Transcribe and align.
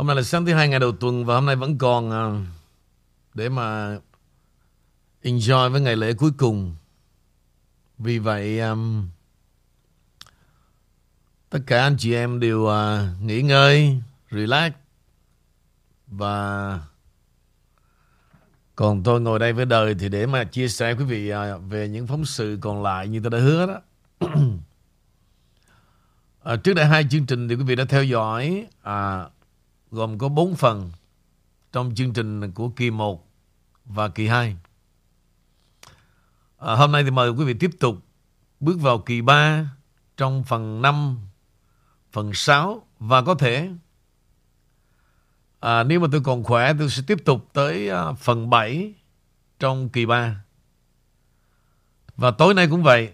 Hôm 0.00 0.06
nay 0.06 0.16
là 0.16 0.22
sáng 0.22 0.46
thứ 0.46 0.54
hai 0.54 0.68
ngày 0.68 0.80
đầu 0.80 0.92
tuần 0.92 1.24
và 1.24 1.34
hôm 1.34 1.46
nay 1.46 1.56
vẫn 1.56 1.78
còn 1.78 2.10
à, 2.10 2.24
để 3.34 3.48
mà 3.48 3.98
enjoy 5.22 5.70
với 5.70 5.80
ngày 5.80 5.96
lễ 5.96 6.12
cuối 6.12 6.30
cùng. 6.36 6.76
Vì 7.98 8.18
vậy 8.18 8.60
um, 8.60 9.08
tất 11.50 11.58
cả 11.66 11.82
anh 11.82 11.96
chị 11.98 12.14
em 12.14 12.40
đều 12.40 12.60
uh, 12.60 12.72
nghỉ 13.22 13.42
ngơi, 13.42 14.00
relax 14.30 14.72
và 16.06 16.78
còn 18.76 19.02
tôi 19.02 19.20
ngồi 19.20 19.38
đây 19.38 19.52
với 19.52 19.64
đời 19.64 19.94
thì 19.98 20.08
để 20.08 20.26
mà 20.26 20.44
chia 20.44 20.68
sẻ 20.68 20.94
quý 20.94 21.04
vị 21.04 21.32
uh, 21.32 21.62
về 21.68 21.88
những 21.88 22.06
phóng 22.06 22.24
sự 22.24 22.58
còn 22.60 22.82
lại 22.82 23.08
như 23.08 23.20
tôi 23.20 23.30
đã 23.30 23.38
hứa 23.38 23.66
đó. 23.66 23.80
à, 26.42 26.56
trước 26.56 26.74
đây 26.74 26.86
hai 26.86 27.06
chương 27.10 27.26
trình 27.26 27.48
thì 27.48 27.54
quý 27.54 27.64
vị 27.64 27.76
đã 27.76 27.84
theo 27.84 28.04
dõi 28.04 28.66
à, 28.82 29.26
gồm 29.90 30.18
có 30.18 30.28
4 30.28 30.54
phần 30.54 30.90
trong 31.72 31.94
chương 31.94 32.12
trình 32.12 32.52
của 32.52 32.68
kỳ 32.68 32.90
1 32.90 33.28
và 33.84 34.08
kỳ 34.08 34.26
2. 34.26 34.56
À, 36.58 36.74
hôm 36.74 36.92
nay 36.92 37.04
thì 37.04 37.10
mời 37.10 37.30
quý 37.30 37.44
vị 37.44 37.54
tiếp 37.54 37.70
tục 37.80 37.96
bước 38.60 38.80
vào 38.80 38.98
kỳ 38.98 39.20
3 39.20 39.70
trong 40.16 40.44
phần 40.44 40.82
5, 40.82 41.18
phần 42.12 42.34
6 42.34 42.86
và 42.98 43.22
có 43.22 43.34
thể 43.34 43.70
à, 45.60 45.82
nếu 45.82 46.00
mà 46.00 46.06
tôi 46.12 46.20
còn 46.24 46.44
khỏe 46.44 46.72
tôi 46.78 46.90
sẽ 46.90 47.02
tiếp 47.06 47.18
tục 47.24 47.48
tới 47.52 47.88
à, 47.88 48.12
phần 48.12 48.50
7 48.50 48.94
trong 49.58 49.88
kỳ 49.88 50.06
3. 50.06 50.44
Và 52.16 52.30
tối 52.30 52.54
nay 52.54 52.68
cũng 52.70 52.82
vậy. 52.82 53.12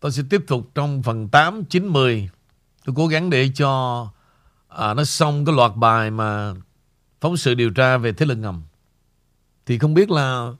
Tôi 0.00 0.12
sẽ 0.12 0.22
tiếp 0.30 0.44
tục 0.46 0.70
trong 0.74 1.02
phần 1.02 1.28
8, 1.28 1.64
9, 1.64 1.86
10. 1.86 2.30
Tôi 2.84 2.94
cố 2.96 3.06
gắng 3.06 3.30
để 3.30 3.50
cho 3.54 4.08
à, 4.70 4.94
nó 4.94 5.04
xong 5.04 5.44
cái 5.44 5.54
loạt 5.54 5.72
bài 5.76 6.10
mà 6.10 6.54
phóng 7.20 7.36
sự 7.36 7.54
điều 7.54 7.70
tra 7.70 7.96
về 7.96 8.12
thế 8.12 8.26
lực 8.26 8.38
ngầm. 8.38 8.62
Thì 9.66 9.78
không 9.78 9.94
biết 9.94 10.10
là 10.10 10.52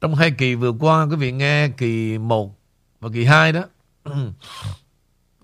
trong 0.00 0.14
hai 0.14 0.30
kỳ 0.30 0.54
vừa 0.54 0.72
qua 0.72 1.06
quý 1.10 1.16
vị 1.16 1.32
nghe 1.32 1.68
kỳ 1.68 2.18
1 2.18 2.58
và 3.00 3.08
kỳ 3.12 3.24
2 3.24 3.52
đó 3.52 3.64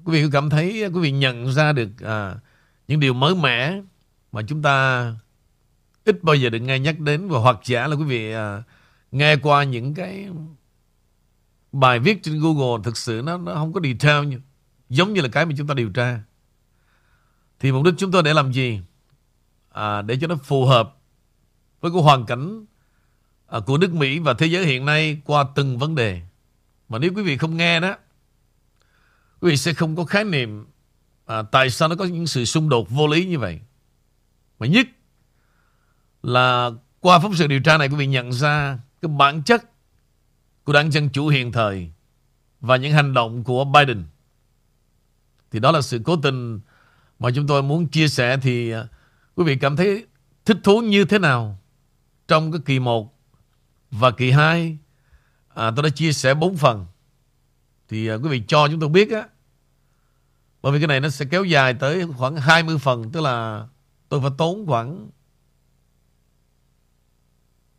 quý 0.05 0.13
vị 0.13 0.23
có 0.23 0.29
cảm 0.33 0.51
thấy 0.51 0.91
quý 0.95 1.01
vị 1.01 1.11
nhận 1.11 1.53
ra 1.53 1.73
được 1.73 1.89
à, 2.05 2.35
những 2.89 3.01
điều 3.01 3.15
mới 3.15 3.35
mẻ 3.35 3.81
mà 4.33 4.43
chúng 4.43 4.63
ta 4.63 5.07
ít 6.05 6.23
bao 6.23 6.35
giờ 6.35 6.51
được 6.51 6.59
nghe 6.59 6.79
nhắc 6.79 6.99
đến 7.01 7.29
và 7.29 7.39
hoặc 7.39 7.57
giả 7.65 7.87
là 7.87 7.97
quý 7.97 8.05
vị 8.05 8.33
à, 8.33 8.63
nghe 9.13 9.37
qua 9.37 9.65
những 9.65 9.95
cái 9.95 10.29
bài 11.73 11.99
viết 11.99 12.23
trên 12.23 12.41
Google 12.41 12.83
thực 12.85 12.97
sự 12.97 13.23
nó, 13.25 13.39
nó 13.39 13.55
không 13.55 13.73
có 13.73 13.81
detail 13.85 14.27
như, 14.27 14.41
giống 14.89 15.13
như 15.13 15.21
là 15.21 15.29
cái 15.29 15.47
mà 15.47 15.53
chúng 15.59 15.67
ta 15.67 15.75
điều 15.75 15.91
tra. 15.91 16.21
Thì 17.61 17.73
mục 17.73 17.85
đích 17.85 17.95
chúng 17.99 18.11
tôi 18.11 18.23
để 18.23 18.35
làm 18.35 18.53
gì? 18.53 18.81
À, 19.73 20.03
để 20.03 20.19
cho 20.21 20.27
nó 20.27 20.37
phù 20.45 20.67
hợp 20.67 20.97
với 21.81 21.91
cái 21.93 22.03
hoàn 22.03 22.27
cảnh 22.27 22.65
à, 23.47 23.61
của 23.67 23.79
nước 23.79 23.95
Mỹ 23.95 24.19
và 24.19 24.35
thế 24.35 24.47
giới 24.47 24.67
hiện 24.67 24.85
nay 24.85 25.21
qua 25.25 25.45
từng 25.55 25.79
vấn 25.79 25.95
đề. 25.95 26.23
Mà 26.89 26.99
nếu 26.99 27.13
quý 27.17 27.23
vị 27.23 27.37
không 27.37 27.57
nghe 27.57 27.81
đó, 27.81 27.97
quý 29.41 29.51
vị 29.51 29.57
sẽ 29.57 29.73
không 29.73 29.97
có 29.97 30.05
khái 30.05 30.25
niệm 30.25 30.67
à, 31.27 31.43
tại 31.43 31.71
sao 31.71 31.89
nó 31.89 31.97
có 31.97 32.05
những 32.05 32.27
sự 32.27 32.45
xung 32.45 32.69
đột 32.69 32.91
vô 32.91 33.07
lý 33.07 33.25
như 33.25 33.39
vậy. 33.39 33.61
Mà 34.59 34.67
nhất 34.67 34.87
là 36.23 36.71
qua 37.01 37.19
phóng 37.19 37.35
sự 37.35 37.47
điều 37.47 37.61
tra 37.61 37.79
này 37.79 37.89
quý 37.89 37.97
vị 37.97 38.07
nhận 38.07 38.33
ra 38.33 38.79
cái 39.03 39.09
bản 39.09 39.43
chất 39.43 39.65
của 40.65 40.73
đảng 40.73 40.93
Dân 40.93 41.11
Chủ 41.11 41.29
hiện 41.29 41.53
thời 41.53 41.91
và 42.61 42.77
những 42.77 42.93
hành 42.93 43.15
động 43.15 43.45
của 43.45 43.65
Biden. 43.65 44.05
Thì 45.51 45.61
đó 45.61 45.73
là 45.73 45.83
sự 45.83 46.01
cố 46.05 46.17
tình 46.17 46.61
mà 47.21 47.31
chúng 47.35 47.47
tôi 47.47 47.63
muốn 47.63 47.89
chia 47.89 48.09
sẻ 48.09 48.37
thì 48.43 48.71
à, 48.71 48.87
quý 49.37 49.45
vị 49.45 49.57
cảm 49.57 49.77
thấy 49.77 50.07
thích 50.45 50.57
thú 50.63 50.81
như 50.81 51.05
thế 51.05 51.19
nào 51.19 51.59
trong 52.29 52.53
cái 52.53 52.61
kỳ 52.65 52.79
1 52.79 53.19
và 53.91 54.11
kỳ 54.11 54.31
2 54.31 54.79
à, 55.49 55.71
tôi 55.77 55.83
đã 55.83 55.89
chia 55.89 56.13
sẻ 56.13 56.35
4 56.35 56.57
phần. 56.57 56.87
Thì 57.89 58.09
à, 58.09 58.15
quý 58.15 58.29
vị 58.29 58.43
cho 58.49 58.69
chúng 58.69 58.81
tôi 58.81 58.89
biết 58.89 59.11
á. 59.11 59.29
Bởi 60.63 60.73
vì 60.73 60.79
cái 60.79 60.87
này 60.87 61.01
nó 61.01 61.09
sẽ 61.09 61.25
kéo 61.31 61.45
dài 61.45 61.75
tới 61.75 62.07
khoảng 62.17 62.37
20 62.37 62.79
phần 62.79 63.13
tức 63.13 63.21
là 63.21 63.67
tôi 64.09 64.21
phải 64.21 64.31
tốn 64.39 64.67
khoảng 64.67 65.11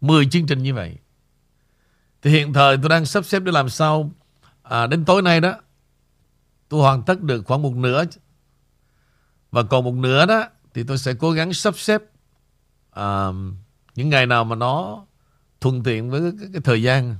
10 0.01 0.25
chương 0.25 0.45
trình 0.47 0.63
như 0.63 0.73
vậy. 0.73 0.97
Thì 2.21 2.31
hiện 2.31 2.53
thời 2.53 2.77
tôi 2.77 2.89
đang 2.89 3.05
sắp 3.05 3.25
xếp 3.25 3.39
để 3.39 3.51
làm 3.51 3.69
sao 3.69 4.11
à, 4.63 4.87
đến 4.87 5.05
tối 5.05 5.21
nay 5.21 5.41
đó 5.41 5.53
tôi 6.69 6.81
hoàn 6.81 7.03
tất 7.03 7.21
được 7.21 7.43
khoảng 7.47 7.61
một 7.61 7.75
nửa 7.75 8.05
và 9.51 9.63
còn 9.63 9.83
một 9.83 9.93
nửa 9.93 10.25
đó 10.25 10.45
thì 10.73 10.83
tôi 10.83 10.97
sẽ 10.97 11.13
cố 11.13 11.31
gắng 11.31 11.53
sắp 11.53 11.77
xếp 11.77 12.01
uh, 12.99 13.35
những 13.95 14.09
ngày 14.09 14.25
nào 14.25 14.43
mà 14.43 14.55
nó 14.55 15.05
thuận 15.61 15.83
tiện 15.83 16.09
với 16.09 16.21
cái, 16.39 16.49
cái 16.53 16.61
thời 16.61 16.83
gian. 16.83 17.15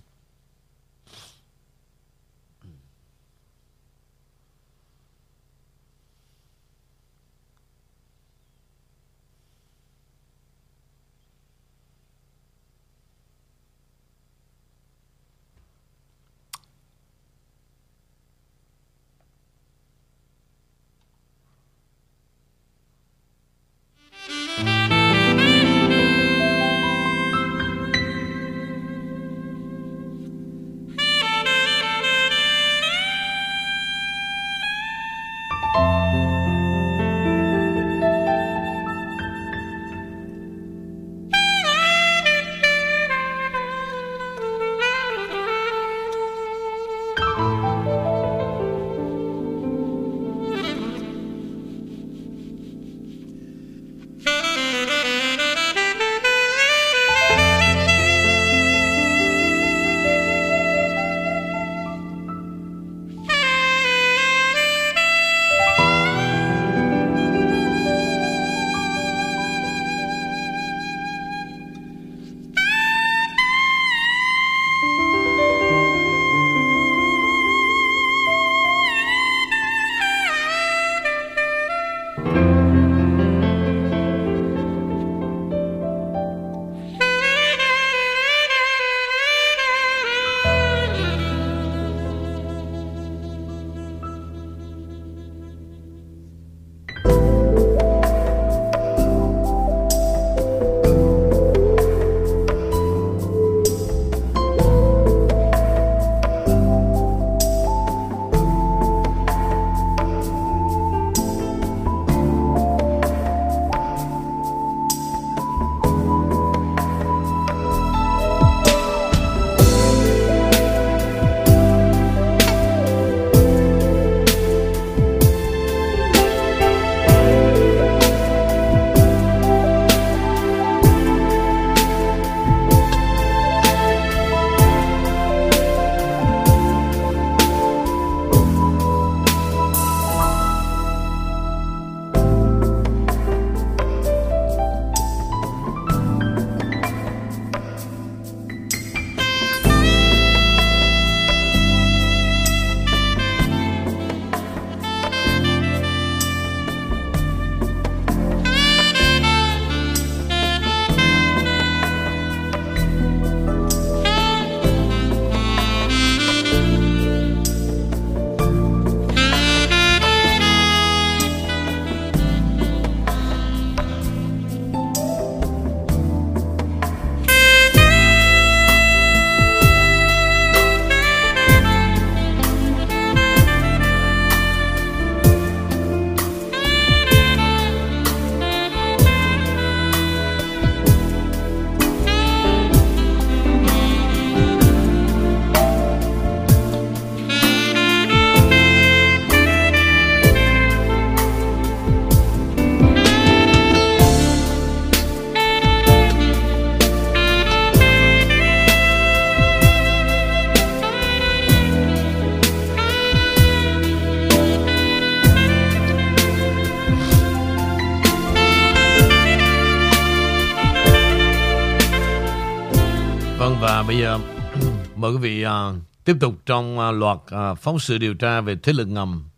Mời 225.11 225.17
quý 225.17 225.29
vị 225.29 225.45
uh, 225.45 225.75
tiếp 226.03 226.17
tục 226.19 226.35
trong 226.45 226.79
uh, 226.79 226.95
loạt 226.95 227.17
uh, 227.17 227.59
phóng 227.59 227.79
sự 227.79 227.97
điều 227.97 228.13
tra 228.13 228.41
về 228.41 228.55
thế 228.63 228.73
lực 228.73 228.85
ngầm. 228.85 229.29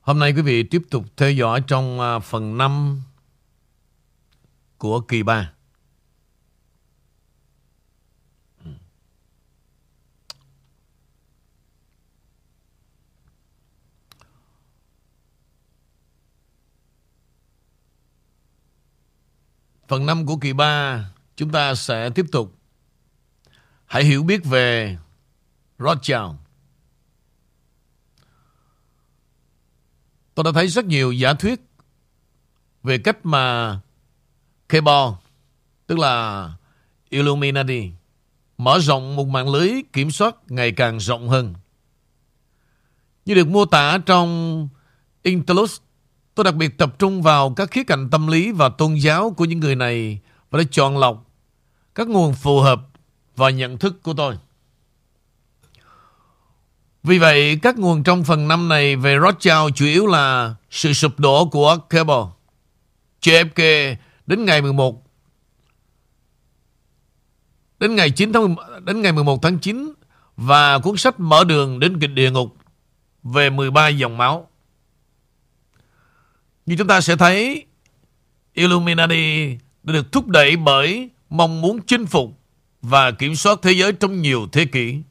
Hôm 0.00 0.18
nay 0.18 0.32
quý 0.32 0.42
vị 0.42 0.62
tiếp 0.62 0.82
tục 0.90 1.04
theo 1.16 1.32
dõi 1.32 1.62
trong 1.66 2.00
uh, 2.00 2.22
phần 2.22 2.58
5 2.58 3.02
của 4.78 5.00
kỳ 5.00 5.22
3. 5.22 5.52
Phần 19.88 20.06
5 20.06 20.26
của 20.26 20.36
kỳ 20.36 20.52
3 20.52 21.04
chúng 21.36 21.50
ta 21.50 21.74
sẽ 21.74 22.10
tiếp 22.10 22.26
tục 22.32 22.61
hãy 23.92 24.04
hiểu 24.04 24.22
biết 24.22 24.44
về 24.44 24.96
Rothschild. 25.78 26.30
Tôi 30.34 30.44
đã 30.44 30.50
thấy 30.54 30.68
rất 30.68 30.84
nhiều 30.84 31.12
giả 31.12 31.34
thuyết 31.34 31.60
về 32.82 32.98
cách 32.98 33.26
mà 33.26 33.78
Cabal, 34.68 35.08
tức 35.86 35.98
là 35.98 36.48
Illuminati, 37.08 37.90
mở 38.58 38.78
rộng 38.78 39.16
một 39.16 39.28
mạng 39.28 39.48
lưới 39.48 39.72
kiểm 39.92 40.10
soát 40.10 40.36
ngày 40.48 40.72
càng 40.72 41.00
rộng 41.00 41.28
hơn. 41.28 41.54
Như 43.24 43.34
được 43.34 43.48
mô 43.48 43.64
tả 43.64 43.98
trong 44.06 44.68
Intelus, 45.22 45.80
tôi 46.34 46.44
đặc 46.44 46.54
biệt 46.54 46.78
tập 46.78 46.98
trung 46.98 47.22
vào 47.22 47.54
các 47.56 47.70
khía 47.70 47.84
cạnh 47.84 48.10
tâm 48.10 48.26
lý 48.26 48.52
và 48.52 48.68
tôn 48.68 48.94
giáo 48.94 49.34
của 49.36 49.44
những 49.44 49.60
người 49.60 49.76
này 49.76 50.20
và 50.50 50.58
đã 50.58 50.64
chọn 50.70 50.98
lọc 50.98 51.30
các 51.94 52.08
nguồn 52.08 52.34
phù 52.34 52.60
hợp 52.60 52.91
và 53.36 53.50
nhận 53.50 53.78
thức 53.78 54.02
của 54.02 54.14
tôi. 54.14 54.38
Vì 57.02 57.18
vậy, 57.18 57.58
các 57.62 57.78
nguồn 57.78 58.02
trong 58.02 58.24
phần 58.24 58.48
năm 58.48 58.68
này 58.68 58.96
về 58.96 59.18
Rothschild 59.22 59.74
chủ 59.74 59.84
yếu 59.84 60.06
là 60.06 60.54
sự 60.70 60.92
sụp 60.92 61.20
đổ 61.20 61.44
của 61.46 61.78
Cable, 61.90 62.24
JFK 63.22 63.94
đến 64.26 64.44
ngày 64.44 64.62
11 64.62 65.02
đến 67.82 67.96
ngày 67.96 68.10
9 68.10 68.32
tháng 68.32 68.56
đến 68.84 69.02
ngày 69.02 69.12
11 69.12 69.42
tháng 69.42 69.58
9 69.58 69.92
và 70.36 70.78
cuốn 70.78 70.96
sách 70.96 71.20
mở 71.20 71.44
đường 71.44 71.80
đến 71.80 72.00
kịch 72.00 72.10
địa 72.10 72.30
ngục 72.30 72.56
về 73.22 73.50
13 73.50 73.88
dòng 73.88 74.16
máu. 74.16 74.48
Như 76.66 76.76
chúng 76.78 76.86
ta 76.86 77.00
sẽ 77.00 77.16
thấy 77.16 77.66
Illuminati 78.52 79.56
đã 79.82 79.92
được 79.92 80.12
thúc 80.12 80.28
đẩy 80.28 80.56
bởi 80.56 81.10
mong 81.30 81.60
muốn 81.60 81.80
chinh 81.86 82.06
phục 82.06 82.41
và 82.82 83.10
kiểm 83.10 83.36
soát 83.36 83.58
thế 83.62 83.72
giới 83.72 83.92
trong 83.92 84.22
nhiều 84.22 84.48
thế 84.52 84.64
kỷ. 84.64 85.02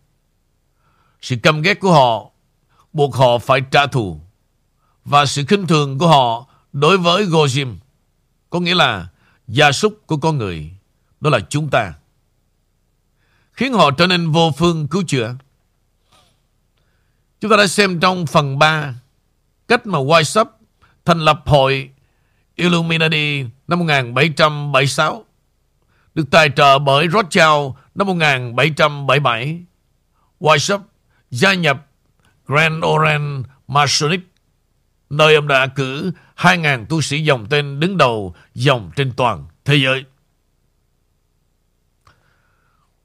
Sự 1.22 1.36
căm 1.44 1.62
ghét 1.62 1.80
của 1.80 1.92
họ 1.92 2.32
buộc 2.94 3.16
họ 3.16 3.38
phải 3.38 3.62
trả 3.72 3.88
thù, 3.88 4.22
và 5.06 5.26
sự 5.26 5.44
khinh 5.48 5.68
thường 5.68 5.98
của 5.98 6.08
họ 6.08 6.48
đối 6.74 6.98
với 6.98 7.26
Gojim 7.26 7.76
có 8.50 8.60
nghĩa 8.60 8.76
là 8.76 9.08
gia 9.48 9.72
súc 9.72 10.08
của 10.08 10.18
con 10.18 10.38
người, 10.38 10.72
đó 11.22 11.30
là 11.30 11.40
chúng 11.50 11.70
ta 11.70 11.94
khiến 13.54 13.74
họ 13.74 13.92
trở 13.92 14.08
nên 14.08 14.32
vô 14.32 14.52
phương 14.58 14.88
cứu 14.88 15.04
chữa. 15.08 15.36
Chúng 17.42 17.52
ta 17.52 17.58
đã 17.58 17.68
xem 17.68 18.00
trong 18.00 18.26
phần 18.26 18.60
3 18.60 18.96
cách 19.68 19.86
mà 19.88 20.00
Weishaupt 20.00 20.46
thành 21.06 21.20
lập 21.20 21.42
hội 21.46 21.90
Illuminati 22.56 23.46
năm 23.68 23.80
1776 23.80 25.26
được 26.16 26.32
tài 26.32 26.50
trợ 26.56 26.80
bởi 26.80 27.08
Rothschild 27.08 27.76
năm 27.96 28.08
1777. 28.08 29.64
Weishaupt 30.40 30.82
gia 31.32 31.54
nhập 31.54 31.88
Grand 32.48 32.86
Orient 32.86 33.46
Masonic, 33.68 34.22
nơi 35.10 35.36
ông 35.36 35.48
đã 35.48 35.68
cử 35.68 36.12
2.000 36.38 36.86
tu 36.86 37.02
sĩ 37.02 37.24
dòng 37.24 37.46
tên 37.50 37.80
đứng 37.80 37.98
đầu 37.98 38.36
dòng 38.54 38.92
trên 38.96 39.14
toàn 39.18 39.46
thế 39.66 39.76
giới. 39.76 40.04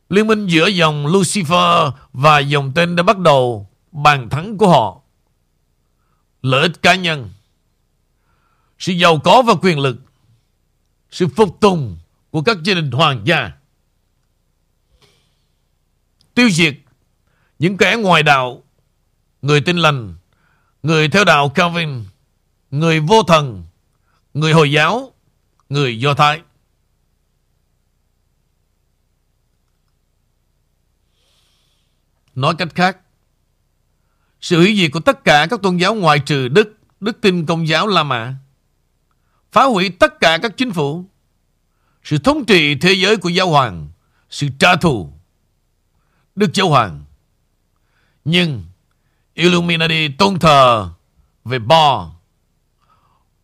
Liên 0.09 0.27
minh 0.27 0.47
giữa 0.47 0.67
dòng 0.67 1.07
Lucifer 1.07 1.91
và 2.13 2.39
dòng 2.39 2.73
tên 2.75 2.97
đã 2.97 3.03
bắt 3.03 3.19
đầu 3.19 3.69
bàn 3.93 4.29
thắng 4.29 4.59
của 4.59 4.69
họ. 4.69 5.01
Lợi 6.43 6.63
ích 6.63 6.83
cá 6.83 6.95
nhân, 6.95 7.31
sự 8.79 8.93
giàu 8.93 9.19
có 9.19 9.43
và 9.43 9.55
quyền 9.63 9.79
lực, 9.79 9.97
sự 11.11 11.29
phục 11.29 11.61
tùng 11.61 11.97
của 12.31 12.43
các 12.43 12.63
gia 12.63 12.75
đình 12.75 12.91
hoàng 12.91 13.23
gia. 13.25 13.53
Tiêu 16.35 16.51
diệt 16.51 16.75
những 17.59 17.77
kẻ 17.77 17.97
ngoài 18.01 18.23
đạo, 18.23 18.63
người 19.43 19.61
tin 19.61 19.77
lành, 19.77 20.15
người 20.83 21.09
theo 21.09 21.25
đạo 21.25 21.49
Calvin, 21.49 22.05
người 22.71 23.01
vô 23.01 23.23
thần, 23.23 23.65
người 24.35 24.53
Hồi 24.53 24.73
giáo, 24.73 25.13
người 25.69 26.01
Do 26.01 26.15
Thái. 26.15 26.43
Nói 32.35 32.55
cách 32.59 32.69
khác, 32.75 32.99
sự 34.41 34.57
hủy 34.59 34.77
diệt 34.77 34.91
của 34.93 35.01
tất 35.01 35.25
cả 35.25 35.47
các 35.51 35.63
tôn 35.63 35.77
giáo 35.77 35.95
ngoại 35.95 36.19
trừ 36.19 36.49
Đức, 36.49 36.77
Đức 37.01 37.21
tin 37.21 37.47
Công 37.47 37.69
giáo 37.69 37.87
La 37.87 38.03
Mã, 38.03 38.35
phá 39.53 39.65
hủy 39.65 39.91
tất 39.91 40.21
cả 40.21 40.39
các 40.43 40.57
chính 40.57 40.73
phủ, 40.73 41.05
sự 42.07 42.19
thống 42.19 42.45
trị 42.45 42.75
thế 42.75 42.93
giới 42.93 43.17
của 43.17 43.29
giáo 43.29 43.49
hoàng, 43.49 43.89
sự 44.31 44.49
trả 44.59 44.77
thù, 44.77 45.13
Đức 46.35 46.55
Giáo 46.55 46.69
Hoàng. 46.69 47.05
Nhưng 48.25 48.65
Illuminati 49.35 50.09
tôn 50.09 50.39
thờ 50.39 50.89
về 51.45 51.59
Bo. 51.59 52.11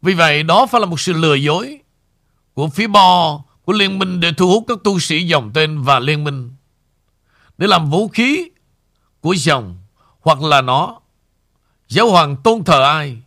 Vì 0.02 0.14
vậy 0.14 0.42
đó 0.42 0.66
phải 0.66 0.80
là 0.80 0.86
một 0.86 1.00
sự 1.00 1.12
lừa 1.12 1.34
dối 1.34 1.78
của 2.54 2.68
phía 2.68 2.86
Bo 2.86 3.42
của 3.64 3.72
liên 3.72 3.98
minh 3.98 4.20
để 4.20 4.32
thu 4.36 4.48
hút 4.48 4.64
các 4.68 4.78
tu 4.84 4.98
sĩ 4.98 5.26
dòng 5.26 5.50
tên 5.54 5.82
và 5.82 5.98
liên 5.98 6.24
minh 6.24 6.50
để 7.58 7.66
làm 7.66 7.90
vũ 7.90 8.08
khí 8.08 8.48
của 9.20 9.32
dòng 9.32 9.78
hoặc 10.20 10.42
là 10.42 10.60
nó. 10.60 11.00
Giáo 11.88 12.10
hoàng 12.10 12.36
tôn 12.36 12.64
thờ 12.64 12.82
ai? 12.82 13.18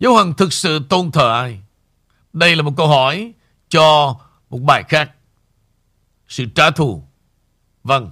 Giáo 0.00 0.12
hoàng 0.12 0.34
thực 0.34 0.52
sự 0.52 0.80
tôn 0.88 1.10
thờ 1.10 1.32
ai? 1.32 1.60
Đây 2.32 2.56
là 2.56 2.62
một 2.62 2.72
câu 2.76 2.88
hỏi 2.88 3.32
cho 3.68 4.16
một 4.50 4.58
bài 4.58 4.84
khác. 4.88 5.10
Sự 6.28 6.44
trả 6.54 6.70
thù. 6.70 7.04
Vâng. 7.84 8.10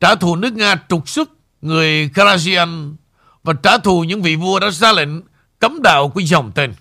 Trả 0.00 0.14
thù 0.14 0.36
nước 0.36 0.52
Nga 0.52 0.76
trục 0.88 1.08
xuất 1.08 1.30
người 1.62 2.08
Karajian 2.08 2.94
và 3.42 3.52
trả 3.62 3.78
thù 3.78 4.04
những 4.04 4.22
vị 4.22 4.36
vua 4.36 4.60
đã 4.60 4.70
ra 4.70 4.92
lệnh 4.92 5.08
cấm 5.58 5.82
đạo 5.82 6.08
của 6.08 6.20
dòng 6.20 6.52
tên. 6.54 6.74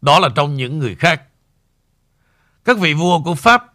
Đó 0.00 0.18
là 0.18 0.28
trong 0.34 0.56
những 0.56 0.78
người 0.78 0.94
khác. 0.94 1.22
Các 2.64 2.78
vị 2.78 2.94
vua 2.94 3.22
của 3.22 3.34
Pháp, 3.34 3.74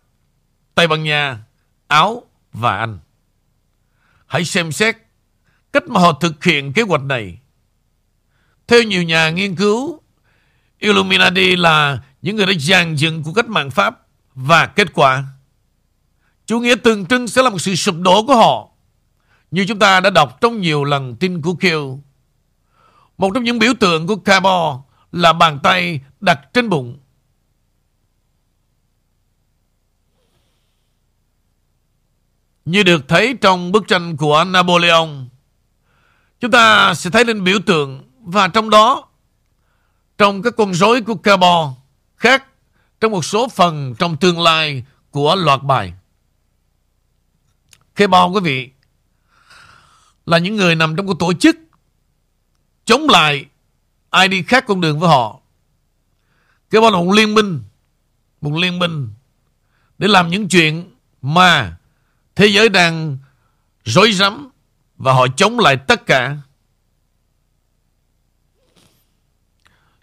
Tây 0.76 0.88
Ban 0.88 1.04
Nha, 1.04 1.40
Áo 1.88 2.24
và 2.54 2.78
Anh. 2.78 3.00
Hãy 4.28 4.46
xem 4.46 4.72
xét 4.72 4.98
cách 5.74 5.88
mà 5.88 6.00
họ 6.00 6.14
thực 6.14 6.44
hiện 6.44 6.74
kế 6.74 6.82
hoạch 6.82 7.04
này. 7.04 7.40
Theo 8.68 8.84
nhiều 8.84 9.04
nhà 9.04 9.30
nghiên 9.30 9.56
cứu, 9.56 10.02
Illuminati 10.80 11.56
là 11.56 12.00
những 12.22 12.36
người 12.36 12.46
đã 12.46 12.54
dàn 12.60 12.96
dựng 12.96 13.24
của 13.24 13.34
cách 13.34 13.50
mạng 13.50 13.72
Pháp 13.72 14.08
và 14.36 14.66
kết 14.66 14.94
quả. 14.94 15.24
Chủ 16.46 16.60
nghĩa 16.60 16.76
tượng 16.76 17.06
trưng 17.06 17.28
sẽ 17.28 17.42
là 17.42 17.50
một 17.50 17.60
sự 17.60 17.76
sụp 17.76 17.96
đổ 18.00 18.26
của 18.26 18.36
họ. 18.36 18.70
Như 19.52 19.66
chúng 19.68 19.80
ta 19.80 20.00
đã 20.00 20.10
đọc 20.10 20.42
trong 20.42 20.62
nhiều 20.62 20.84
lần 20.84 21.16
tin 21.16 21.42
của 21.42 21.54
Kiều. 21.54 22.00
Một 23.18 23.32
trong 23.34 23.44
những 23.44 23.60
biểu 23.60 23.74
tượng 23.80 24.08
của 24.08 24.16
Cabo 24.16 24.84
là 25.12 25.34
bàn 25.34 25.60
tay 25.64 26.02
đặt 26.20 26.40
trên 26.54 26.70
bụng. 26.70 27.00
Như 32.66 32.84
được 32.84 33.08
thấy 33.08 33.38
trong 33.42 33.72
bức 33.72 33.88
tranh 33.88 34.18
của 34.18 34.44
Napoleon, 34.44 35.08
chúng 36.40 36.52
ta 36.52 36.94
sẽ 36.94 37.10
thấy 37.10 37.26
lên 37.26 37.44
biểu 37.44 37.60
tượng 37.66 38.04
và 38.22 38.48
trong 38.48 38.70
đó, 38.70 39.08
trong 40.18 40.42
các 40.42 40.54
con 40.58 40.74
rối 40.74 41.02
của 41.02 41.16
Cabo 41.16 41.74
khác 42.18 42.46
trong 43.00 43.12
một 43.12 43.26
số 43.26 43.48
phần 43.48 43.96
trong 44.00 44.18
tương 44.18 44.42
lai 44.42 44.84
của 45.12 45.36
loạt 45.36 45.64
bài. 45.64 45.94
Cabo 47.96 48.28
quý 48.28 48.40
vị 48.44 48.70
là 50.26 50.38
những 50.38 50.56
người 50.56 50.76
nằm 50.76 50.96
trong 50.96 51.06
một 51.06 51.20
tổ 51.20 51.34
chức 51.34 51.58
chống 52.86 53.10
lại 53.10 53.46
ai 54.10 54.28
đi 54.28 54.44
khác 54.44 54.66
con 54.68 54.82
đường 54.82 55.00
với 55.00 55.10
họ. 55.10 55.40
Cabo 56.70 56.90
là 56.90 56.98
một 56.98 57.12
liên 57.12 57.34
minh, 57.34 57.64
một 58.42 58.58
liên 58.58 58.80
minh 58.80 59.10
để 59.98 60.08
làm 60.08 60.30
những 60.30 60.50
chuyện 60.50 60.96
mà 61.22 61.78
thế 62.36 62.48
giới 62.48 62.70
đang 62.70 63.18
rối 63.84 64.12
rắm 64.12 64.50
và 64.98 65.14
họ 65.14 65.28
chống 65.38 65.60
lại 65.60 65.78
tất 65.78 66.06
cả. 66.06 66.38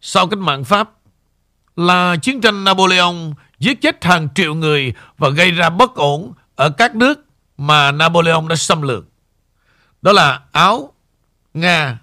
Sau 0.00 0.26
cách 0.26 0.38
mạng 0.38 0.64
Pháp 0.64 0.90
là 1.76 2.16
chiến 2.22 2.40
tranh 2.40 2.64
Napoleon 2.64 3.14
giết 3.58 3.80
chết 3.80 4.04
hàng 4.04 4.28
triệu 4.34 4.54
người 4.54 4.94
và 5.18 5.28
gây 5.28 5.50
ra 5.50 5.70
bất 5.70 5.94
ổn 5.94 6.32
ở 6.56 6.70
các 6.70 6.96
nước 6.96 7.24
mà 7.56 7.92
Napoleon 7.92 8.48
đã 8.48 8.56
xâm 8.56 8.82
lược. 8.82 9.04
Đó 10.02 10.12
là 10.12 10.40
Áo, 10.52 10.92
Nga, 11.54 11.98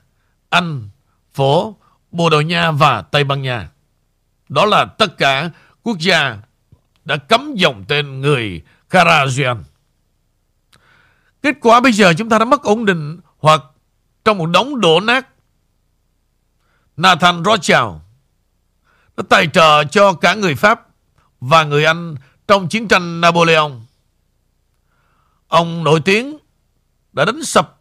Anh, 0.50 0.90
Phổ, 1.34 1.76
Bồ 2.12 2.30
Đào 2.30 2.42
Nha 2.42 2.72
và 2.72 3.02
Tây 3.02 3.24
Ban 3.24 3.42
Nha. 3.42 3.70
Đó 4.50 4.66
là 4.66 4.86
tất 4.86 5.18
cả 5.18 5.50
quốc 5.84 5.98
gia 6.00 6.38
đã 7.06 7.18
cấm 7.18 7.56
dòng 7.56 7.84
tên 7.88 8.22
người 8.22 8.62
Karajan. 8.90 9.64
Kết 11.42 11.56
quả 11.62 11.80
bây 11.80 11.94
giờ 11.94 12.14
chúng 12.18 12.30
ta 12.30 12.40
đã 12.40 12.46
mất 12.46 12.64
ổn 12.64 12.86
định 12.86 13.20
hoặc 13.38 13.62
trong 14.26 14.38
một 14.38 14.46
đống 14.46 14.80
đổ 14.80 15.00
nát. 15.00 15.28
Nathan 16.98 17.44
Rothschild 17.46 17.92
nó 19.18 19.24
tài 19.30 19.48
trợ 19.48 19.84
cho 19.84 20.14
cả 20.14 20.34
người 20.34 20.56
Pháp 20.56 20.88
và 21.42 21.64
người 21.64 21.86
Anh 21.86 22.16
trong 22.48 22.68
chiến 22.68 22.88
tranh 22.88 23.22
Napoleon. 23.22 23.72
Ông 25.48 25.84
nổi 25.84 26.02
tiếng 26.06 26.38
đã 27.14 27.26
đánh 27.26 27.44
sập 27.44 27.78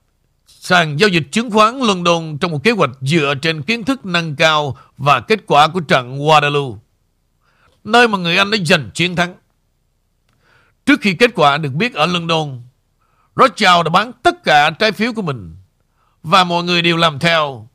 sàn 0.46 0.96
giao 0.96 1.08
dịch 1.08 1.28
chứng 1.32 1.50
khoán 1.50 1.78
London 1.78 2.38
trong 2.38 2.50
một 2.50 2.64
kế 2.64 2.70
hoạch 2.70 2.90
dựa 3.00 3.34
trên 3.42 3.62
kiến 3.62 3.84
thức 3.84 4.04
nâng 4.04 4.36
cao 4.36 4.76
và 4.98 5.20
kết 5.20 5.40
quả 5.46 5.68
của 5.68 5.80
trận 5.80 6.18
Waterloo, 6.18 6.76
nơi 7.84 8.08
mà 8.08 8.18
người 8.18 8.36
Anh 8.36 8.50
đã 8.50 8.58
giành 8.66 8.90
chiến 8.94 9.16
thắng. 9.16 9.34
Trước 10.86 11.00
khi 11.00 11.14
kết 11.14 11.30
quả 11.34 11.58
được 11.58 11.72
biết 11.72 11.94
ở 11.94 12.06
London, 12.06 12.62
Rothschild 13.36 13.84
đã 13.84 13.90
bán 13.90 14.12
tất 14.22 14.44
cả 14.44 14.70
trái 14.70 14.92
phiếu 14.92 15.12
của 15.12 15.22
mình 15.22 15.56
và 16.22 16.44
mọi 16.44 16.64
người 16.64 16.82
đều 16.82 16.96
làm 16.96 17.18
theo. 17.18 17.68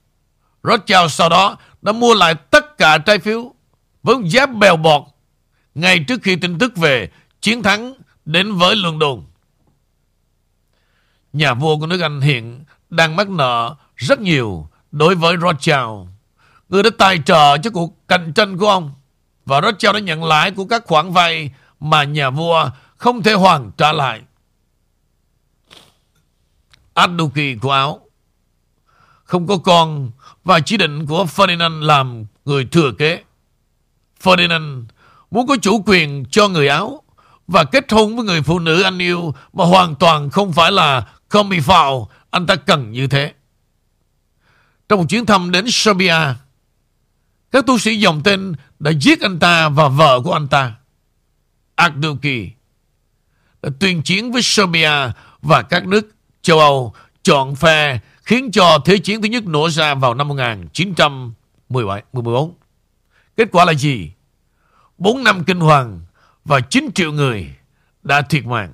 Rothschild 0.64 1.12
sau 1.12 1.30
đó 1.30 1.58
đã 1.86 1.92
mua 1.92 2.14
lại 2.14 2.36
tất 2.36 2.78
cả 2.78 2.98
trái 2.98 3.20
phiếu 3.20 3.54
với 4.04 4.16
giá 4.26 4.46
bèo 4.46 4.78
bọt 4.78 5.04
ngay 5.76 6.00
trước 6.08 6.20
khi 6.24 6.36
tin 6.36 6.60
tức 6.60 6.78
về 6.78 7.10
chiến 7.42 7.64
thắng 7.64 7.94
đến 8.26 8.54
với 8.54 8.76
London. 8.76 9.22
Nhà 11.34 11.54
vua 11.54 11.78
của 11.78 11.88
nước 11.88 12.02
Anh 12.02 12.22
hiện 12.22 12.64
đang 12.90 13.16
mắc 13.16 13.30
nợ 13.30 13.76
rất 13.96 14.20
nhiều 14.20 14.68
đối 14.92 15.16
với 15.16 15.36
Rothschild. 15.42 16.10
Người 16.70 16.84
đã 16.84 16.90
tài 16.98 17.20
trợ 17.26 17.58
cho 17.58 17.70
cuộc 17.70 18.08
cạnh 18.08 18.34
tranh 18.34 18.58
của 18.58 18.68
ông. 18.68 18.94
Và 19.46 19.62
Rothschild 19.62 19.94
đã 19.94 20.00
nhận 20.00 20.24
lãi 20.24 20.52
của 20.52 20.66
các 20.66 20.84
khoản 20.86 21.12
vay 21.12 21.52
mà 21.80 22.04
nhà 22.04 22.30
vua 22.30 22.70
không 22.98 23.24
thể 23.24 23.34
hoàn 23.34 23.72
trả 23.78 23.94
lại. 23.94 24.22
Aduki 26.94 27.60
của 27.62 27.72
Áo, 27.72 28.00
không 29.24 29.48
có 29.48 29.58
con 29.58 30.12
và 30.46 30.60
chỉ 30.60 30.78
định 30.78 31.06
của 31.06 31.26
Ferdinand 31.36 31.82
làm 31.82 32.26
người 32.46 32.66
thừa 32.66 32.92
kế. 32.92 33.24
Ferdinand 34.24 34.84
muốn 35.32 35.48
có 35.48 35.58
chủ 35.62 35.84
quyền 35.86 36.26
cho 36.32 36.48
người 36.48 36.68
Áo 36.68 37.04
và 37.48 37.64
kết 37.64 37.92
hôn 37.92 38.16
với 38.16 38.26
người 38.26 38.42
phụ 38.42 38.60
nữ 38.60 38.82
anh 38.82 38.98
yêu 38.98 39.36
mà 39.54 39.66
hoàn 39.66 39.96
toàn 39.96 40.30
không 40.30 40.54
phải 40.54 40.72
là 40.72 41.08
Combi 41.30 41.60
anh 42.30 42.46
ta 42.48 42.56
cần 42.56 42.92
như 42.92 43.08
thế. 43.08 43.34
Trong 44.90 45.00
một 45.00 45.06
chuyến 45.10 45.26
thăm 45.26 45.52
đến 45.52 45.66
Serbia, 45.68 46.16
các 47.52 47.66
tu 47.66 47.78
sĩ 47.78 47.96
dòng 47.96 48.22
tên 48.24 48.54
đã 48.80 48.92
giết 48.92 49.22
anh 49.22 49.40
ta 49.40 49.70
và 49.70 49.88
vợ 49.88 50.22
của 50.24 50.34
anh 50.34 50.48
ta. 50.48 50.74
Akduki 51.76 52.50
đã 53.62 53.70
tuyên 53.80 54.02
chiến 54.04 54.32
với 54.32 54.42
Serbia 54.42 54.92
và 55.42 55.62
các 55.62 55.88
nước 55.88 56.16
châu 56.42 56.60
Âu 56.60 56.94
chọn 57.24 57.56
phe 57.56 58.00
khiến 58.26 58.52
cho 58.52 58.80
Thế 58.86 58.98
chiến 58.98 59.22
thứ 59.22 59.28
nhất 59.28 59.46
nổ 59.46 59.70
ra 59.70 59.96
vào 59.96 60.14
năm 60.14 60.28
1914. 60.28 62.54
Kết 63.38 63.50
quả 63.52 63.66
là 63.66 63.74
gì? 63.74 64.12
4 64.98 65.24
năm 65.24 65.44
kinh 65.44 65.60
hoàng 65.60 66.02
và 66.46 66.60
9 66.60 66.90
triệu 66.96 67.12
người 67.12 67.56
đã 68.04 68.22
thiệt 68.22 68.46
mạng. 68.46 68.74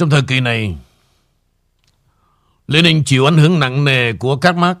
Trong 0.00 0.10
thời 0.10 0.22
kỳ 0.22 0.40
này, 0.40 0.76
Lenin 2.66 3.04
chịu 3.04 3.24
ảnh 3.24 3.38
hưởng 3.38 3.60
nặng 3.60 3.84
nề 3.84 4.12
của 4.12 4.36
các 4.36 4.56
Marx. 4.56 4.76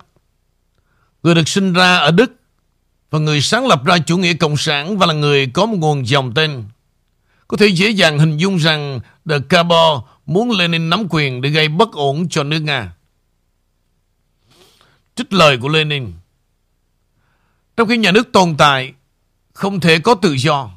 Người 1.22 1.34
được 1.34 1.48
sinh 1.48 1.72
ra 1.72 1.96
ở 1.96 2.10
Đức 2.10 2.32
và 3.10 3.18
người 3.18 3.40
sáng 3.40 3.66
lập 3.66 3.84
ra 3.84 3.98
chủ 3.98 4.18
nghĩa 4.18 4.34
cộng 4.34 4.56
sản 4.56 4.98
và 4.98 5.06
là 5.06 5.14
người 5.14 5.46
có 5.46 5.66
một 5.66 5.76
nguồn 5.78 6.06
dòng 6.08 6.34
tên. 6.34 6.64
Có 7.48 7.56
thể 7.56 7.66
dễ 7.66 7.90
dàng 7.90 8.18
hình 8.18 8.36
dung 8.36 8.56
rằng 8.56 9.00
The 9.30 9.38
Cabo 9.48 10.02
muốn 10.26 10.50
Lenin 10.50 10.90
nắm 10.90 11.06
quyền 11.10 11.40
để 11.40 11.50
gây 11.50 11.68
bất 11.68 11.92
ổn 11.92 12.28
cho 12.28 12.44
nước 12.44 12.60
Nga. 12.60 12.92
Trích 15.16 15.32
lời 15.32 15.58
của 15.58 15.68
Lenin 15.68 16.12
Trong 17.76 17.88
khi 17.88 17.96
nhà 17.96 18.12
nước 18.12 18.32
tồn 18.32 18.56
tại 18.58 18.94
Không 19.52 19.80
thể 19.80 19.98
có 19.98 20.14
tự 20.14 20.32
do 20.32 20.70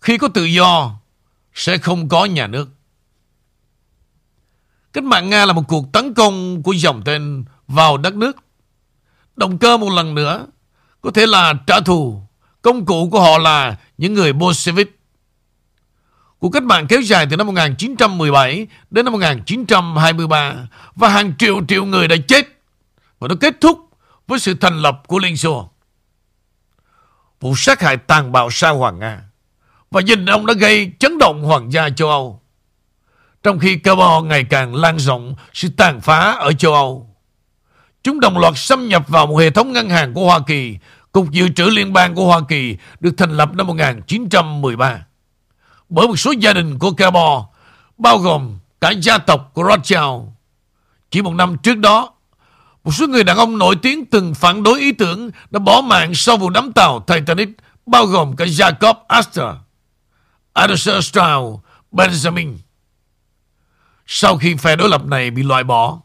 Khi 0.00 0.18
có 0.18 0.28
tự 0.28 0.44
do 0.44 1.00
Sẽ 1.54 1.78
không 1.78 2.08
có 2.08 2.24
nhà 2.24 2.46
nước 2.46 2.68
Cách 4.92 5.04
mạng 5.04 5.30
Nga 5.30 5.46
là 5.46 5.52
một 5.52 5.62
cuộc 5.68 5.92
tấn 5.92 6.14
công 6.14 6.62
của 6.62 6.72
dòng 6.72 7.02
tên 7.04 7.44
vào 7.68 7.96
đất 7.96 8.14
nước. 8.14 8.36
Động 9.36 9.58
cơ 9.58 9.76
một 9.76 9.90
lần 9.90 10.14
nữa 10.14 10.46
có 11.00 11.10
thể 11.10 11.26
là 11.26 11.54
trả 11.66 11.80
thù. 11.80 12.22
Công 12.62 12.84
cụ 12.84 13.08
của 13.10 13.20
họ 13.20 13.38
là 13.38 13.76
những 13.98 14.14
người 14.14 14.32
Bolshevik. 14.32 14.98
Cuộc 16.38 16.50
cách 16.50 16.62
mạng 16.62 16.86
kéo 16.86 17.00
dài 17.00 17.26
từ 17.30 17.36
năm 17.36 17.46
1917 17.46 18.66
đến 18.90 19.04
năm 19.04 19.12
1923 19.12 20.54
và 20.94 21.08
hàng 21.08 21.32
triệu 21.38 21.60
triệu 21.68 21.84
người 21.84 22.08
đã 22.08 22.16
chết 22.28 22.46
và 23.18 23.28
nó 23.28 23.34
kết 23.40 23.60
thúc 23.60 23.78
với 24.28 24.38
sự 24.38 24.54
thành 24.54 24.78
lập 24.78 25.02
của 25.06 25.18
Liên 25.18 25.36
Xô. 25.36 25.70
Vụ 27.40 27.54
sát 27.56 27.80
hại 27.80 27.96
tàn 27.96 28.32
bạo 28.32 28.50
sao 28.50 28.78
hoàng 28.78 28.98
Nga 28.98 29.20
và 29.90 30.00
nhìn 30.00 30.26
ông 30.26 30.46
đã 30.46 30.54
gây 30.54 30.92
chấn 30.98 31.18
động 31.18 31.42
hoàng 31.42 31.72
gia 31.72 31.88
châu 31.88 32.08
Âu. 32.08 32.41
Trong 33.42 33.58
khi 33.58 33.76
Cabo 33.76 34.20
ngày 34.20 34.44
càng 34.44 34.74
lan 34.74 34.98
rộng 34.98 35.34
sự 35.52 35.68
tàn 35.76 36.00
phá 36.00 36.32
ở 36.32 36.52
châu 36.52 36.74
Âu. 36.74 37.08
Chúng 38.04 38.20
đồng 38.20 38.38
loạt 38.38 38.52
xâm 38.56 38.88
nhập 38.88 39.08
vào 39.08 39.26
một 39.26 39.36
hệ 39.36 39.50
thống 39.50 39.72
ngân 39.72 39.90
hàng 39.90 40.14
của 40.14 40.24
Hoa 40.24 40.40
Kỳ. 40.46 40.78
Cục 41.12 41.30
Dự 41.30 41.48
trữ 41.48 41.64
Liên 41.64 41.92
bang 41.92 42.14
của 42.14 42.26
Hoa 42.26 42.40
Kỳ 42.48 42.76
được 43.00 43.14
thành 43.16 43.36
lập 43.36 43.54
năm 43.54 43.66
1913 43.66 45.04
bởi 45.94 46.08
một 46.08 46.16
số 46.16 46.30
gia 46.30 46.52
đình 46.52 46.78
của 46.78 46.90
Cabo, 46.90 47.46
bao 47.98 48.18
gồm 48.18 48.58
cả 48.80 48.90
gia 48.90 49.18
tộc 49.18 49.50
của 49.54 49.64
Rothschild. 49.68 50.28
Chỉ 51.10 51.22
một 51.22 51.34
năm 51.34 51.56
trước 51.62 51.78
đó, 51.78 52.12
một 52.84 52.90
số 52.90 53.06
người 53.06 53.24
đàn 53.24 53.36
ông 53.36 53.58
nổi 53.58 53.76
tiếng 53.76 54.06
từng 54.06 54.34
phản 54.34 54.62
đối 54.62 54.80
ý 54.80 54.92
tưởng 54.92 55.30
đã 55.50 55.58
bỏ 55.58 55.80
mạng 55.80 56.14
sau 56.14 56.36
vụ 56.36 56.50
đắm 56.50 56.72
tàu 56.74 57.00
Titanic, 57.00 57.48
bao 57.86 58.06
gồm 58.06 58.36
cả 58.36 58.44
Jacob 58.44 58.94
Astor, 59.08 59.54
Arthur 60.52 61.04
Stroud, 61.04 61.58
Benjamin. 61.92 62.54
Sau 64.14 64.36
khi 64.36 64.54
phe 64.54 64.76
đối 64.76 64.88
lập 64.88 65.06
này 65.06 65.30
bị 65.30 65.42
loại 65.42 65.64
bỏ, 65.64 66.00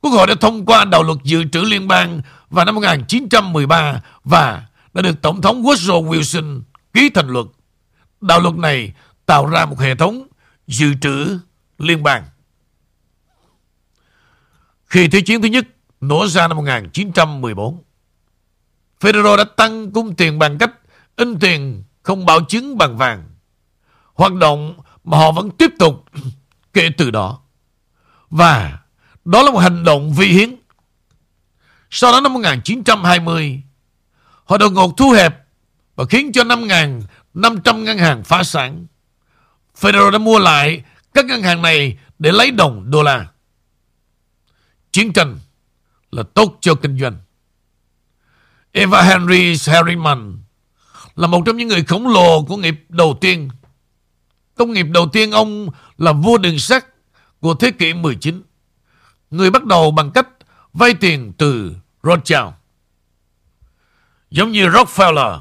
Quốc 0.00 0.10
hội 0.10 0.26
đã 0.26 0.34
thông 0.40 0.66
qua 0.66 0.84
đạo 0.84 1.02
luật 1.02 1.18
dự 1.24 1.44
trữ 1.52 1.60
liên 1.60 1.88
bang 1.88 2.20
vào 2.50 2.64
năm 2.64 2.74
1913 2.74 4.02
và 4.24 4.66
đã 4.92 5.02
được 5.02 5.22
Tổng 5.22 5.40
thống 5.40 5.62
Woodrow 5.62 6.08
Wilson 6.08 6.62
ký 6.92 7.10
thành 7.14 7.28
luật. 7.28 7.46
Đạo 8.20 8.40
luật 8.40 8.54
này 8.54 8.92
tạo 9.26 9.46
ra 9.46 9.66
một 9.66 9.78
hệ 9.78 9.94
thống 9.94 10.26
dự 10.66 10.94
trữ 11.00 11.38
liên 11.78 12.02
bang. 12.02 12.24
Khi 14.86 15.08
Thế 15.08 15.20
chiến 15.20 15.42
thứ 15.42 15.48
nhất 15.48 15.66
nổ 16.00 16.26
ra 16.26 16.48
năm 16.48 16.56
1914, 16.56 17.82
Federo 19.00 19.36
đã 19.36 19.44
tăng 19.44 19.92
cung 19.92 20.14
tiền 20.14 20.38
bằng 20.38 20.58
cách 20.58 20.72
in 21.16 21.38
tiền 21.38 21.84
không 22.02 22.26
bảo 22.26 22.40
chứng 22.48 22.78
bằng 22.78 22.96
vàng. 22.96 23.24
Hoạt 24.14 24.32
động 24.32 24.74
mà 25.04 25.18
họ 25.18 25.32
vẫn 25.32 25.50
tiếp 25.50 25.70
tục 25.78 26.04
kể 26.74 26.90
từ 26.98 27.10
đó. 27.10 27.40
Và 28.30 28.78
đó 29.24 29.42
là 29.42 29.50
một 29.50 29.58
hành 29.58 29.84
động 29.84 30.12
vi 30.12 30.26
hiến. 30.26 30.56
Sau 31.90 32.12
đó 32.12 32.20
năm 32.20 32.32
1920, 32.32 33.62
họ 34.44 34.58
đột 34.58 34.72
ngột 34.72 34.96
thu 34.96 35.10
hẹp 35.10 35.46
và 35.96 36.04
khiến 36.04 36.32
cho 36.32 36.44
5.500 36.44 37.82
ngân 37.82 37.98
hàng 37.98 38.24
phá 38.24 38.42
sản. 38.42 38.86
Federal 39.80 40.10
đã 40.10 40.18
mua 40.18 40.38
lại 40.38 40.84
các 41.14 41.24
ngân 41.24 41.42
hàng 41.42 41.62
này 41.62 41.98
để 42.18 42.32
lấy 42.32 42.50
đồng 42.50 42.90
đô 42.90 43.02
la. 43.02 43.26
Chiến 44.92 45.12
tranh 45.12 45.38
là 46.10 46.22
tốt 46.34 46.58
cho 46.60 46.74
kinh 46.74 46.98
doanh. 46.98 47.16
Eva 48.72 49.02
Henry 49.02 49.56
Harriman 49.66 50.38
là 51.16 51.26
một 51.26 51.42
trong 51.46 51.56
những 51.56 51.68
người 51.68 51.84
khổng 51.84 52.06
lồ 52.06 52.42
của 52.42 52.56
nghiệp 52.56 52.84
đầu 52.88 53.18
tiên. 53.20 53.48
Công 54.54 54.72
nghiệp 54.72 54.86
đầu 54.90 55.06
tiên 55.12 55.30
ông 55.30 55.68
là 55.98 56.12
vua 56.12 56.38
đường 56.38 56.58
sắt 56.58 56.86
của 57.40 57.54
thế 57.54 57.70
kỷ 57.70 57.94
19. 57.94 58.42
Người 59.30 59.50
bắt 59.50 59.64
đầu 59.64 59.90
bằng 59.90 60.10
cách 60.10 60.28
vay 60.72 60.94
tiền 60.94 61.32
từ 61.38 61.76
Rothschild. 62.02 62.48
Giống 64.30 64.52
như 64.52 64.68
Rockefeller 64.68 65.40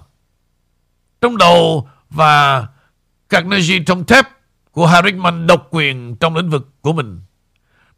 trong 1.22 1.38
đầu 1.38 1.90
và 2.10 2.68
Carnegie 3.30 3.84
trong 3.86 4.06
thép 4.06 4.28
của 4.72 4.88
Harriman 4.88 5.48
độc 5.48 5.68
quyền 5.70 6.16
trong 6.16 6.36
lĩnh 6.36 6.50
vực 6.50 6.70
của 6.82 6.94
mình. 6.94 7.22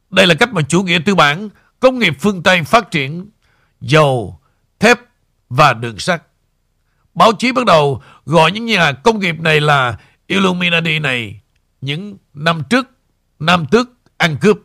Đây 0.09 0.27
là 0.27 0.35
cách 0.35 0.53
mà 0.53 0.61
chủ 0.61 0.83
nghĩa 0.83 0.99
tư 1.05 1.15
bản 1.15 1.49
công 1.79 1.99
nghiệp 1.99 2.13
phương 2.19 2.43
Tây 2.43 2.63
phát 2.63 2.91
triển 2.91 3.29
dầu, 3.81 4.39
thép 4.79 4.99
và 5.49 5.73
đường 5.73 5.99
sắt. 5.99 6.23
Báo 7.13 7.31
chí 7.33 7.51
bắt 7.51 7.65
đầu 7.65 8.01
gọi 8.25 8.51
những 8.51 8.65
nhà 8.65 8.91
công 8.91 9.19
nghiệp 9.19 9.39
này 9.39 9.61
là 9.61 9.97
Illuminati 10.27 10.99
này 10.99 11.41
những 11.81 12.17
năm 12.33 12.63
trước, 12.69 12.87
năm 13.39 13.65
tước 13.71 13.89
ăn 14.17 14.37
cướp. 14.41 14.57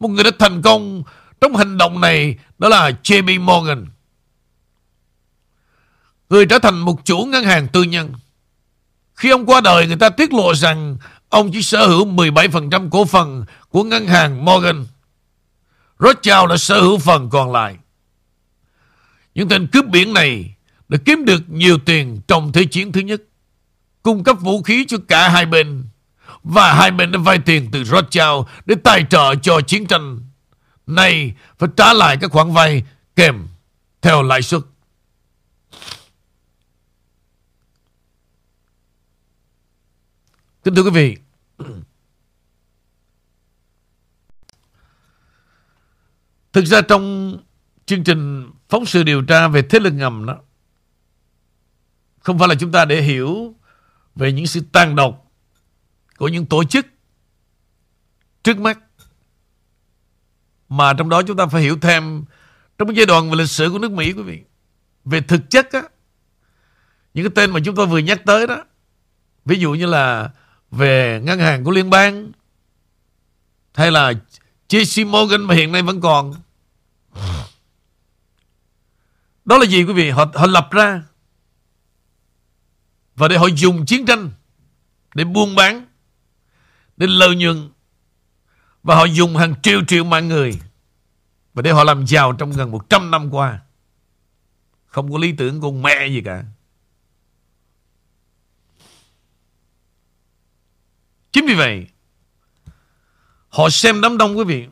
Một 0.00 0.08
người 0.08 0.24
đã 0.24 0.30
thành 0.38 0.62
công 0.62 1.02
trong 1.40 1.56
hành 1.56 1.78
động 1.78 2.00
này 2.00 2.38
đó 2.58 2.68
là 2.68 2.90
JP 3.02 3.40
Morgan. 3.40 3.86
Người 6.28 6.46
trở 6.46 6.58
thành 6.58 6.78
một 6.78 7.04
chủ 7.04 7.24
ngân 7.24 7.44
hàng 7.44 7.68
tư 7.68 7.82
nhân. 7.82 8.12
Khi 9.14 9.30
ông 9.30 9.46
qua 9.46 9.60
đời 9.60 9.86
người 9.86 9.96
ta 9.96 10.08
tiết 10.08 10.32
lộ 10.32 10.54
rằng 10.54 10.96
ông 11.28 11.50
chỉ 11.52 11.62
sở 11.62 11.86
hữu 11.86 12.06
17% 12.06 12.90
cổ 12.90 13.04
phần 13.04 13.44
của 13.68 13.84
ngân 13.84 14.06
hàng 14.06 14.44
Morgan. 14.44 14.86
Rothschild 15.98 16.50
đã 16.50 16.56
sở 16.56 16.80
hữu 16.80 16.98
phần 16.98 17.30
còn 17.30 17.52
lại. 17.52 17.76
Những 19.34 19.48
tên 19.48 19.66
cướp 19.66 19.86
biển 19.86 20.14
này 20.14 20.53
đã 20.88 20.98
kiếm 21.04 21.24
được 21.24 21.42
nhiều 21.48 21.78
tiền 21.78 22.20
trong 22.28 22.52
Thế 22.52 22.64
chiến 22.64 22.92
thứ 22.92 23.00
nhất, 23.00 23.22
cung 24.02 24.24
cấp 24.24 24.36
vũ 24.40 24.62
khí 24.62 24.84
cho 24.88 24.96
cả 25.08 25.28
hai 25.28 25.46
bên, 25.46 25.84
và 26.42 26.74
hai 26.74 26.90
bên 26.90 27.12
đã 27.12 27.18
vay 27.18 27.38
tiền 27.38 27.68
từ 27.72 27.84
Rothschild 27.84 28.42
để 28.66 28.74
tài 28.84 29.06
trợ 29.10 29.34
cho 29.34 29.60
chiến 29.60 29.86
tranh. 29.86 30.20
Nay 30.86 31.34
phải 31.58 31.68
trả 31.76 31.92
lại 31.92 32.16
các 32.20 32.30
khoản 32.30 32.52
vay 32.52 32.84
kèm 33.16 33.46
theo 34.02 34.22
lãi 34.22 34.42
suất. 34.42 34.60
Kính 40.64 40.74
thưa 40.74 40.82
quý 40.82 40.90
vị, 40.90 41.16
thực 46.52 46.64
ra 46.64 46.80
trong 46.80 47.36
chương 47.86 48.04
trình 48.04 48.50
phóng 48.68 48.86
sự 48.86 49.02
điều 49.02 49.22
tra 49.22 49.48
về 49.48 49.62
thế 49.62 49.78
lực 49.78 49.90
ngầm 49.90 50.26
đó, 50.26 50.36
không 52.24 52.38
phải 52.38 52.48
là 52.48 52.54
chúng 52.54 52.72
ta 52.72 52.84
để 52.84 53.02
hiểu 53.02 53.54
về 54.14 54.32
những 54.32 54.46
sự 54.46 54.62
tàn 54.72 54.96
độc 54.96 55.30
của 56.16 56.28
những 56.28 56.46
tổ 56.46 56.64
chức 56.64 56.86
trước 58.44 58.58
mắt, 58.58 58.78
mà 60.68 60.92
trong 60.92 61.08
đó 61.08 61.22
chúng 61.22 61.36
ta 61.36 61.46
phải 61.46 61.62
hiểu 61.62 61.78
thêm 61.80 62.24
trong 62.78 62.88
cái 62.88 62.96
giai 62.96 63.06
đoạn 63.06 63.30
về 63.30 63.36
lịch 63.36 63.50
sử 63.50 63.70
của 63.70 63.78
nước 63.78 63.90
Mỹ 63.90 64.12
quý 64.12 64.22
vị. 64.22 64.40
Về 65.04 65.20
thực 65.20 65.50
chất 65.50 65.72
á, 65.72 65.82
những 67.14 67.24
cái 67.24 67.32
tên 67.34 67.50
mà 67.50 67.60
chúng 67.64 67.74
tôi 67.74 67.86
vừa 67.86 67.98
nhắc 67.98 68.20
tới 68.26 68.46
đó, 68.46 68.64
ví 69.44 69.58
dụ 69.58 69.72
như 69.72 69.86
là 69.86 70.30
về 70.70 71.20
ngân 71.24 71.38
hàng 71.38 71.64
của 71.64 71.70
liên 71.70 71.90
bang 71.90 72.32
hay 73.74 73.90
là 73.90 74.12
JC 74.68 75.06
Morgan 75.06 75.42
mà 75.42 75.54
hiện 75.54 75.72
nay 75.72 75.82
vẫn 75.82 76.00
còn 76.00 76.34
đó 79.44 79.58
là 79.58 79.66
gì 79.66 79.84
quý 79.84 79.92
vị 79.92 80.10
họ, 80.10 80.26
họ 80.34 80.46
lập 80.46 80.68
ra 80.70 81.02
và 83.16 83.28
để 83.28 83.38
họ 83.38 83.46
dùng 83.46 83.86
chiến 83.86 84.06
tranh 84.06 84.30
để 85.14 85.24
buôn 85.24 85.54
bán, 85.54 85.86
để 86.96 87.06
lợi 87.06 87.36
nhuận 87.36 87.70
và 88.82 88.94
họ 88.94 89.04
dùng 89.04 89.36
hàng 89.36 89.54
triệu 89.62 89.84
triệu 89.84 90.04
mạng 90.04 90.28
người. 90.28 90.60
Và 91.54 91.62
để 91.62 91.72
họ 91.72 91.84
làm 91.84 92.06
giàu 92.06 92.32
trong 92.32 92.52
gần 92.52 92.70
100 92.70 93.10
năm 93.10 93.30
qua. 93.30 93.60
Không 94.86 95.12
có 95.12 95.18
lý 95.18 95.32
tưởng 95.32 95.60
con 95.60 95.82
mẹ 95.82 96.06
gì 96.06 96.22
cả. 96.24 96.44
Chính 101.32 101.46
vì 101.46 101.54
vậy, 101.54 101.86
Họ 103.54 103.70
xem 103.70 104.00
đám 104.00 104.18
đông 104.18 104.38
quý 104.38 104.44
vị 104.44 104.66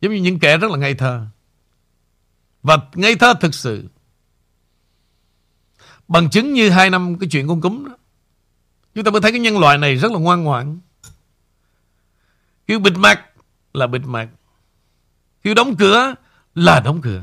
Giống 0.00 0.14
như 0.14 0.20
những 0.20 0.38
kẻ 0.38 0.56
rất 0.56 0.70
là 0.70 0.76
ngây 0.76 0.94
thơ. 0.94 1.26
Và 2.62 2.78
ngây 2.94 3.16
thơ 3.16 3.34
thực 3.40 3.54
sự. 3.54 3.88
Bằng 6.12 6.30
chứng 6.30 6.52
như 6.52 6.70
hai 6.70 6.90
năm 6.90 7.18
cái 7.18 7.28
chuyện 7.32 7.48
con 7.48 7.60
cúm 7.60 7.84
đó 7.84 7.96
Chúng 8.94 9.04
ta 9.04 9.10
mới 9.10 9.20
thấy 9.20 9.30
cái 9.30 9.40
nhân 9.40 9.58
loại 9.58 9.78
này 9.78 9.96
rất 9.96 10.12
là 10.12 10.18
ngoan 10.18 10.44
ngoãn 10.44 10.80
Kêu 12.66 12.78
bịt 12.78 12.92
mặt 12.96 13.20
là 13.74 13.86
bịt 13.86 14.02
mặt 14.04 14.28
Kêu 15.42 15.54
đóng 15.54 15.76
cửa 15.76 16.14
là 16.54 16.80
đóng 16.80 17.00
cửa 17.02 17.22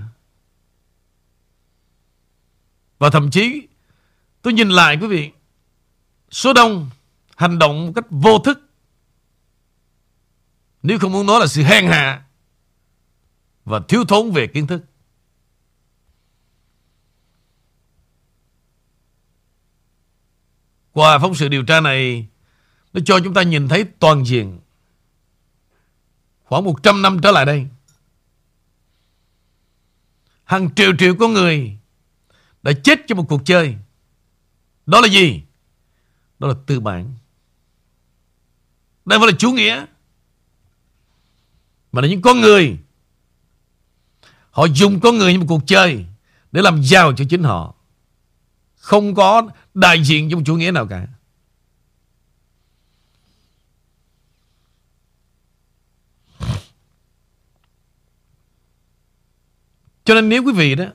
Và 2.99 3.09
thậm 3.09 3.31
chí, 3.31 3.67
Tôi 4.41 4.53
nhìn 4.53 4.69
lại 4.69 4.97
quý 5.01 5.07
vị, 5.07 5.31
Số 6.31 6.53
đông 6.53 6.89
hành 7.35 7.59
động 7.59 7.85
một 7.85 7.91
cách 7.95 8.05
vô 8.09 8.39
thức. 8.39 8.59
Nếu 10.83 10.99
không 10.99 11.11
muốn 11.11 11.25
nói 11.25 11.39
là 11.39 11.47
sự 11.47 11.63
hèn 11.63 11.85
hạ 11.87 12.25
và 13.65 13.79
thiếu 13.87 14.05
thốn 14.05 14.31
về 14.31 14.47
kiến 14.47 14.67
thức. 14.67 14.83
Qua 20.99 21.19
phóng 21.19 21.35
sự 21.35 21.47
điều 21.47 21.63
tra 21.63 21.81
này, 21.81 22.27
nó 22.93 23.01
cho 23.05 23.19
chúng 23.23 23.33
ta 23.33 23.43
nhìn 23.43 23.67
thấy 23.67 23.85
toàn 23.99 24.25
diện. 24.25 24.59
Khoảng 26.43 26.63
100 26.63 27.01
năm 27.01 27.19
trở 27.23 27.31
lại 27.31 27.45
đây, 27.45 27.67
hàng 30.43 30.69
triệu 30.75 30.91
triệu 30.99 31.15
con 31.19 31.33
người 31.33 31.77
đã 32.63 32.71
chết 32.83 32.99
cho 33.07 33.15
một 33.15 33.25
cuộc 33.29 33.41
chơi. 33.45 33.75
Đó 34.85 35.01
là 35.01 35.07
gì? 35.07 35.41
Đó 36.39 36.47
là 36.47 36.53
tư 36.65 36.79
bản. 36.79 37.13
Đây 39.05 39.19
phải 39.19 39.27
là 39.27 39.33
chủ 39.39 39.51
nghĩa 39.51 39.85
Mà 41.91 42.01
là 42.01 42.07
những 42.07 42.21
con 42.21 42.41
người 42.41 42.77
Họ 44.51 44.65
dùng 44.65 44.99
con 44.99 45.17
người 45.17 45.33
như 45.33 45.39
một 45.39 45.45
cuộc 45.49 45.61
chơi 45.67 46.05
Để 46.51 46.61
làm 46.61 46.83
giàu 46.83 47.13
cho 47.13 47.25
chính 47.29 47.43
họ 47.43 47.75
Không 48.75 49.15
có 49.15 49.49
đại 49.79 50.03
diện 50.03 50.29
cho 50.29 50.37
một 50.37 50.43
chủ 50.45 50.55
nghĩa 50.55 50.71
nào 50.71 50.87
cả 50.87 51.07
Cho 60.03 60.15
nên 60.15 60.29
nếu 60.29 60.43
quý 60.43 60.53
vị 60.53 60.75
đó 60.75 60.85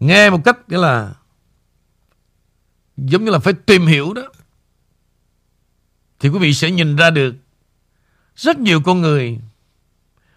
Nghe 0.00 0.30
một 0.30 0.40
cách 0.44 0.68
nghĩa 0.68 0.78
là 0.78 1.14
Giống 2.96 3.24
như 3.24 3.30
là 3.30 3.38
phải 3.38 3.52
tìm 3.52 3.86
hiểu 3.86 4.12
đó, 4.12 4.22
thì 6.20 6.28
quý 6.28 6.38
vị 6.38 6.54
sẽ 6.54 6.70
nhìn 6.70 6.96
ra 6.96 7.10
được 7.10 7.34
rất 8.36 8.58
nhiều 8.58 8.80
con 8.80 9.00
người 9.00 9.38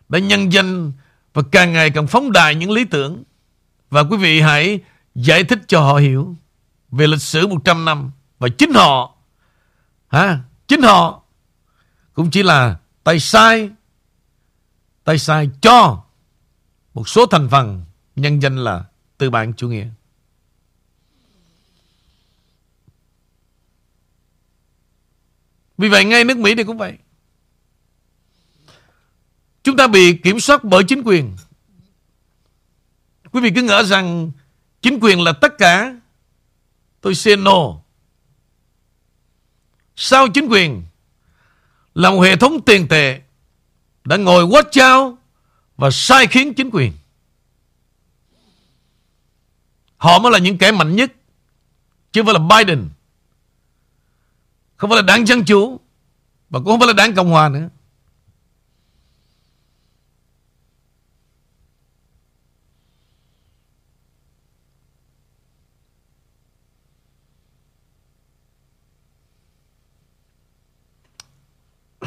đã 0.09 0.19
nhân 0.19 0.53
danh 0.53 0.91
và 1.33 1.43
càng 1.51 1.73
ngày 1.73 1.89
càng 1.89 2.07
phóng 2.07 2.31
đại 2.31 2.55
những 2.55 2.71
lý 2.71 2.85
tưởng. 2.85 3.23
Và 3.89 4.03
quý 4.03 4.17
vị 4.17 4.41
hãy 4.41 4.79
giải 5.15 5.43
thích 5.43 5.59
cho 5.67 5.81
họ 5.81 5.95
hiểu 5.95 6.35
về 6.93 7.07
lịch 7.07 7.21
sử 7.21 7.47
100 7.47 7.85
năm 7.85 8.11
và 8.39 8.49
chính 8.57 8.73
họ 8.73 9.15
ha, 10.07 10.39
chính 10.67 10.81
họ 10.81 11.23
cũng 12.13 12.31
chỉ 12.31 12.43
là 12.43 12.79
tay 13.03 13.19
sai 13.19 13.69
tay 15.03 15.19
sai 15.19 15.49
cho 15.61 16.03
một 16.93 17.09
số 17.09 17.25
thành 17.25 17.49
phần 17.51 17.85
nhân 18.15 18.41
danh 18.41 18.57
là 18.57 18.83
tư 19.17 19.29
bản 19.29 19.53
chủ 19.53 19.69
nghĩa. 19.69 19.87
Vì 25.77 25.89
vậy 25.89 26.05
ngay 26.05 26.23
nước 26.23 26.37
Mỹ 26.37 26.55
thì 26.55 26.63
cũng 26.63 26.77
vậy. 26.77 26.97
Chúng 29.63 29.77
ta 29.77 29.87
bị 29.87 30.17
kiểm 30.23 30.39
soát 30.39 30.63
bởi 30.63 30.83
chính 30.87 31.01
quyền. 31.05 31.35
Quý 33.31 33.41
vị 33.41 33.51
cứ 33.55 33.61
ngỡ 33.61 33.83
rằng 33.83 34.31
chính 34.81 34.99
quyền 35.01 35.21
là 35.21 35.33
tất 35.41 35.57
cả. 35.57 35.95
Tôi 37.03 37.15
say 37.15 37.35
no. 37.35 37.79
sao 39.95 40.27
chính 40.27 40.47
quyền 40.47 40.83
là 41.95 42.09
một 42.09 42.21
hệ 42.21 42.35
thống 42.35 42.61
tiền 42.65 42.87
tệ 42.87 43.21
đã 44.03 44.17
ngồi 44.17 44.43
quát 44.43 44.65
trao 44.71 45.17
và 45.77 45.91
sai 45.91 46.27
khiến 46.27 46.53
chính 46.53 46.69
quyền. 46.73 46.93
Họ 49.97 50.19
mới 50.19 50.31
là 50.31 50.37
những 50.37 50.57
kẻ 50.57 50.71
mạnh 50.71 50.95
nhất, 50.95 51.13
chứ 52.11 52.21
không 52.21 52.25
phải 52.25 52.41
là 52.41 52.57
Biden 52.57 52.89
không 54.75 54.89
phải 54.89 54.95
là 54.95 55.01
đảng 55.01 55.27
Dân 55.27 55.45
Chủ 55.45 55.79
và 56.49 56.59
cũng 56.59 56.67
không 56.67 56.79
phải 56.79 56.87
là 56.87 56.93
đảng 56.93 57.15
Cộng 57.15 57.29
Hòa 57.29 57.49
nữa. 57.49 57.69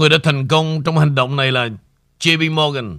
người 0.00 0.08
đã 0.08 0.18
thành 0.22 0.48
công 0.48 0.82
trong 0.82 0.98
hành 0.98 1.14
động 1.14 1.36
này 1.36 1.52
là 1.52 1.68
JP 2.20 2.54
Morgan. 2.54 2.98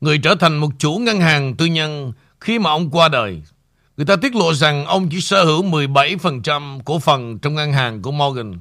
Người 0.00 0.18
trở 0.18 0.34
thành 0.34 0.56
một 0.56 0.68
chủ 0.78 0.96
ngân 0.96 1.20
hàng 1.20 1.56
tư 1.56 1.66
nhân 1.66 2.12
khi 2.40 2.58
mà 2.58 2.70
ông 2.70 2.90
qua 2.90 3.08
đời. 3.08 3.42
Người 3.96 4.06
ta 4.06 4.16
tiết 4.16 4.34
lộ 4.34 4.54
rằng 4.54 4.84
ông 4.84 5.08
chỉ 5.10 5.20
sở 5.20 5.44
hữu 5.44 5.62
17% 5.62 6.80
cổ 6.84 6.98
phần 6.98 7.38
trong 7.38 7.54
ngân 7.54 7.72
hàng 7.72 8.02
của 8.02 8.12
Morgan. 8.12 8.54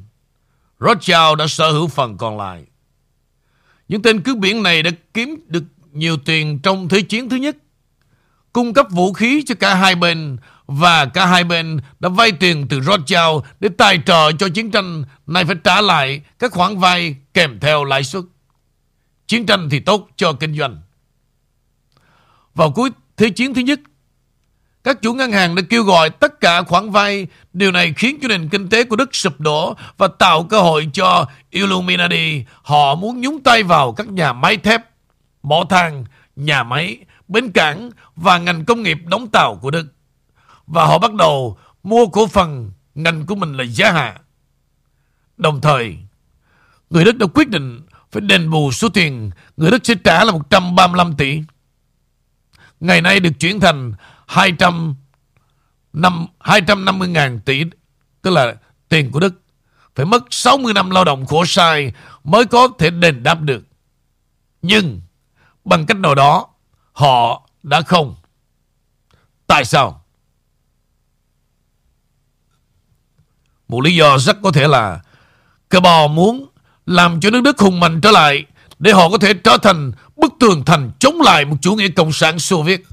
Rothschild 0.79 1.37
đã 1.37 1.47
sở 1.47 1.71
hữu 1.71 1.87
phần 1.87 2.17
còn 2.17 2.37
lại. 2.37 2.65
Những 3.87 4.01
tên 4.01 4.21
cướp 4.21 4.37
biển 4.37 4.63
này 4.63 4.83
đã 4.83 4.91
kiếm 5.13 5.35
được 5.47 5.63
nhiều 5.91 6.17
tiền 6.17 6.59
trong 6.59 6.89
Thế 6.89 7.01
chiến 7.01 7.29
thứ 7.29 7.35
nhất. 7.35 7.57
Cung 8.53 8.73
cấp 8.73 8.87
vũ 8.91 9.13
khí 9.13 9.43
cho 9.45 9.55
cả 9.55 9.75
hai 9.75 9.95
bên 9.95 10.37
và 10.71 11.05
cả 11.05 11.25
hai 11.25 11.43
bên 11.43 11.79
đã 11.99 12.09
vay 12.09 12.31
tiền 12.31 12.67
từ 12.69 12.81
Rothschild 12.81 13.39
để 13.59 13.69
tài 13.77 13.99
trợ 14.05 14.31
cho 14.31 14.49
chiến 14.49 14.71
tranh 14.71 15.03
này 15.27 15.45
phải 15.45 15.55
trả 15.63 15.81
lại 15.81 16.21
các 16.39 16.51
khoản 16.51 16.77
vay 16.77 17.15
kèm 17.33 17.59
theo 17.59 17.83
lãi 17.83 18.03
suất. 18.03 18.23
Chiến 19.27 19.45
tranh 19.45 19.69
thì 19.69 19.79
tốt 19.79 20.09
cho 20.15 20.33
kinh 20.33 20.57
doanh. 20.57 20.81
Vào 22.55 22.71
cuối 22.71 22.89
Thế 23.21 23.29
chiến 23.29 23.53
thứ 23.53 23.61
nhất, 23.61 23.79
các 24.83 25.01
chủ 25.01 25.13
ngân 25.13 25.31
hàng 25.31 25.55
đã 25.55 25.61
kêu 25.69 25.83
gọi 25.83 26.09
tất 26.09 26.41
cả 26.41 26.63
khoản 26.63 26.89
vay. 26.89 27.27
Điều 27.53 27.71
này 27.71 27.93
khiến 27.97 28.17
cho 28.21 28.27
nền 28.27 28.49
kinh 28.49 28.69
tế 28.69 28.83
của 28.83 28.95
Đức 28.95 29.15
sụp 29.15 29.39
đổ 29.39 29.75
và 29.97 30.07
tạo 30.07 30.43
cơ 30.43 30.61
hội 30.61 30.89
cho 30.93 31.25
Illuminati. 31.49 32.45
Họ 32.61 32.95
muốn 32.95 33.21
nhúng 33.21 33.43
tay 33.43 33.63
vào 33.63 33.91
các 33.91 34.07
nhà 34.07 34.33
máy 34.33 34.57
thép, 34.57 34.81
mỏ 35.43 35.63
than, 35.69 36.05
nhà 36.35 36.63
máy, 36.63 36.97
bến 37.27 37.51
cảng 37.51 37.89
và 38.15 38.37
ngành 38.37 38.65
công 38.65 38.83
nghiệp 38.83 38.97
đóng 39.05 39.27
tàu 39.27 39.55
của 39.55 39.71
Đức. 39.71 39.85
Và 40.67 40.85
họ 40.85 40.99
bắt 40.99 41.13
đầu 41.13 41.57
mua 41.83 42.07
cổ 42.07 42.27
phần 42.27 42.71
ngành 42.95 43.25
của 43.25 43.35
mình 43.35 43.57
là 43.57 43.63
giá 43.63 43.91
hạ. 43.91 44.19
Đồng 45.37 45.61
thời, 45.61 45.97
người 46.89 47.05
Đức 47.05 47.17
đã 47.17 47.27
quyết 47.33 47.49
định 47.49 47.81
phải 48.11 48.21
đền 48.21 48.49
bù 48.49 48.71
số 48.71 48.89
tiền 48.89 49.31
người 49.57 49.71
Đức 49.71 49.85
sẽ 49.85 49.95
trả 50.03 50.23
là 50.23 50.31
135 50.31 51.15
tỷ. 51.17 51.41
Ngày 52.79 53.01
nay 53.01 53.19
được 53.19 53.31
chuyển 53.39 53.59
thành 53.59 53.93
200 54.27 54.95
năm 55.93 56.27
250 56.39 57.07
ngàn 57.07 57.39
tỷ 57.39 57.63
tức 58.21 58.31
là 58.31 58.55
tiền 58.89 59.11
của 59.11 59.19
Đức 59.19 59.41
phải 59.95 60.05
mất 60.05 60.23
60 60.29 60.73
năm 60.73 60.89
lao 60.89 61.05
động 61.05 61.25
khổ 61.25 61.45
sai 61.45 61.93
mới 62.23 62.45
có 62.45 62.67
thể 62.79 62.89
đền 62.89 63.23
đáp 63.23 63.41
được. 63.41 63.63
Nhưng 64.61 65.01
bằng 65.65 65.85
cách 65.85 65.97
nào 65.97 66.15
đó 66.15 66.47
họ 66.93 67.47
đã 67.63 67.81
không. 67.81 68.15
Tại 69.47 69.65
sao? 69.65 70.00
Một 73.71 73.81
lý 73.81 73.95
do 73.95 74.17
rất 74.17 74.37
có 74.43 74.51
thể 74.51 74.67
là 74.67 74.99
Cờ 75.69 75.79
bò 75.79 76.07
muốn 76.07 76.45
làm 76.85 77.19
cho 77.19 77.29
nước 77.29 77.41
Đức 77.41 77.59
hùng 77.59 77.79
mạnh 77.79 78.01
trở 78.01 78.11
lại 78.11 78.45
để 78.79 78.91
họ 78.91 79.09
có 79.09 79.17
thể 79.17 79.33
trở 79.33 79.57
thành 79.57 79.91
bức 80.17 80.33
tường 80.39 80.65
thành 80.65 80.91
chống 80.99 81.21
lại 81.21 81.45
một 81.45 81.55
chủ 81.61 81.75
nghĩa 81.75 81.87
cộng 81.87 82.11
sản 82.11 82.39
Xô 82.39 82.63
Viết. 82.63 82.85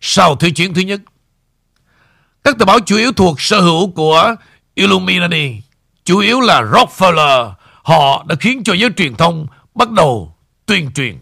Sau 0.00 0.36
Thế 0.36 0.50
chiến 0.50 0.74
thứ 0.74 0.80
nhất, 0.80 1.00
các 2.44 2.58
tờ 2.58 2.64
báo 2.64 2.80
chủ 2.80 2.96
yếu 2.96 3.12
thuộc 3.12 3.40
sở 3.40 3.60
hữu 3.60 3.90
của 3.90 4.34
Illuminati, 4.74 5.60
chủ 6.04 6.18
yếu 6.18 6.40
là 6.40 6.62
Rockefeller, 6.62 7.52
họ 7.82 8.24
đã 8.28 8.34
khiến 8.40 8.64
cho 8.64 8.72
giới 8.72 8.90
truyền 8.96 9.14
thông 9.14 9.46
bắt 9.74 9.90
đầu 9.90 10.36
tuyên 10.66 10.90
truyền. 10.94 11.18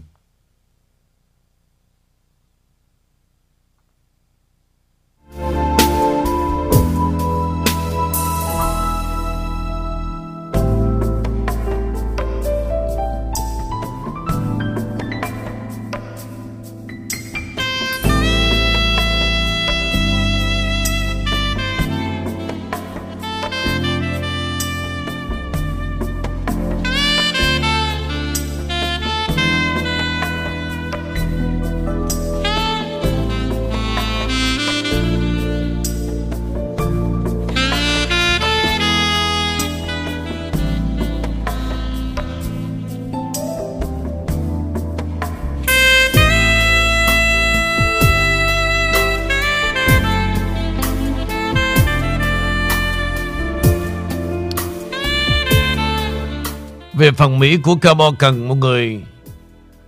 Về 57.04 57.12
phần 57.12 57.38
Mỹ 57.38 57.56
của 57.56 57.74
Cabo 57.74 58.10
cần 58.18 58.48
một 58.48 58.54
người 58.54 59.00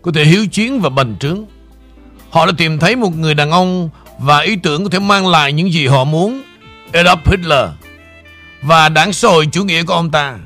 có 0.02 0.12
thể 0.14 0.24
hiếu 0.24 0.46
chiến 0.46 0.81
và 0.81 0.88
bành 0.88 1.16
trướng. 1.20 1.44
Họ 2.31 2.46
đã 2.46 2.52
tìm 2.59 2.79
thấy 2.79 2.96
một 2.96 3.16
người 3.16 3.35
đàn 3.35 3.50
ông 3.50 3.90
và 4.18 4.38
ý 4.38 4.57
tưởng 4.57 4.85
có 4.85 4.90
thể 4.90 4.98
mang 4.98 5.26
lại 5.26 5.52
những 5.52 5.72
gì 5.72 5.87
họ 5.87 6.05
muốn. 6.05 6.42
Adolf 6.92 7.16
Hitler 7.26 7.68
và 8.62 8.88
đảng 8.88 9.12
xã 9.12 9.29
hội 9.29 9.46
chủ 9.52 9.64
nghĩa 9.64 9.83
của 9.83 9.94
ông 9.94 10.11
ta. 10.11 10.38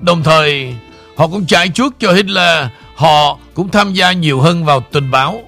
Đồng 0.00 0.22
thời, 0.22 0.74
họ 1.16 1.28
cũng 1.28 1.46
chạy 1.46 1.68
chuốt 1.68 1.92
cho 1.98 2.12
Hitler. 2.12 2.66
Họ 2.94 3.38
cũng 3.54 3.68
tham 3.68 3.94
gia 3.94 4.12
nhiều 4.12 4.40
hơn 4.40 4.64
vào 4.64 4.80
tình 4.92 5.10
báo. 5.10 5.42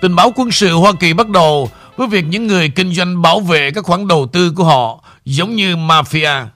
Tình 0.00 0.16
báo 0.16 0.32
quân 0.36 0.50
sự 0.50 0.72
Hoa 0.74 0.92
Kỳ 1.00 1.12
bắt 1.12 1.28
đầu 1.28 1.70
với 1.96 2.08
việc 2.08 2.24
những 2.28 2.46
người 2.46 2.68
kinh 2.68 2.94
doanh 2.94 3.22
bảo 3.22 3.40
vệ 3.40 3.70
các 3.70 3.84
khoản 3.84 4.08
đầu 4.08 4.28
tư 4.32 4.52
của 4.56 4.64
họ 4.64 5.04
giống 5.24 5.56
như 5.56 5.76
mafia. 5.76 6.46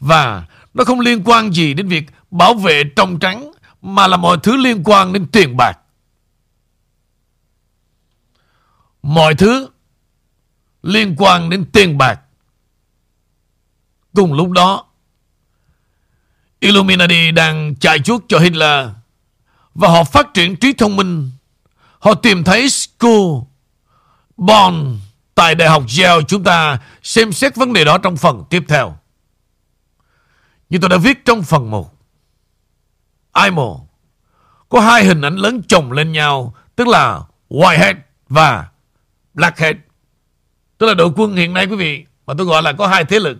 Và 0.00 0.44
nó 0.74 0.84
không 0.84 1.00
liên 1.00 1.22
quan 1.24 1.54
gì 1.54 1.74
đến 1.74 1.88
việc 1.88 2.04
bảo 2.30 2.54
vệ 2.54 2.84
trong 2.96 3.18
trắng 3.18 3.52
mà 3.82 4.06
là 4.06 4.16
mọi 4.16 4.36
thứ 4.42 4.56
liên 4.56 4.82
quan 4.84 5.12
đến 5.12 5.26
tiền 5.32 5.56
bạc. 5.56 5.78
Mọi 9.02 9.34
thứ 9.34 9.68
liên 10.82 11.14
quan 11.18 11.50
đến 11.50 11.64
tiền 11.72 11.98
bạc. 11.98 12.20
Cùng 14.14 14.32
lúc 14.32 14.50
đó, 14.50 14.84
Illuminati 16.60 17.30
đang 17.30 17.74
chạy 17.76 17.98
chuốt 17.98 18.24
cho 18.28 18.38
Hitler 18.38 18.88
và 19.74 19.88
họ 19.88 20.04
phát 20.04 20.26
triển 20.34 20.56
trí 20.56 20.72
thông 20.72 20.96
minh. 20.96 21.30
Họ 21.98 22.14
tìm 22.14 22.44
thấy 22.44 22.68
School, 22.68 23.42
Bonn 24.36 24.98
tại 25.34 25.54
Đại 25.54 25.68
học 25.68 25.84
Yale 25.98 26.22
chúng 26.28 26.44
ta 26.44 26.78
xem 27.02 27.32
xét 27.32 27.56
vấn 27.56 27.72
đề 27.72 27.84
đó 27.84 27.98
trong 27.98 28.16
phần 28.16 28.44
tiếp 28.50 28.62
theo. 28.68 28.98
Như 30.70 30.78
tôi 30.78 30.90
đã 30.90 30.96
viết 30.96 31.24
trong 31.24 31.42
phần 31.42 31.70
1. 31.70 31.95
IMO 33.44 33.80
có 34.68 34.80
hai 34.80 35.04
hình 35.04 35.22
ảnh 35.22 35.36
lớn 35.36 35.62
chồng 35.68 35.92
lên 35.92 36.12
nhau 36.12 36.54
tức 36.76 36.88
là 36.88 37.20
Whitehead 37.48 37.94
và 38.28 38.68
Blackhead. 39.34 39.76
Tức 40.78 40.86
là 40.86 40.94
đội 40.94 41.10
quân 41.16 41.36
hiện 41.36 41.52
nay 41.52 41.66
quý 41.66 41.76
vị 41.76 42.04
mà 42.26 42.34
tôi 42.38 42.46
gọi 42.46 42.62
là 42.62 42.72
có 42.72 42.86
hai 42.86 43.04
thế 43.04 43.20
lực. 43.20 43.38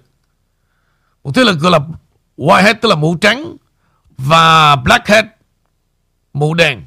Một 1.25 1.33
thế 1.35 1.45
lực 1.45 1.59
gọi 1.61 1.73
là 1.73 1.79
Whitehead 2.37 2.75
tức 2.81 2.89
là 2.89 2.95
mũ 2.95 3.17
trắng 3.21 3.57
và 4.19 4.77
Blackhead 4.77 5.25
mũ 6.33 6.55
đen. 6.55 6.85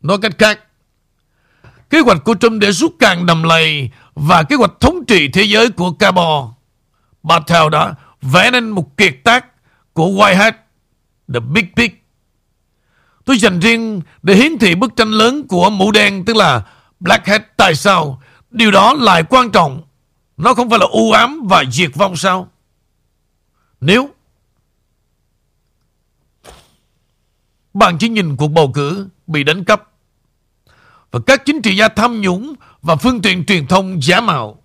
Nói 0.00 0.18
cách 0.22 0.32
khác, 0.38 0.60
kế 1.90 2.00
hoạch 2.00 2.24
của 2.24 2.34
Trump 2.34 2.60
để 2.60 2.72
rút 2.72 2.94
càng 2.98 3.26
đầm 3.26 3.42
lầy 3.42 3.90
và 4.14 4.42
kế 4.42 4.56
hoạch 4.56 4.72
thống 4.80 5.04
trị 5.04 5.28
thế 5.28 5.42
giới 5.42 5.70
của 5.70 5.92
Cabo 5.92 6.54
Bartel 7.22 7.68
đã 7.72 7.94
vẽ 8.22 8.50
nên 8.50 8.70
một 8.70 8.96
kiệt 8.96 9.14
tác 9.24 9.46
của 9.92 10.06
Whitehead, 10.06 10.52
The 11.32 11.40
Big 11.40 11.66
Pig. 11.76 11.90
Tôi 13.24 13.38
dành 13.38 13.60
riêng 13.60 14.02
để 14.22 14.34
hiến 14.34 14.58
thị 14.58 14.74
bức 14.74 14.96
tranh 14.96 15.10
lớn 15.10 15.46
của 15.48 15.70
mũ 15.70 15.90
đen, 15.90 16.24
tức 16.24 16.36
là 16.36 16.62
Blackhead. 17.00 17.42
Tại 17.56 17.74
sao? 17.74 18.22
Điều 18.50 18.70
đó 18.70 18.94
lại 18.94 19.22
quan 19.30 19.50
trọng. 19.50 19.82
Nó 20.36 20.54
không 20.54 20.70
phải 20.70 20.78
là 20.78 20.86
u 20.90 21.12
ám 21.12 21.46
và 21.48 21.64
diệt 21.70 21.90
vong 21.94 22.16
sao? 22.16 22.48
Nếu 23.80 24.10
bạn 27.74 27.98
chỉ 27.98 28.08
nhìn 28.08 28.36
cuộc 28.36 28.48
bầu 28.48 28.70
cử 28.74 29.08
bị 29.26 29.44
đánh 29.44 29.64
cắp 29.64 29.82
và 31.10 31.20
các 31.26 31.42
chính 31.44 31.62
trị 31.62 31.76
gia 31.76 31.88
tham 31.88 32.20
nhũng 32.20 32.54
và 32.82 32.96
phương 32.96 33.22
tiện 33.22 33.44
truyền 33.44 33.66
thông 33.66 34.02
giả 34.02 34.20
mạo 34.20 34.62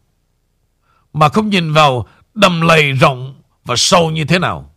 mà 1.13 1.29
không 1.29 1.49
nhìn 1.49 1.73
vào 1.73 2.07
đầm 2.33 2.61
lầy 2.61 2.91
rộng 2.91 3.41
và 3.65 3.75
sâu 3.77 4.09
như 4.09 4.25
thế 4.25 4.39
nào. 4.39 4.68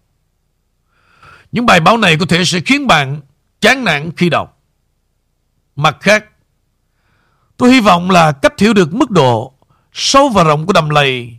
Những 1.52 1.66
bài 1.66 1.80
báo 1.80 1.96
này 1.96 2.16
có 2.16 2.26
thể 2.26 2.44
sẽ 2.44 2.60
khiến 2.60 2.86
bạn 2.86 3.20
chán 3.60 3.84
nản 3.84 4.10
khi 4.16 4.28
đọc. 4.28 4.62
Mặt 5.76 5.96
khác, 6.00 6.24
tôi 7.56 7.72
hy 7.72 7.80
vọng 7.80 8.10
là 8.10 8.32
cách 8.32 8.58
hiểu 8.58 8.74
được 8.74 8.94
mức 8.94 9.10
độ 9.10 9.52
sâu 9.92 10.28
và 10.28 10.44
rộng 10.44 10.66
của 10.66 10.72
đầm 10.72 10.88
lầy 10.88 11.36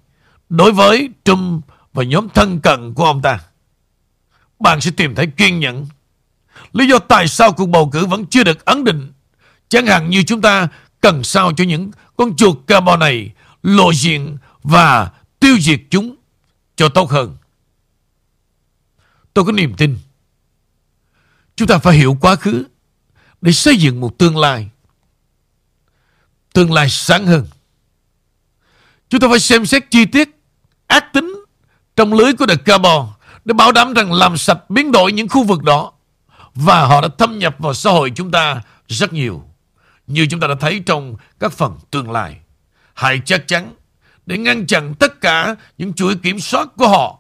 đối 0.49 0.71
với 0.71 1.09
Trump 1.25 1.65
và 1.93 2.03
nhóm 2.03 2.29
thân 2.29 2.59
cận 2.59 2.93
của 2.93 3.05
ông 3.05 3.21
ta. 3.21 3.39
Bạn 4.59 4.81
sẽ 4.81 4.91
tìm 4.97 5.15
thấy 5.15 5.27
kiên 5.27 5.59
nhẫn. 5.59 5.87
Lý 6.73 6.87
do 6.87 6.99
tại 6.99 7.27
sao 7.27 7.51
cuộc 7.51 7.65
bầu 7.65 7.89
cử 7.89 8.05
vẫn 8.05 8.25
chưa 8.25 8.43
được 8.43 8.65
ấn 8.65 8.83
định 8.83 9.11
chẳng 9.69 9.87
hạn 9.87 10.09
như 10.09 10.23
chúng 10.23 10.41
ta 10.41 10.67
cần 11.01 11.23
sao 11.23 11.53
cho 11.57 11.63
những 11.63 11.91
con 12.17 12.35
chuột 12.35 12.57
carbon 12.67 12.99
này 12.99 13.31
lộ 13.63 13.93
diện 13.93 14.37
và 14.63 15.11
tiêu 15.39 15.57
diệt 15.59 15.81
chúng 15.89 16.15
cho 16.75 16.89
tốt 16.89 17.11
hơn. 17.11 17.37
Tôi 19.33 19.45
có 19.45 19.51
niềm 19.51 19.73
tin. 19.77 19.97
Chúng 21.55 21.67
ta 21.67 21.77
phải 21.77 21.97
hiểu 21.97 22.17
quá 22.21 22.35
khứ 22.35 22.63
để 23.41 23.51
xây 23.51 23.77
dựng 23.77 24.01
một 24.01 24.17
tương 24.17 24.37
lai. 24.37 24.69
Tương 26.53 26.73
lai 26.73 26.89
sáng 26.89 27.27
hơn. 27.27 27.47
Chúng 29.09 29.19
ta 29.21 29.27
phải 29.29 29.39
xem 29.39 29.65
xét 29.65 29.91
chi 29.91 30.05
tiết, 30.05 30.29
ác 30.87 31.13
tính 31.13 31.33
trong 31.95 32.13
lưới 32.13 32.33
của 32.33 32.45
The 32.45 32.55
Carbon 32.55 33.07
để 33.45 33.53
bảo 33.53 33.71
đảm 33.71 33.93
rằng 33.93 34.13
làm 34.13 34.37
sạch, 34.37 34.69
biến 34.69 34.91
đổi 34.91 35.11
những 35.11 35.27
khu 35.27 35.43
vực 35.43 35.63
đó 35.63 35.91
và 36.55 36.85
họ 36.85 37.01
đã 37.01 37.07
thâm 37.17 37.39
nhập 37.39 37.55
vào 37.59 37.73
xã 37.73 37.91
hội 37.91 38.11
chúng 38.15 38.31
ta 38.31 38.61
rất 38.87 39.13
nhiều. 39.13 39.43
Như 40.07 40.27
chúng 40.29 40.39
ta 40.39 40.47
đã 40.47 40.55
thấy 40.59 40.83
trong 40.85 41.15
các 41.39 41.51
phần 41.51 41.79
tương 41.91 42.11
lai. 42.11 42.37
Hãy 42.93 43.21
chắc 43.25 43.47
chắn 43.47 43.73
để 44.25 44.37
ngăn 44.37 44.67
chặn 44.67 44.93
tất 44.99 45.21
cả 45.21 45.55
những 45.77 45.93
chuỗi 45.93 46.15
kiểm 46.15 46.39
soát 46.39 46.67
của 46.77 46.87
họ 46.87 47.19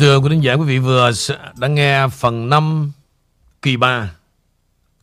thưa 0.00 0.18
quý 0.18 0.28
khán 0.30 0.40
giả, 0.40 0.54
quý 0.54 0.64
vị 0.64 0.78
vừa 0.78 1.10
đã 1.58 1.68
nghe 1.68 2.08
phần 2.08 2.48
5 2.48 2.92
kỳ 3.62 3.76
3. 3.76 4.10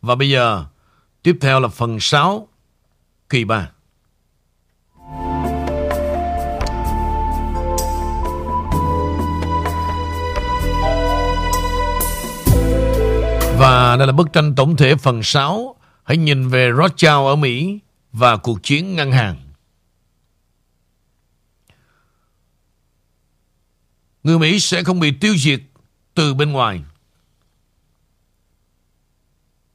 Và 0.02 0.16
bây 0.16 0.30
giờ 0.30 0.66
tiếp 1.24 1.38
theo 1.42 1.60
là 1.60 1.68
phần 1.68 2.00
6 2.00 2.48
kỳ 3.30 3.44
3. 3.44 3.70
Và 13.58 13.96
đây 13.96 14.08
là 14.08 14.14
bức 14.14 14.34
tranh 14.34 14.56
tổng 14.56 14.76
thể 14.76 14.96
phần 14.96 15.24
6 15.24 15.76
Hãy 16.04 16.18
nhìn 16.18 16.50
về 16.50 16.72
Rothschild 16.78 17.28
ở 17.28 17.36
Mỹ 17.36 17.80
và 18.14 18.38
cuộc 18.38 18.64
chiến 18.64 18.96
ngân 18.96 19.12
hàng. 19.12 19.47
Người 24.28 24.40
Mỹ 24.40 24.60
sẽ 24.60 24.84
không 24.84 25.00
bị 25.00 25.12
tiêu 25.12 25.36
diệt 25.38 25.62
từ 26.13 26.34
bên 26.34 26.52
ngoài. 26.52 26.82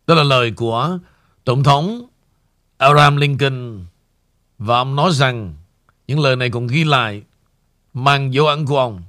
Đó 0.07 0.15
là 0.15 0.23
lời 0.23 0.53
của 0.57 0.99
Tổng 1.45 1.65
thống 1.65 2.07
Abraham 2.77 3.17
Lincoln 3.17 3.87
và 4.59 4.79
ông 4.79 4.97
nói 4.97 5.11
rằng 5.12 5.55
những 6.07 6.21
lời 6.21 6.37
này 6.37 6.51
còn 6.51 6.67
ghi 6.67 6.85
lại 6.85 7.23
mang 7.95 8.35
dấu 8.35 8.47
ấn 8.47 8.67
của 8.67 8.79
ông. 8.79 9.03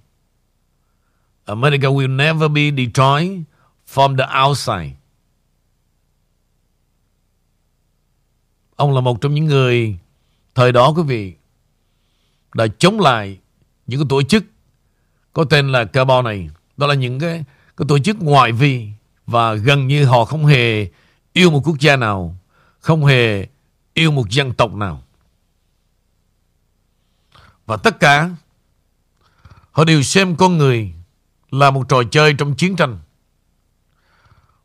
America 1.45 1.87
will 1.87 2.15
never 2.15 2.51
be 2.51 2.71
destroyed 2.71 3.41
from 3.93 4.17
the 4.17 4.25
outside. 4.47 4.95
Ông 8.75 8.93
là 8.95 9.01
một 9.01 9.21
trong 9.21 9.33
những 9.33 9.45
người 9.45 9.97
thời 10.55 10.71
đó, 10.71 10.93
quý 10.95 11.03
vị, 11.03 11.33
đã 12.55 12.67
chống 12.77 12.99
lại 12.99 13.39
những 13.87 13.99
cái 13.99 14.05
tổ 14.09 14.23
chức 14.23 14.43
có 15.33 15.43
tên 15.43 15.71
là 15.71 15.85
carbon 15.85 16.25
này. 16.25 16.49
Đó 16.77 16.87
là 16.87 16.93
những 16.93 17.19
cái, 17.19 17.43
cái 17.77 17.85
tổ 17.87 17.99
chức 17.99 18.17
ngoại 18.21 18.51
vi 18.51 18.89
và 19.25 19.53
gần 19.53 19.87
như 19.87 20.05
họ 20.05 20.25
không 20.25 20.45
hề 20.45 20.87
yêu 21.33 21.51
một 21.51 21.61
quốc 21.63 21.79
gia 21.79 21.95
nào, 21.95 22.35
không 22.79 23.05
hề 23.05 23.47
yêu 23.93 24.11
một 24.11 24.29
dân 24.29 24.53
tộc 24.53 24.73
nào. 24.73 25.03
Và 27.65 27.77
tất 27.77 27.99
cả 27.99 28.29
họ 29.71 29.83
đều 29.83 30.03
xem 30.03 30.35
con 30.35 30.57
người 30.57 30.93
là 31.51 31.71
một 31.71 31.89
trò 31.89 32.03
chơi 32.11 32.33
trong 32.33 32.55
chiến 32.55 32.75
tranh. 32.75 32.99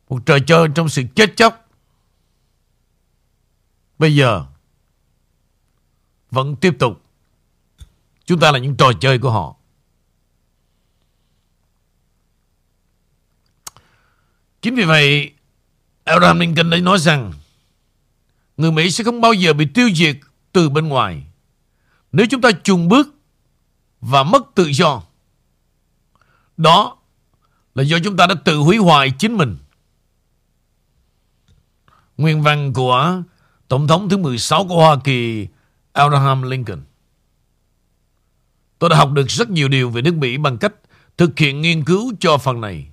Một 0.09 0.27
trò 0.27 0.39
chơi 0.47 0.69
trong 0.75 0.89
sự 0.89 1.03
chết 1.15 1.37
chóc. 1.37 1.69
Bây 3.99 4.17
giờ 4.17 4.45
vẫn 6.31 6.57
tiếp 6.57 6.77
tục. 6.79 7.03
Chúng 8.25 8.41
ta 8.41 8.53
là 8.53 8.59
những 8.59 8.77
trò 8.77 8.93
chơi 9.01 9.19
của 9.19 9.31
họ. 9.31 9.58
Chính 14.63 14.75
vì 14.75 14.85
vậy, 14.85 15.33
Abraham 16.05 16.41
Lincoln 16.41 16.71
đã 16.71 16.77
nói 16.79 16.99
rằng 16.99 17.33
người 18.57 18.73
Mỹ 18.73 18.91
sẽ 18.91 19.05
không 19.05 19.21
bao 19.21 19.33
giờ 19.33 19.53
bị 19.53 19.67
tiêu 19.75 19.89
diệt 19.95 20.17
từ 20.53 20.69
bên 20.69 20.89
ngoài 20.89 21.23
nếu 22.13 22.27
chúng 22.31 22.41
ta 22.41 22.51
chùn 22.63 22.89
bước 22.89 23.15
và 24.01 24.23
mất 24.23 24.43
tự 24.55 24.67
do. 24.67 25.03
Đó 26.57 26.97
là 27.75 27.83
do 27.83 27.99
chúng 28.05 28.17
ta 28.17 28.27
đã 28.27 28.35
tự 28.45 28.57
hủy 28.57 28.77
hoại 28.77 29.13
chính 29.19 29.37
mình. 29.37 29.57
Nguyên 32.17 32.43
văn 32.43 32.73
của 32.73 33.23
Tổng 33.69 33.89
thống 33.89 34.09
thứ 34.09 34.17
16 34.17 34.67
của 34.67 34.77
Hoa 34.77 34.97
Kỳ 35.05 35.49
Abraham 35.93 36.43
Lincoln. 36.43 36.83
Tôi 38.79 38.91
đã 38.91 38.97
học 38.97 39.11
được 39.13 39.31
rất 39.31 39.51
nhiều 39.51 39.69
điều 39.69 39.91
về 39.91 40.03
nước 40.03 40.15
Mỹ 40.15 40.37
bằng 40.37 40.59
cách 40.59 40.75
thực 41.17 41.39
hiện 41.39 41.61
nghiên 41.61 41.85
cứu 41.85 42.13
cho 42.21 42.39
phần 42.39 42.61
này. 42.61 42.89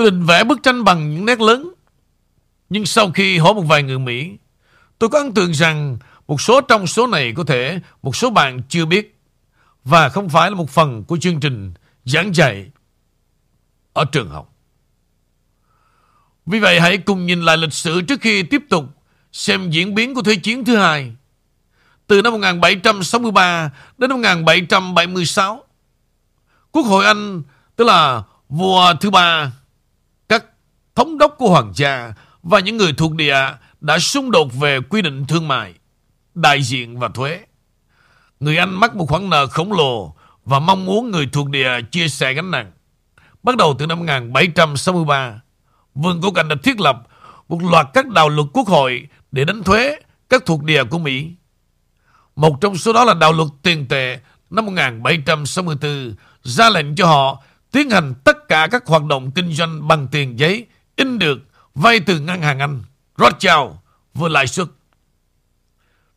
Tôi 0.00 0.10
định 0.10 0.22
vẽ 0.22 0.44
bức 0.44 0.62
tranh 0.62 0.84
bằng 0.84 1.10
những 1.10 1.26
nét 1.26 1.40
lớn. 1.40 1.72
Nhưng 2.68 2.86
sau 2.86 3.10
khi 3.10 3.38
hỏi 3.38 3.54
một 3.54 3.62
vài 3.62 3.82
người 3.82 3.98
Mỹ, 3.98 4.30
tôi 4.98 5.10
có 5.10 5.18
ấn 5.18 5.34
tượng 5.34 5.54
rằng 5.54 5.98
một 6.28 6.40
số 6.40 6.60
trong 6.60 6.86
số 6.86 7.06
này 7.06 7.32
có 7.36 7.44
thể 7.44 7.80
một 8.02 8.16
số 8.16 8.30
bạn 8.30 8.62
chưa 8.68 8.84
biết 8.84 9.20
và 9.84 10.08
không 10.08 10.28
phải 10.28 10.50
là 10.50 10.56
một 10.56 10.70
phần 10.70 11.04
của 11.04 11.16
chương 11.16 11.40
trình 11.40 11.74
giảng 12.04 12.34
dạy 12.34 12.70
ở 13.92 14.04
trường 14.04 14.30
học. 14.30 14.54
Vì 16.46 16.58
vậy 16.58 16.80
hãy 16.80 16.98
cùng 16.98 17.26
nhìn 17.26 17.42
lại 17.42 17.56
lịch 17.56 17.72
sử 17.72 18.00
trước 18.02 18.20
khi 18.20 18.42
tiếp 18.42 18.62
tục 18.70 18.84
xem 19.32 19.70
diễn 19.70 19.94
biến 19.94 20.14
của 20.14 20.22
Thế 20.22 20.36
chiến 20.36 20.64
thứ 20.64 20.76
hai. 20.76 21.12
Từ 22.06 22.22
năm 22.22 22.32
1763 22.32 23.70
đến 23.98 24.10
năm 24.10 24.18
1776, 24.18 25.64
Quốc 26.72 26.82
hội 26.82 27.06
Anh, 27.06 27.42
tức 27.76 27.84
là 27.84 28.22
vua 28.48 28.94
thứ 29.00 29.10
ba, 29.10 29.52
thống 30.94 31.18
đốc 31.18 31.34
của 31.38 31.50
hoàng 31.50 31.72
gia 31.74 32.12
và 32.42 32.60
những 32.60 32.76
người 32.76 32.92
thuộc 32.92 33.14
địa 33.14 33.36
đã 33.80 33.98
xung 33.98 34.30
đột 34.30 34.54
về 34.60 34.80
quy 34.80 35.02
định 35.02 35.24
thương 35.26 35.48
mại, 35.48 35.74
đại 36.34 36.62
diện 36.62 36.98
và 36.98 37.08
thuế. 37.08 37.40
Người 38.40 38.56
Anh 38.56 38.80
mắc 38.80 38.96
một 38.96 39.06
khoản 39.08 39.30
nợ 39.30 39.46
khổng 39.46 39.72
lồ 39.72 40.14
và 40.44 40.58
mong 40.58 40.86
muốn 40.86 41.10
người 41.10 41.28
thuộc 41.32 41.50
địa 41.50 41.70
chia 41.90 42.08
sẻ 42.08 42.34
gánh 42.34 42.50
nặng. 42.50 42.72
Bắt 43.42 43.56
đầu 43.56 43.74
từ 43.78 43.86
năm 43.86 43.98
1763, 43.98 45.40
Vương 45.94 46.20
Quốc 46.22 46.34
Anh 46.34 46.48
đã 46.48 46.56
thiết 46.62 46.80
lập 46.80 47.02
một 47.48 47.62
loạt 47.70 47.86
các 47.94 48.08
đạo 48.08 48.28
luật 48.28 48.48
quốc 48.52 48.68
hội 48.68 49.08
để 49.32 49.44
đánh 49.44 49.62
thuế 49.62 49.96
các 50.28 50.46
thuộc 50.46 50.62
địa 50.62 50.84
của 50.84 50.98
Mỹ. 50.98 51.30
Một 52.36 52.60
trong 52.60 52.76
số 52.76 52.92
đó 52.92 53.04
là 53.04 53.14
đạo 53.14 53.32
luật 53.32 53.48
tiền 53.62 53.86
tệ 53.88 54.18
năm 54.50 54.66
1764 54.66 56.14
ra 56.42 56.70
lệnh 56.70 56.94
cho 56.94 57.06
họ 57.06 57.42
tiến 57.72 57.90
hành 57.90 58.14
tất 58.24 58.48
cả 58.48 58.68
các 58.70 58.86
hoạt 58.86 59.04
động 59.04 59.30
kinh 59.30 59.52
doanh 59.52 59.88
bằng 59.88 60.08
tiền 60.08 60.38
giấy 60.38 60.66
in 61.00 61.18
được 61.18 61.38
vay 61.74 62.00
từ 62.00 62.20
ngân 62.20 62.42
hàng 62.42 62.58
Anh, 62.58 62.82
Rothschild 63.18 63.70
vừa 64.14 64.28
lãi 64.28 64.46
suất. 64.46 64.68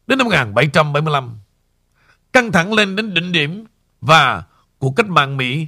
Đến 0.07 0.17
năm 0.17 0.25
1775, 0.25 1.39
căng 2.33 2.51
thẳng 2.51 2.73
lên 2.73 2.95
đến 2.95 3.13
đỉnh 3.13 3.31
điểm 3.31 3.65
và 4.01 4.43
cuộc 4.79 4.93
cách 4.95 5.09
mạng 5.09 5.37
Mỹ 5.37 5.67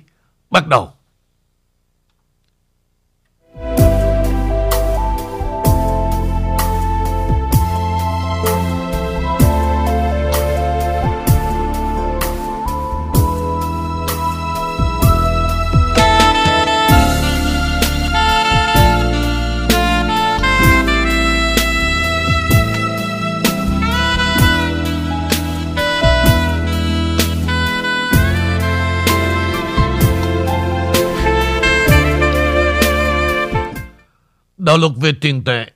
bắt 0.49 0.67
đầu. 0.67 0.93
Đạo 34.65 34.77
luật 34.77 34.91
về 34.95 35.13
tiền 35.21 35.43
tệ. 35.43 35.71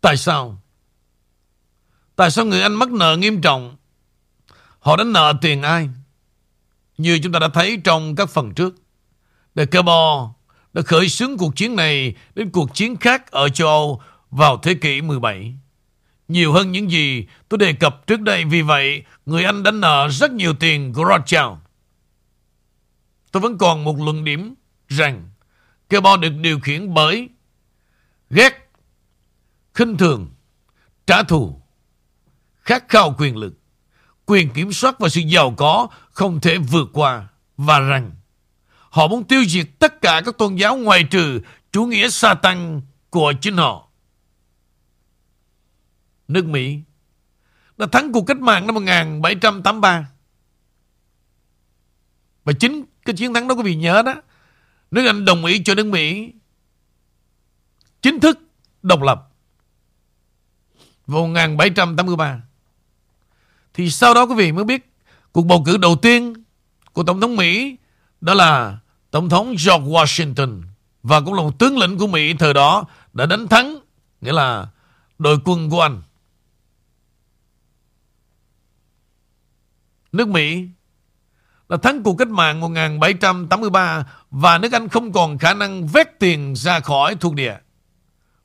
Tại 0.00 0.16
sao? 0.16 0.62
Tại 2.16 2.30
sao 2.30 2.44
người 2.44 2.62
Anh 2.62 2.74
mắc 2.74 2.90
nợ 2.90 3.16
nghiêm 3.16 3.40
trọng? 3.40 3.76
Họ 4.78 4.96
đã 4.96 5.04
nợ 5.04 5.32
tiền 5.40 5.62
ai? 5.62 5.88
Như 6.98 7.18
chúng 7.22 7.32
ta 7.32 7.38
đã 7.38 7.48
thấy 7.54 7.80
trong 7.84 8.16
các 8.16 8.30
phần 8.30 8.54
trước. 8.54 8.74
De 9.54 9.66
Cabo 9.66 10.34
đã 10.72 10.82
khởi 10.82 11.08
xướng 11.08 11.38
cuộc 11.38 11.56
chiến 11.56 11.76
này 11.76 12.14
đến 12.34 12.50
cuộc 12.50 12.74
chiến 12.74 12.96
khác 12.96 13.30
ở 13.30 13.48
châu 13.48 13.68
Âu 13.68 14.02
vào 14.30 14.58
thế 14.58 14.74
kỷ 14.74 15.00
17. 15.00 15.54
Nhiều 16.28 16.52
hơn 16.52 16.72
những 16.72 16.90
gì 16.90 17.26
tôi 17.48 17.58
đề 17.58 17.72
cập 17.72 18.06
trước 18.06 18.20
đây, 18.20 18.44
vì 18.44 18.62
vậy 18.62 19.02
người 19.26 19.44
Anh 19.44 19.62
đã 19.62 19.70
nợ 19.70 20.08
rất 20.08 20.32
nhiều 20.32 20.54
tiền 20.54 20.92
của 20.92 21.04
Rothschild. 21.04 21.58
Tôi 23.32 23.40
vẫn 23.40 23.58
còn 23.58 23.84
một 23.84 24.00
luận 24.00 24.24
điểm 24.24 24.54
rằng 24.88 25.30
Gabon 25.90 26.20
được 26.20 26.32
điều 26.40 26.60
khiển 26.60 26.94
bởi 26.94 27.28
ghét, 28.30 28.70
khinh 29.74 29.96
thường, 29.96 30.30
trả 31.06 31.22
thù, 31.22 31.62
khát 32.60 32.88
khao 32.88 33.14
quyền 33.18 33.36
lực, 33.36 33.54
quyền 34.26 34.50
kiểm 34.50 34.72
soát 34.72 34.98
và 34.98 35.08
sự 35.08 35.20
giàu 35.20 35.54
có 35.56 35.88
không 36.10 36.40
thể 36.40 36.58
vượt 36.58 36.88
qua 36.92 37.28
và 37.56 37.78
rằng 37.80 38.12
họ 38.90 39.08
muốn 39.08 39.24
tiêu 39.24 39.44
diệt 39.48 39.66
tất 39.78 40.00
cả 40.00 40.22
các 40.24 40.38
tôn 40.38 40.56
giáo 40.56 40.76
ngoài 40.76 41.04
trừ 41.04 41.40
chủ 41.72 41.86
nghĩa 41.86 42.08
sa 42.08 42.34
tăng 42.34 42.82
của 43.10 43.32
chính 43.40 43.56
họ. 43.56 43.88
Nước 46.28 46.44
Mỹ 46.44 46.80
đã 47.76 47.86
thắng 47.92 48.12
cuộc 48.12 48.22
cách 48.26 48.40
mạng 48.40 48.66
năm 48.66 48.74
1783. 48.74 50.10
Và 52.44 52.52
chính 52.52 52.84
cái 53.04 53.16
chiến 53.16 53.34
thắng 53.34 53.48
đó 53.48 53.54
quý 53.54 53.62
vị 53.62 53.74
nhớ 53.74 54.02
đó 54.02 54.14
Nước 54.90 55.06
Anh 55.06 55.24
đồng 55.24 55.44
ý 55.44 55.62
cho 55.64 55.74
nước 55.74 55.86
Mỹ 55.86 56.32
chính 58.02 58.20
thức 58.20 58.38
độc 58.82 59.02
lập 59.02 59.28
vào 61.06 61.26
1783. 61.26 62.42
Thì 63.74 63.90
sau 63.90 64.14
đó 64.14 64.26
quý 64.26 64.34
vị 64.34 64.52
mới 64.52 64.64
biết 64.64 64.92
cuộc 65.32 65.42
bầu 65.42 65.62
cử 65.66 65.76
đầu 65.76 65.96
tiên 65.96 66.32
của 66.92 67.02
Tổng 67.02 67.20
thống 67.20 67.36
Mỹ 67.36 67.76
đó 68.20 68.34
là 68.34 68.78
Tổng 69.10 69.28
thống 69.28 69.48
George 69.48 69.86
Washington 69.86 70.62
và 71.02 71.20
cũng 71.20 71.34
là 71.34 71.42
một 71.42 71.58
tướng 71.58 71.78
lĩnh 71.78 71.98
của 71.98 72.06
Mỹ 72.06 72.34
thời 72.38 72.54
đó 72.54 72.84
đã 73.12 73.26
đánh 73.26 73.48
thắng, 73.48 73.78
nghĩa 74.20 74.32
là 74.32 74.68
đội 75.18 75.38
quân 75.44 75.70
của 75.70 75.80
Anh. 75.80 76.02
Nước 80.12 80.28
Mỹ 80.28 80.68
là 81.68 81.76
thắng 81.76 82.02
cuộc 82.02 82.14
cách 82.14 82.28
mạng 82.28 82.60
1783 82.60 84.04
và 84.30 84.58
nước 84.58 84.72
Anh 84.72 84.88
không 84.88 85.12
còn 85.12 85.38
khả 85.38 85.54
năng 85.54 85.86
vét 85.86 86.18
tiền 86.18 86.54
ra 86.56 86.80
khỏi 86.80 87.14
thuộc 87.14 87.34
địa. 87.34 87.54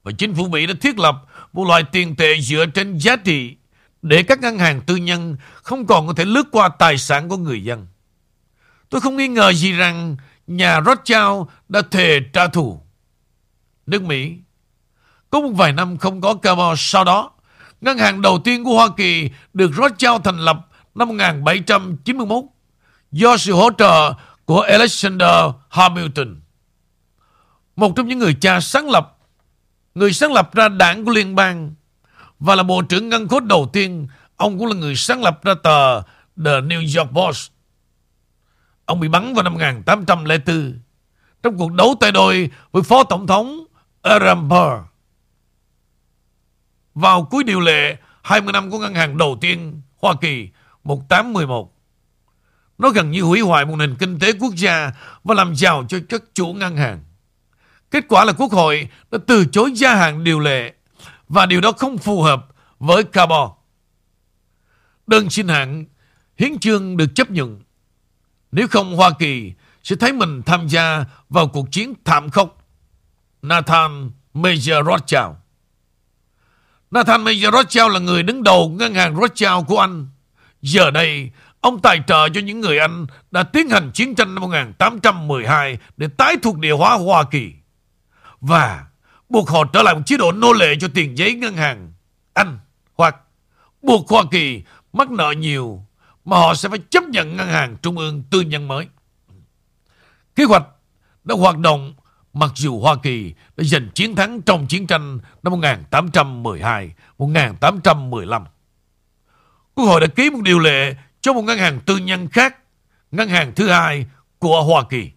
Và 0.04 0.12
chính 0.18 0.36
phủ 0.36 0.48
Mỹ 0.48 0.66
đã 0.66 0.74
thiết 0.82 1.00
lập 1.00 1.16
một 1.54 1.68
loại 1.68 1.84
tiền 1.92 2.16
tệ 2.16 2.42
dựa 2.42 2.66
trên 2.66 2.98
giá 2.98 3.16
trị 3.16 3.56
để 4.02 4.24
các 4.24 4.40
ngân 4.40 4.60
hàng 4.60 4.82
tư 4.82 4.96
nhân 4.96 5.38
không 5.54 5.86
còn 5.86 6.08
có 6.08 6.14
thể 6.14 6.26
lướt 6.26 6.48
qua 6.52 6.70
tài 6.70 6.98
sản 6.98 7.30
của 7.30 7.38
người 7.38 7.64
dân. 7.64 7.88
Tôi 8.90 9.02
không 9.02 9.18
nghi 9.18 9.28
ngờ 9.28 9.54
gì 9.54 9.72
rằng 9.72 10.18
nhà 10.48 10.82
Rothschild 10.82 11.44
đã 11.70 11.82
thề 11.92 12.20
trả 12.34 12.48
thù. 12.48 12.82
Nước 13.86 14.04
Mỹ 14.04 14.34
có 15.30 15.42
một 15.42 15.52
vài 15.56 15.74
năm 15.74 15.98
không 15.98 16.22
có 16.22 16.34
carbon 16.34 16.76
sau 16.78 17.04
đó, 17.04 17.32
ngân 17.82 17.98
hàng 17.98 18.22
đầu 18.22 18.40
tiên 18.44 18.64
của 18.64 18.74
Hoa 18.74 18.88
Kỳ 18.98 19.30
được 19.54 19.72
Rothschild 19.76 20.22
thành 20.24 20.38
lập 20.38 20.68
năm 20.96 21.08
1791 21.08 22.44
do 23.14 23.38
sự 23.38 23.54
hỗ 23.54 23.70
trợ 23.78 24.14
của 24.46 24.62
Alexander 24.62 25.46
Hamilton. 25.70 26.42
Một 27.76 27.94
trong 27.96 28.08
những 28.08 28.20
người 28.20 28.34
cha 28.42 28.60
sáng 28.60 28.90
lập, 28.90 29.18
người 29.96 30.14
sáng 30.14 30.34
lập 30.34 30.54
ra 30.54 30.70
đảng 30.70 31.06
của 31.06 31.12
liên 31.12 31.36
bang 31.36 31.74
và 32.40 32.56
là 32.56 32.64
bộ 32.64 32.82
trưởng 32.82 33.10
ngân 33.10 33.28
khố 33.28 33.40
đầu 33.40 33.70
tiên, 33.74 34.08
ông 34.36 34.60
cũng 34.60 34.68
là 34.68 34.76
người 34.76 34.96
sáng 34.96 35.24
lập 35.24 35.44
ra 35.44 35.54
tờ 35.64 36.02
The 36.46 36.62
New 36.62 37.00
York 37.00 37.12
Post. 37.12 37.52
Ông 38.86 39.00
bị 39.00 39.08
bắn 39.08 39.34
vào 39.34 39.44
năm 39.44 39.54
1804 39.54 40.80
trong 41.44 41.58
cuộc 41.58 41.72
đấu 41.72 41.96
tay 42.00 42.12
đôi 42.12 42.50
với 42.72 42.84
Phó 42.84 43.04
Tổng 43.04 43.28
thống 43.28 43.66
Aram 44.02 44.50
Burr. 44.50 44.82
Vào 46.94 47.26
cuối 47.26 47.44
điều 47.44 47.60
lệ 47.60 47.98
20 48.24 48.54
năm 48.54 48.72
của 48.72 48.80
ngân 48.80 48.96
hàng 48.96 49.18
đầu 49.18 49.38
tiên 49.42 49.82
Hoa 50.02 50.14
Kỳ 50.22 50.50
1811. 50.84 51.73
Nó 52.78 52.90
gần 52.90 53.12
như 53.12 53.22
hủy 53.22 53.42
hoại 53.42 53.66
một 53.66 53.76
nền 53.76 53.96
kinh 53.96 54.20
tế 54.20 54.34
quốc 54.34 54.56
gia 54.56 54.92
và 55.24 55.36
làm 55.36 55.56
giàu 55.56 55.86
cho 55.90 55.98
các 56.10 56.24
chủ 56.34 56.54
ngân 56.54 56.78
hàng. 56.78 57.04
Kết 57.92 58.06
quả 58.10 58.26
là 58.26 58.34
Quốc 58.34 58.52
hội 58.52 58.88
đã 59.12 59.18
từ 59.28 59.46
chối 59.46 59.72
gia 59.76 59.96
hạn 59.96 60.24
điều 60.24 60.40
lệ 60.40 60.74
và 61.30 61.46
điều 61.46 61.62
đó 61.62 61.72
không 61.72 61.98
phù 61.98 62.22
hợp 62.22 62.48
với 62.80 63.04
Cabo. 63.04 63.56
Đơn 65.08 65.30
xin 65.30 65.48
hạn 65.48 65.86
hiến 66.38 66.60
chương 66.60 66.98
được 66.98 67.16
chấp 67.16 67.32
nhận. 67.32 67.62
Nếu 68.52 68.68
không 68.68 68.96
Hoa 68.96 69.12
Kỳ 69.20 69.54
sẽ 69.84 69.96
thấy 69.96 70.14
mình 70.14 70.42
tham 70.46 70.68
gia 70.68 71.06
vào 71.30 71.48
cuộc 71.48 71.72
chiến 71.72 71.94
thảm 72.06 72.30
khốc. 72.30 72.58
Nathan 73.42 74.12
Major 74.34 74.86
Rothschild 74.86 75.32
Nathan 76.92 77.24
Major 77.24 77.54
Rothschild 77.54 77.92
là 77.92 78.00
người 78.00 78.24
đứng 78.24 78.44
đầu 78.44 78.70
ngân 78.70 78.94
hàng 78.94 79.16
Rothschild 79.16 79.68
của 79.68 79.80
Anh. 79.80 80.08
Giờ 80.62 80.92
đây, 80.92 81.32
ông 81.64 81.82
tài 81.82 82.02
trợ 82.08 82.30
cho 82.30 82.42
những 82.42 82.60
người 82.62 82.78
Anh 82.78 83.06
đã 83.32 83.44
tiến 83.44 83.70
hành 83.70 83.92
chiến 83.94 84.16
tranh 84.16 84.36
năm 84.36 84.42
1812 84.42 85.78
để 85.98 86.08
tái 86.18 86.36
thuộc 86.44 86.58
địa 86.58 86.72
hóa 86.72 86.96
Hoa 86.96 87.24
Kỳ. 87.32 87.54
Và 88.42 88.86
buộc 89.30 89.50
họ 89.50 89.64
trở 89.74 89.82
lại 89.82 89.96
một 89.96 90.02
chế 90.06 90.18
độ 90.18 90.32
nô 90.32 90.54
lệ 90.54 90.76
cho 90.80 90.88
tiền 90.94 91.18
giấy 91.18 91.34
ngân 91.36 91.56
hàng 91.56 91.94
Anh, 92.34 92.60
hoặc 92.94 93.16
buộc 93.82 94.10
Hoa 94.10 94.24
Kỳ 94.32 94.64
mắc 94.94 95.12
nợ 95.12 95.34
nhiều 95.38 95.86
mà 96.26 96.38
họ 96.38 96.54
sẽ 96.54 96.70
phải 96.70 96.80
chấp 96.90 97.04
nhận 97.04 97.38
ngân 97.38 97.48
hàng 97.48 97.78
trung 97.82 97.98
ương 97.98 98.24
tư 98.32 98.42
nhân 98.42 98.68
mới. 98.68 98.88
Kế 100.36 100.44
hoạch 100.44 100.66
đã 101.24 101.36
hoạt 101.36 101.58
động 101.58 101.94
mặc 102.34 102.52
dù 102.56 102.80
Hoa 102.80 102.96
Kỳ 103.04 103.34
đã 103.58 103.64
giành 103.64 103.90
chiến 103.90 104.16
thắng 104.16 104.42
trong 104.42 104.68
chiến 104.68 104.88
tranh 104.88 105.20
năm 105.44 105.54
1812-1815. 107.18 108.44
Quốc 109.76 109.86
hội 109.86 110.02
đã 110.02 110.08
ký 110.08 110.30
một 110.30 110.42
điều 110.42 110.60
lệ 110.60 110.96
cho 111.24 111.34
một 111.34 111.42
ngân 111.42 111.58
hàng 111.58 111.80
tư 111.86 111.98
nhân 111.98 112.30
khác, 112.30 112.58
ngân 113.12 113.30
hàng 113.30 113.52
thứ 113.56 113.70
hai 113.70 114.06
của 114.40 114.64
Hoa 114.64 114.84
Kỳ. 114.90 115.12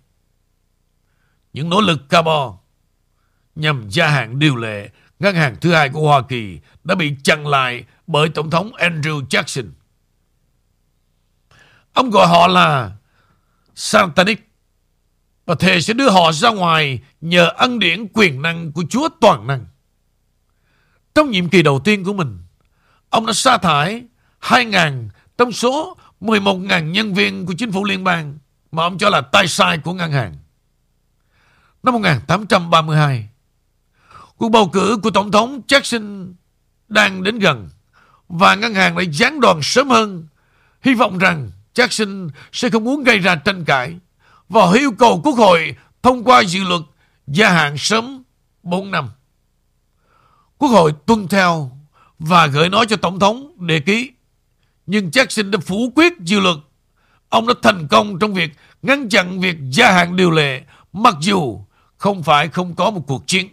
Những 1.53 1.69
nỗ 1.69 1.81
lực 1.81 2.09
cabo 2.09 2.59
nhằm 3.55 3.89
gia 3.91 4.09
hạn 4.09 4.39
điều 4.39 4.57
lệ 4.57 4.91
ngân 5.19 5.35
hàng 5.35 5.57
thứ 5.61 5.73
hai 5.73 5.89
của 5.89 6.09
Hoa 6.09 6.23
Kỳ 6.29 6.61
đã 6.85 6.95
bị 6.95 7.15
chặn 7.25 7.47
lại 7.47 7.85
bởi 8.07 8.29
Tổng 8.29 8.51
thống 8.51 8.73
Andrew 8.73 9.27
Jackson. 9.27 9.71
Ông 11.93 12.11
gọi 12.11 12.27
họ 12.27 12.47
là 12.47 12.93
Satanic 13.75 14.51
và 15.47 15.55
thề 15.55 15.81
sẽ 15.81 15.95
đưa 15.95 16.11
họ 16.11 16.33
ra 16.33 16.51
ngoài 16.51 17.01
nhờ 17.21 17.49
ân 17.57 17.79
điển 17.79 18.07
quyền 18.13 18.43
năng 18.43 18.73
của 18.73 18.85
Chúa 18.91 19.09
Toàn 19.21 19.47
Năng. 19.47 19.67
Trong 21.15 21.31
nhiệm 21.31 21.49
kỳ 21.49 21.63
đầu 21.63 21.81
tiên 21.85 22.05
của 22.05 22.13
mình, 22.13 22.39
ông 23.11 23.27
đã 23.27 23.33
sa 23.33 23.59
thải 23.59 24.03
2.000 24.41 25.09
trong 25.39 25.53
số 25.53 25.97
11.000 26.21 26.91
nhân 26.91 27.15
viên 27.15 27.47
của 27.47 27.55
chính 27.59 27.73
phủ 27.73 27.85
liên 27.85 28.05
bang 28.05 28.39
mà 28.73 28.83
ông 28.83 28.99
cho 28.99 29.11
là 29.11 29.21
tay 29.21 29.49
sai 29.49 29.79
của 29.79 29.93
ngân 29.93 30.13
hàng. 30.13 30.37
Năm 31.83 31.95
1832, 31.95 33.29
cuộc 34.37 34.49
bầu 34.49 34.69
cử 34.69 34.99
của 35.03 35.11
Tổng 35.11 35.31
thống 35.31 35.61
Jackson 35.69 36.33
đang 36.89 37.23
đến 37.23 37.39
gần 37.39 37.69
và 38.29 38.55
ngân 38.55 38.75
hàng 38.75 38.97
lại 38.97 39.07
gián 39.13 39.41
đoàn 39.41 39.61
sớm 39.63 39.89
hơn. 39.89 40.27
Hy 40.83 40.95
vọng 40.95 41.19
rằng 41.19 41.51
Jackson 41.75 42.31
sẽ 42.53 42.71
không 42.71 42.85
muốn 42.85 43.05
gây 43.05 43.19
ra 43.19 43.35
tranh 43.35 43.65
cãi 43.65 43.99
và 44.49 44.73
yêu 44.73 44.93
cầu 44.99 45.21
Quốc 45.25 45.33
hội 45.33 45.77
thông 46.03 46.25
qua 46.25 46.41
dự 46.41 46.65
luật 46.65 46.83
gia 47.27 47.51
hạn 47.51 47.79
sớm 47.79 48.23
4 48.63 48.91
năm. 48.91 49.09
Quốc 50.59 50.69
hội 50.69 50.93
tuân 51.07 51.29
theo 51.29 51.71
và 52.19 52.47
gửi 52.47 52.69
nói 52.69 52.87
cho 52.87 52.97
Tổng 52.97 53.19
thống 53.19 53.67
đề 53.67 53.81
ký. 53.81 54.13
Nhưng 54.87 55.11
Jackson 55.11 55.51
đã 55.51 55.59
phủ 55.59 55.93
quyết 55.95 56.13
dự 56.21 56.41
luật. 56.41 56.57
Ông 57.29 57.47
đã 57.47 57.55
thành 57.63 57.89
công 57.89 58.19
trong 58.19 58.35
việc 58.35 58.51
ngăn 58.83 59.09
chặn 59.09 59.41
việc 59.41 59.57
gia 59.71 59.93
hạn 59.93 60.17
điều 60.17 60.31
lệ, 60.31 60.63
mặc 60.93 61.15
dù 61.21 61.61
không 61.97 62.23
phải 62.23 62.49
không 62.49 62.75
có 62.75 62.91
một 62.91 63.03
cuộc 63.07 63.27
chiến. 63.27 63.49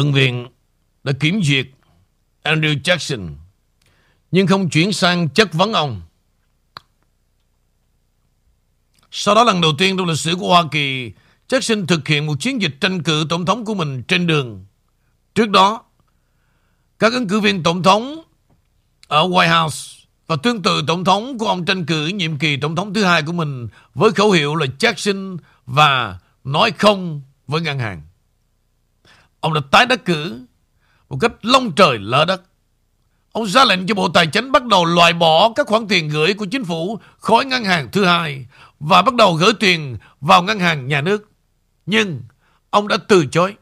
Thượng 0.00 0.12
viện 0.12 0.46
đã 1.04 1.12
kiểm 1.20 1.42
duyệt 1.42 1.66
Andrew 2.44 2.82
Jackson 2.82 3.28
nhưng 4.30 4.46
không 4.46 4.70
chuyển 4.70 4.92
sang 4.92 5.28
chất 5.28 5.52
vấn 5.52 5.72
ông. 5.72 6.02
Sau 9.10 9.34
đó 9.34 9.44
lần 9.44 9.60
đầu 9.60 9.72
tiên 9.78 9.96
trong 9.96 10.06
lịch 10.06 10.18
sử 10.18 10.36
của 10.36 10.48
Hoa 10.48 10.64
Kỳ, 10.72 11.12
Jackson 11.48 11.86
thực 11.86 12.08
hiện 12.08 12.26
một 12.26 12.34
chiến 12.40 12.62
dịch 12.62 12.74
tranh 12.80 13.02
cử 13.02 13.26
tổng 13.28 13.46
thống 13.46 13.64
của 13.64 13.74
mình 13.74 14.02
trên 14.02 14.26
đường. 14.26 14.64
Trước 15.34 15.50
đó, 15.50 15.82
các 16.98 17.12
ứng 17.12 17.28
cử 17.28 17.40
viên 17.40 17.62
tổng 17.62 17.82
thống 17.82 18.22
ở 19.08 19.28
White 19.28 19.62
House 19.62 20.06
và 20.26 20.36
tương 20.36 20.62
tự 20.62 20.82
tổng 20.86 21.04
thống 21.04 21.38
của 21.38 21.46
ông 21.46 21.64
tranh 21.64 21.86
cử 21.86 22.06
nhiệm 22.06 22.38
kỳ 22.38 22.56
tổng 22.56 22.76
thống 22.76 22.94
thứ 22.94 23.04
hai 23.04 23.22
của 23.22 23.32
mình 23.32 23.68
với 23.94 24.10
khẩu 24.10 24.30
hiệu 24.30 24.54
là 24.54 24.66
Jackson 24.78 25.38
và 25.66 26.18
nói 26.44 26.72
không 26.78 27.22
với 27.46 27.60
ngân 27.60 27.78
hàng. 27.78 28.02
Ông 29.40 29.54
đã 29.54 29.60
tái 29.70 29.86
đắc 29.86 30.04
cử 30.04 30.46
một 31.08 31.16
cách 31.20 31.32
long 31.42 31.72
trời 31.72 31.98
lỡ 31.98 32.24
đất. 32.24 32.42
Ông 33.32 33.46
ra 33.46 33.64
lệnh 33.64 33.86
cho 33.86 33.94
Bộ 33.94 34.08
Tài 34.08 34.26
chính 34.26 34.52
bắt 34.52 34.64
đầu 34.64 34.84
loại 34.84 35.12
bỏ 35.12 35.52
các 35.56 35.66
khoản 35.66 35.88
tiền 35.88 36.08
gửi 36.08 36.34
của 36.34 36.46
chính 36.46 36.64
phủ 36.64 36.98
khỏi 37.18 37.44
ngân 37.44 37.64
hàng 37.64 37.88
thứ 37.92 38.04
hai 38.04 38.46
và 38.80 39.02
bắt 39.02 39.14
đầu 39.14 39.34
gửi 39.34 39.52
tiền 39.60 39.98
vào 40.20 40.42
ngân 40.42 40.60
hàng 40.60 40.88
nhà 40.88 41.00
nước. 41.00 41.30
Nhưng 41.86 42.22
ông 42.70 42.88
đã 42.88 42.96
từ 43.08 43.26
chối 43.26 43.56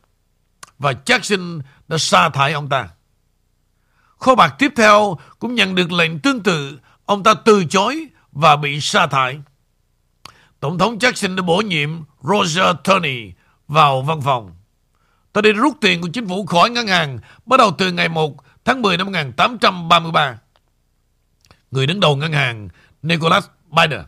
và 0.79 0.93
Jackson 1.05 1.61
đã 1.89 1.99
sa 1.99 2.29
thải 2.29 2.53
ông 2.53 2.69
ta. 2.69 2.89
Kho 4.19 4.35
bạc 4.35 4.55
tiếp 4.59 4.73
theo 4.77 5.19
cũng 5.39 5.55
nhận 5.55 5.75
được 5.75 5.93
lệnh 5.93 6.19
tương 6.19 6.43
tự, 6.43 6.79
ông 7.07 7.23
ta 7.23 7.35
từ 7.35 7.65
chối 7.65 8.07
và 8.33 8.57
bị 8.57 8.81
sa 8.81 9.07
thải. 9.07 9.41
Tổng 10.61 10.79
thống 10.79 10.99
Jackson 10.99 11.37
đã 11.37 11.43
bổ 11.43 11.61
nhiệm 11.61 11.91
Roger 12.23 12.77
Turney 12.85 13.33
vào 13.69 14.03
văn 14.03 14.21
phòng. 14.21 14.58
Tôi 15.33 15.43
đi 15.43 15.53
rút 15.53 15.77
tiền 15.81 16.01
của 16.01 16.09
chính 16.09 16.29
phủ 16.29 16.47
khỏi 16.47 16.71
ngân 16.71 16.87
hàng 16.87 17.19
bắt 17.47 17.57
đầu 17.57 17.71
từ 17.79 17.93
ngày 17.93 18.09
1 18.09 18.37
tháng 18.65 18.83
10 18.83 18.97
năm 18.97 19.07
1833. 19.07 20.39
người 21.71 21.87
đứng 21.87 22.01
đầu 22.01 22.17
ngân 22.17 22.33
hàng 22.33 22.69
Nicholas 23.03 23.47
Biden 23.67 24.01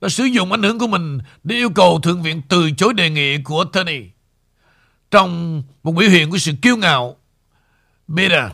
đã 0.00 0.08
sử 0.08 0.24
dụng 0.24 0.52
ảnh 0.52 0.62
hưởng 0.62 0.78
của 0.78 0.86
mình 0.86 1.18
để 1.44 1.56
yêu 1.56 1.70
cầu 1.70 2.00
Thượng 2.00 2.22
viện 2.22 2.42
từ 2.48 2.70
chối 2.70 2.94
đề 2.94 3.10
nghị 3.10 3.42
của 3.42 3.64
Tony. 3.64 4.00
Trong 5.10 5.62
một 5.82 5.92
biểu 5.92 6.10
hiện 6.10 6.30
của 6.30 6.38
sự 6.38 6.52
kiêu 6.62 6.76
ngạo, 6.76 7.16
Biden 8.08 8.44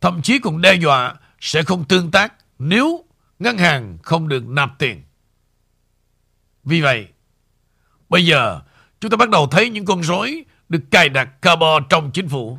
thậm 0.00 0.22
chí 0.22 0.38
còn 0.38 0.60
đe 0.60 0.74
dọa 0.74 1.14
sẽ 1.40 1.62
không 1.62 1.84
tương 1.84 2.10
tác 2.10 2.34
nếu 2.58 3.04
ngân 3.38 3.58
hàng 3.58 3.98
không 4.02 4.28
được 4.28 4.48
nạp 4.48 4.78
tiền. 4.78 5.02
Vì 6.64 6.80
vậy, 6.80 7.08
bây 8.08 8.26
giờ 8.26 8.60
chúng 9.00 9.10
ta 9.10 9.16
bắt 9.16 9.30
đầu 9.30 9.46
thấy 9.46 9.70
những 9.70 9.84
con 9.84 10.02
rối 10.02 10.44
được 10.68 10.80
cài 10.90 11.08
đặt 11.08 11.42
carbon 11.42 11.84
trong 11.88 12.10
chính 12.10 12.28
phủ. 12.28 12.58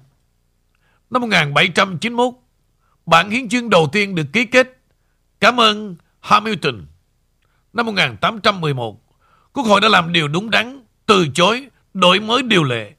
Năm 1.09 1.21
1791, 1.21 2.33
bản 3.05 3.29
hiến 3.29 3.49
chương 3.49 3.69
đầu 3.69 3.89
tiên 3.91 4.15
được 4.15 4.25
ký 4.33 4.45
kết. 4.45 4.79
Cảm 5.39 5.59
ơn 5.59 5.95
Hamilton. 6.19 6.85
Năm 7.73 7.85
1811, 7.85 9.01
Quốc 9.53 9.63
hội 9.63 9.81
đã 9.81 9.87
làm 9.87 10.13
điều 10.13 10.27
đúng 10.27 10.49
đắn, 10.49 10.83
từ 11.05 11.27
chối 11.33 11.67
đổi 11.93 12.19
mới 12.19 12.43
điều 12.43 12.63
lệ. 12.63 12.93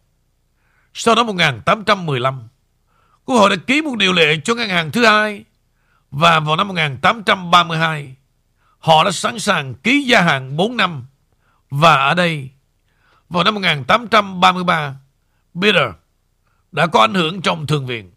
Sau 0.94 1.14
đó 1.14 1.22
1815, 1.24 2.48
Quốc 3.24 3.36
hội 3.36 3.50
đã 3.50 3.56
ký 3.66 3.82
một 3.82 3.96
điều 3.96 4.12
lệ 4.12 4.36
cho 4.44 4.54
ngân 4.54 4.68
hàng 4.68 4.90
thứ 4.90 5.04
hai 5.04 5.44
và 6.11 6.40
vào 6.40 6.56
năm 6.56 6.68
1832, 6.68 8.14
họ 8.78 9.04
đã 9.04 9.11
sẵn 9.11 9.38
sàng 9.38 9.74
ký 9.74 10.02
gia 10.02 10.20
hạn 10.20 10.56
4 10.56 10.76
năm. 10.76 11.06
Và 11.70 11.94
ở 11.94 12.14
đây, 12.14 12.50
vào 13.30 13.44
năm 13.44 13.54
1833, 13.54 14.94
Peter 15.62 15.90
đã 16.72 16.86
có 16.86 17.00
ảnh 17.00 17.14
hưởng 17.14 17.42
trong 17.42 17.66
thường 17.66 17.86
viện. 17.86 18.12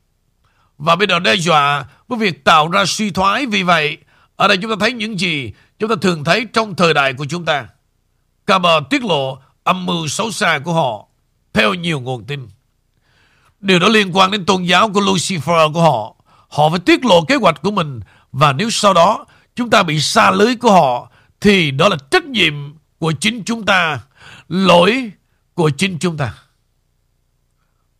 Và 0.77 0.95
bây 0.95 1.07
giờ 1.07 1.19
đe 1.19 1.35
dọa 1.35 1.85
với 2.07 2.19
việc 2.19 2.43
tạo 2.43 2.67
ra 2.67 2.85
suy 2.85 3.11
thoái. 3.11 3.45
Vì 3.45 3.63
vậy, 3.63 3.97
ở 4.35 4.47
đây 4.47 4.57
chúng 4.57 4.71
ta 4.71 4.77
thấy 4.79 4.93
những 4.93 5.19
gì 5.19 5.53
chúng 5.79 5.89
ta 5.89 5.95
thường 6.01 6.23
thấy 6.23 6.45
trong 6.53 6.75
thời 6.75 6.93
đại 6.93 7.13
của 7.13 7.25
chúng 7.25 7.45
ta. 7.45 7.67
Caber 8.47 8.83
tiết 8.89 9.03
lộ 9.03 9.37
âm 9.63 9.85
mưu 9.85 10.07
xấu 10.07 10.31
xa 10.31 10.59
của 10.63 10.73
họ 10.73 11.05
theo 11.53 11.73
nhiều 11.73 11.99
nguồn 11.99 12.23
tin. 12.23 12.47
Điều 13.59 13.79
đó 13.79 13.87
liên 13.87 14.17
quan 14.17 14.31
đến 14.31 14.45
tôn 14.45 14.63
giáo 14.63 14.89
của 14.89 15.01
Lucifer 15.01 15.73
của 15.73 15.81
họ. 15.81 16.15
Họ 16.49 16.69
phải 16.69 16.79
tiết 16.79 17.05
lộ 17.05 17.21
kế 17.25 17.35
hoạch 17.35 17.61
của 17.61 17.71
mình 17.71 17.99
và 18.31 18.53
nếu 18.53 18.69
sau 18.69 18.93
đó 18.93 19.25
chúng 19.55 19.69
ta 19.69 19.83
bị 19.83 19.99
xa 19.99 20.31
lưới 20.31 20.55
của 20.55 20.71
họ 20.71 21.09
thì 21.41 21.71
đó 21.71 21.89
là 21.89 21.97
trách 22.11 22.25
nhiệm 22.25 22.53
của 22.99 23.11
chính 23.11 23.43
chúng 23.45 23.65
ta, 23.65 23.99
lỗi 24.53 25.11
của 25.53 25.69
chính 25.69 25.97
chúng 25.99 26.17
ta. 26.17 26.33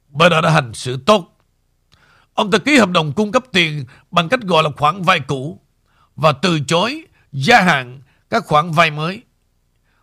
Bởi 0.08 0.30
đã 0.30 0.50
hành 0.50 0.74
xử 0.74 0.98
tốt. 1.06 1.38
Ông 2.34 2.52
ta 2.52 2.58
ký 2.58 2.78
hợp 2.78 2.90
đồng 2.90 3.14
cung 3.14 3.32
cấp 3.32 3.44
tiền 3.52 3.86
bằng 4.12 4.30
cách 4.30 4.40
gọi 4.42 4.64
là 4.64 4.70
khoản 4.78 5.02
vay 5.02 5.20
cũ 5.20 5.62
và 6.16 6.32
từ 6.32 6.60
chối 6.60 7.06
gia 7.32 7.62
hạn 7.62 8.02
các 8.30 8.44
khoản 8.46 8.72
vay 8.72 8.92
mới. 8.92 9.22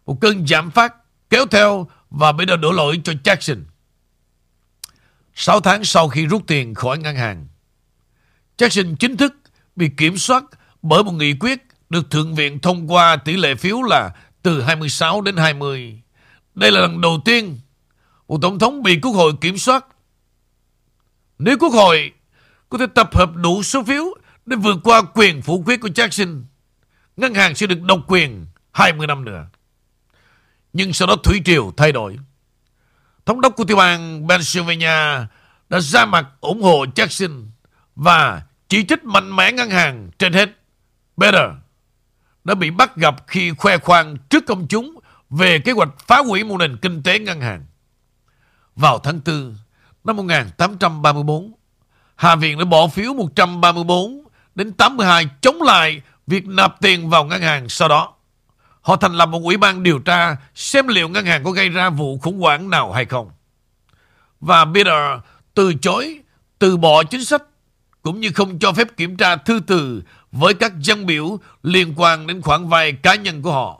Một 0.07 0.19
cơn 0.21 0.47
giảm 0.47 0.71
phát 0.71 0.95
kéo 1.31 1.47
theo 1.47 1.89
và 2.11 2.33
bây 2.33 2.47
giờ 2.47 2.57
đổ 2.57 2.73
lỗi 2.73 3.01
cho 3.05 3.13
Jackson. 3.25 3.63
6 5.35 5.61
tháng 5.61 5.85
sau 5.85 6.09
khi 6.09 6.27
rút 6.27 6.43
tiền 6.47 6.75
khỏi 6.75 6.99
ngân 6.99 7.17
hàng, 7.17 7.47
Jackson 8.59 8.97
chính 8.97 9.17
thức 9.17 9.35
bị 9.77 9.91
kiểm 9.97 10.17
soát 10.17 10.45
bởi 10.83 11.05
một 11.05 11.13
nghị 11.13 11.35
quyết 11.41 11.67
được 11.91 12.11
Thượng 12.11 12.35
viện 12.35 12.61
thông 12.61 12.93
qua 12.93 13.17
tỷ 13.17 13.37
lệ 13.37 13.55
phiếu 13.55 13.83
là 13.83 14.11
từ 14.43 14.63
26 14.63 15.21
đến 15.21 15.37
20. 15.37 16.00
Đây 16.61 16.73
là 16.73 16.81
lần 16.81 17.01
đầu 17.01 17.21
tiên 17.25 17.59
một 18.29 18.39
tổng 18.43 18.59
thống 18.59 18.83
bị 18.83 18.99
quốc 19.03 19.13
hội 19.13 19.33
kiểm 19.41 19.59
soát. 19.59 19.87
Nếu 21.39 21.57
quốc 21.59 21.73
hội 21.73 22.13
có 22.69 22.79
thể 22.79 22.87
tập 22.95 23.15
hợp 23.15 23.31
đủ 23.35 23.63
số 23.63 23.83
phiếu 23.83 24.05
để 24.47 24.57
vượt 24.57 24.77
qua 24.85 25.03
quyền 25.15 25.43
phủ 25.43 25.63
quyết 25.67 25.81
của 25.81 25.89
Jackson, 25.89 26.43
ngân 27.17 27.35
hàng 27.35 27.55
sẽ 27.55 27.67
được 27.67 27.83
độc 27.83 28.01
quyền 28.07 28.47
20 28.73 29.07
năm 29.07 29.25
nữa. 29.25 29.47
Nhưng 30.73 30.93
sau 30.93 31.09
đó 31.09 31.17
Thủy 31.17 31.41
Triều 31.45 31.73
thay 31.77 31.93
đổi. 31.93 32.19
Thống 33.27 33.41
đốc 33.41 33.57
của 33.57 33.65
tiểu 33.65 33.77
bang 33.77 34.29
Pennsylvania 34.29 35.27
đã 35.69 35.81
ra 35.81 36.05
mặt 36.05 36.27
ủng 36.41 36.63
hộ 36.63 36.85
Jackson 36.95 37.47
và 37.97 38.43
chỉ 38.69 38.85
trích 38.85 39.05
mạnh 39.05 39.37
mẽ 39.37 39.53
ngân 39.53 39.71
hàng 39.71 40.11
trên 40.19 40.33
hết. 40.33 40.51
Better 41.17 41.51
đã 42.45 42.55
bị 42.55 42.71
bắt 42.71 42.97
gặp 42.97 43.17
khi 43.27 43.51
khoe 43.51 43.79
khoang 43.79 44.17
trước 44.31 44.47
công 44.47 44.67
chúng 44.69 45.00
về 45.31 45.59
kế 45.59 45.73
hoạch 45.73 45.89
phá 46.07 46.19
hủy 46.19 46.45
một 46.45 46.57
nền 46.57 46.77
kinh 46.77 47.03
tế 47.03 47.19
ngân 47.19 47.41
hàng. 47.41 47.65
Vào 48.77 48.99
tháng 48.99 49.21
4 49.27 49.57
năm 50.05 50.17
1834, 50.17 51.53
Hạ 52.17 52.37
viện 52.37 52.59
đã 52.59 52.65
bỏ 52.65 52.89
phiếu 52.89 53.15
134 53.15 54.25
đến 54.55 54.73
82 54.73 55.27
chống 55.41 55.63
lại 55.63 56.03
việc 56.27 56.47
nạp 56.47 56.81
tiền 56.81 57.11
vào 57.11 57.25
ngân 57.25 57.43
hàng 57.43 57.69
sau 57.69 57.89
đó. 57.89 58.15
Họ 58.81 58.97
thành 58.97 59.13
lập 59.13 59.27
một 59.27 59.41
ủy 59.43 59.57
ban 59.57 59.83
điều 59.83 59.99
tra 59.99 60.37
xem 60.55 60.89
liệu 60.89 61.09
ngân 61.09 61.27
hàng 61.27 61.45
có 61.45 61.51
gây 61.51 61.69
ra 61.69 61.91
vụ 61.91 62.19
khủng 62.19 62.41
hoảng 62.41 62.71
nào 62.71 62.93
hay 62.93 63.05
không. 63.05 63.31
Và 64.41 64.65
Peter 64.75 65.21
từ 65.55 65.75
chối 65.75 66.21
từ 66.59 66.77
bỏ 66.77 67.03
chính 67.03 67.25
sách 67.25 67.43
cũng 68.03 68.21
như 68.21 68.31
không 68.33 68.59
cho 68.59 68.73
phép 68.73 68.97
kiểm 68.97 69.17
tra 69.17 69.37
thư 69.37 69.61
từ 69.67 70.03
với 70.33 70.55
các 70.55 70.73
dân 70.79 71.07
biểu 71.07 71.39
liên 71.63 71.95
quan 71.97 72.27
đến 72.27 72.43
khoản 72.43 72.69
vay 72.69 72.93
cá 72.93 73.15
nhân 73.15 73.43
của 73.43 73.53
họ 73.53 73.80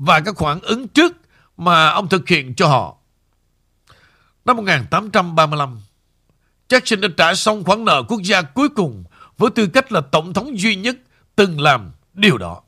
và 0.00 0.20
các 0.20 0.36
khoản 0.36 0.60
ứng 0.60 0.88
trước 0.88 1.12
mà 1.56 1.88
ông 1.88 2.08
thực 2.08 2.28
hiện 2.28 2.54
cho 2.54 2.68
họ. 2.68 2.96
Năm 4.44 4.56
1835, 4.56 5.80
Jackson 6.68 7.00
đã 7.00 7.08
trả 7.16 7.34
xong 7.34 7.64
khoản 7.64 7.84
nợ 7.84 8.02
quốc 8.08 8.20
gia 8.22 8.42
cuối 8.42 8.68
cùng 8.68 9.04
với 9.38 9.50
tư 9.50 9.66
cách 9.66 9.92
là 9.92 10.00
tổng 10.00 10.32
thống 10.32 10.60
duy 10.60 10.76
nhất 10.76 10.96
từng 11.36 11.60
làm 11.60 11.90
điều 12.14 12.38
đó. 12.38 12.62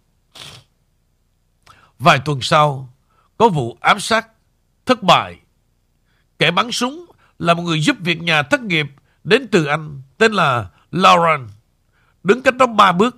Vài 1.99 2.18
tuần 2.24 2.41
sau, 2.43 2.93
có 3.39 3.49
vụ 3.49 3.78
ám 3.80 4.01
sát 4.01 4.26
thất 4.87 5.03
bại. 5.03 5.39
Kẻ 6.39 6.51
bắn 6.51 6.72
súng 6.72 7.07
là 7.39 7.55
một 7.55 7.62
người 7.62 7.80
giúp 7.80 7.97
việc 8.01 8.22
nhà 8.22 8.43
thất 8.43 8.61
nghiệp 8.61 8.87
đến 9.24 9.49
từ 9.51 9.64
Anh 9.64 10.03
tên 10.18 10.33
là 10.33 10.66
Lauren. 10.91 11.49
Đứng 12.22 12.43
cách 12.43 12.57
đó 12.57 12.66
ba 12.66 12.93
bước, 12.93 13.16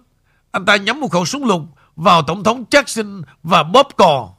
anh 0.50 0.64
ta 0.64 0.76
nhắm 0.76 1.00
một 1.00 1.08
khẩu 1.08 1.24
súng 1.24 1.44
lục 1.44 1.62
vào 1.96 2.22
Tổng 2.22 2.44
thống 2.44 2.64
Jackson 2.70 3.22
và 3.42 3.62
Bob 3.62 3.86
Cò. 3.96 4.34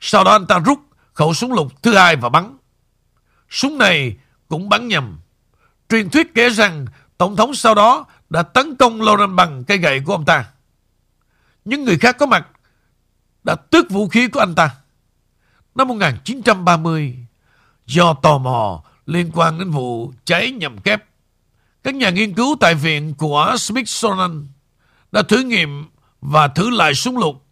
Sau 0.00 0.24
đó 0.24 0.32
anh 0.32 0.46
ta 0.46 0.58
rút 0.58 0.78
khẩu 1.12 1.34
súng 1.34 1.52
lục 1.52 1.82
thứ 1.82 1.96
hai 1.96 2.16
và 2.16 2.28
bắn. 2.28 2.56
Súng 3.50 3.78
này 3.78 4.16
cũng 4.48 4.68
bắn 4.68 4.88
nhầm. 4.88 5.18
Truyền 5.88 6.10
thuyết 6.10 6.34
kể 6.34 6.50
rằng 6.50 6.86
Tổng 7.18 7.36
thống 7.36 7.54
sau 7.54 7.74
đó 7.74 8.06
đã 8.30 8.42
tấn 8.42 8.76
công 8.76 9.02
Lauren 9.02 9.36
bằng 9.36 9.64
cây 9.64 9.78
gậy 9.78 10.00
của 10.00 10.12
ông 10.12 10.24
ta. 10.24 10.44
Những 11.64 11.84
người 11.84 11.98
khác 11.98 12.16
có 12.18 12.26
mặt 12.26 12.46
đã 13.44 13.54
tước 13.54 13.90
vũ 13.90 14.08
khí 14.08 14.28
của 14.28 14.40
anh 14.40 14.54
ta. 14.54 14.70
Năm 15.74 15.88
1930, 15.88 17.16
do 17.86 18.14
tò 18.14 18.38
mò 18.38 18.82
liên 19.06 19.30
quan 19.34 19.58
đến 19.58 19.70
vụ 19.70 20.12
cháy 20.24 20.50
nhầm 20.50 20.78
kép, 20.78 21.04
các 21.84 21.94
nhà 21.94 22.10
nghiên 22.10 22.34
cứu 22.34 22.56
tại 22.60 22.74
viện 22.74 23.14
của 23.14 23.54
Smithsonian 23.58 24.46
đã 25.12 25.22
thử 25.22 25.42
nghiệm 25.42 25.84
và 26.20 26.48
thử 26.48 26.70
lại 26.70 26.94
súng 26.94 27.18
lục. 27.18 27.46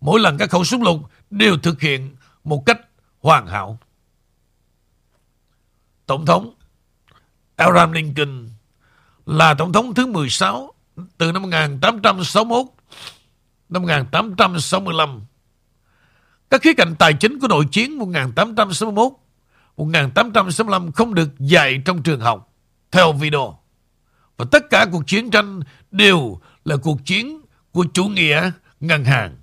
Mỗi 0.00 0.20
lần 0.20 0.38
các 0.38 0.50
khẩu 0.50 0.64
súng 0.64 0.82
lục 0.82 1.00
đều 1.30 1.58
thực 1.58 1.80
hiện 1.80 2.16
một 2.44 2.62
cách 2.66 2.80
hoàn 3.20 3.46
hảo. 3.46 3.78
Tổng 6.06 6.26
thống 6.26 6.54
Abraham 7.56 7.92
Lincoln 7.92 8.48
là 9.26 9.54
tổng 9.54 9.72
thống 9.72 9.94
thứ 9.94 10.06
16 10.06 10.74
từ 11.18 11.32
năm 11.32 11.42
1861 11.42 12.66
năm 13.68 13.82
1865. 13.82 15.22
Các 16.50 16.62
khía 16.62 16.74
cạnh 16.74 16.94
tài 16.98 17.14
chính 17.14 17.40
của 17.40 17.48
nội 17.48 17.64
chiến 17.70 17.98
1861 17.98 19.12
1865 19.76 20.92
không 20.92 21.14
được 21.14 21.38
dạy 21.38 21.82
trong 21.84 22.02
trường 22.02 22.20
học, 22.20 22.52
theo 22.90 23.12
video. 23.12 23.58
Và 24.36 24.44
tất 24.50 24.70
cả 24.70 24.86
cuộc 24.92 25.06
chiến 25.06 25.30
tranh 25.30 25.60
đều 25.90 26.40
là 26.64 26.76
cuộc 26.76 27.04
chiến 27.04 27.40
của 27.74 27.84
chủ 27.94 28.04
nghĩa 28.04 28.50
ngân 28.80 29.04
hàng. 29.04 29.36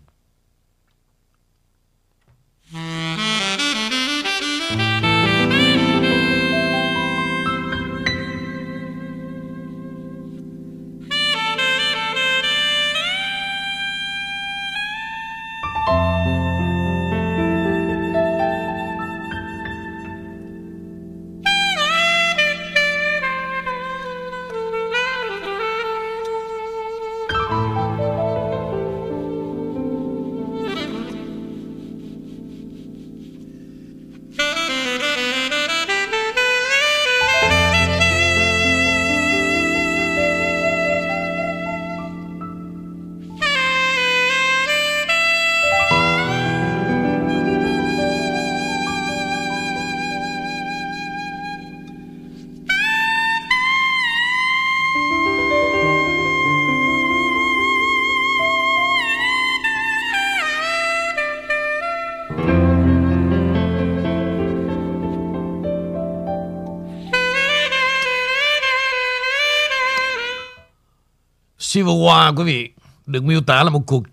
Civil 71.74 71.96
War 71.96 72.36
quý 72.36 72.44
vị 72.44 72.70
được 73.06 73.24
miêu 73.24 73.42
tả 73.42 73.64
là 73.64 73.70
một 73.70 73.84
cuộc 73.88 74.04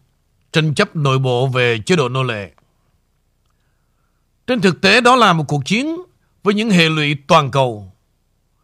tranh 0.53 0.75
chấp 0.75 0.97
nội 0.97 1.19
bộ 1.19 1.47
về 1.47 1.79
chế 1.87 1.97
độ 1.97 2.09
nô 2.09 2.23
lệ. 2.23 2.51
Trên 4.47 4.61
thực 4.61 4.81
tế 4.81 5.01
đó 5.01 5.17
là 5.17 5.33
một 5.33 5.45
cuộc 5.49 5.65
chiến 5.65 5.97
với 6.43 6.55
những 6.55 6.71
hệ 6.71 6.89
lụy 6.89 7.17
toàn 7.27 7.51
cầu. 7.51 7.93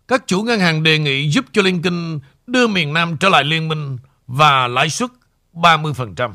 Các 0.09 0.27
chủ 0.27 0.43
ngân 0.43 0.61
hàng 0.61 0.83
đề 0.83 0.99
nghị 0.99 1.31
giúp 1.31 1.45
cho 1.53 1.63
Lincoln 1.63 2.21
đưa 2.47 2.67
miền 2.67 2.93
Nam 2.93 3.17
trở 3.17 3.29
lại 3.29 3.45
liên 3.45 3.69
minh 3.69 3.99
và 4.27 4.69
lãi 4.69 4.91
suất 4.91 5.11
30%. 5.53 6.33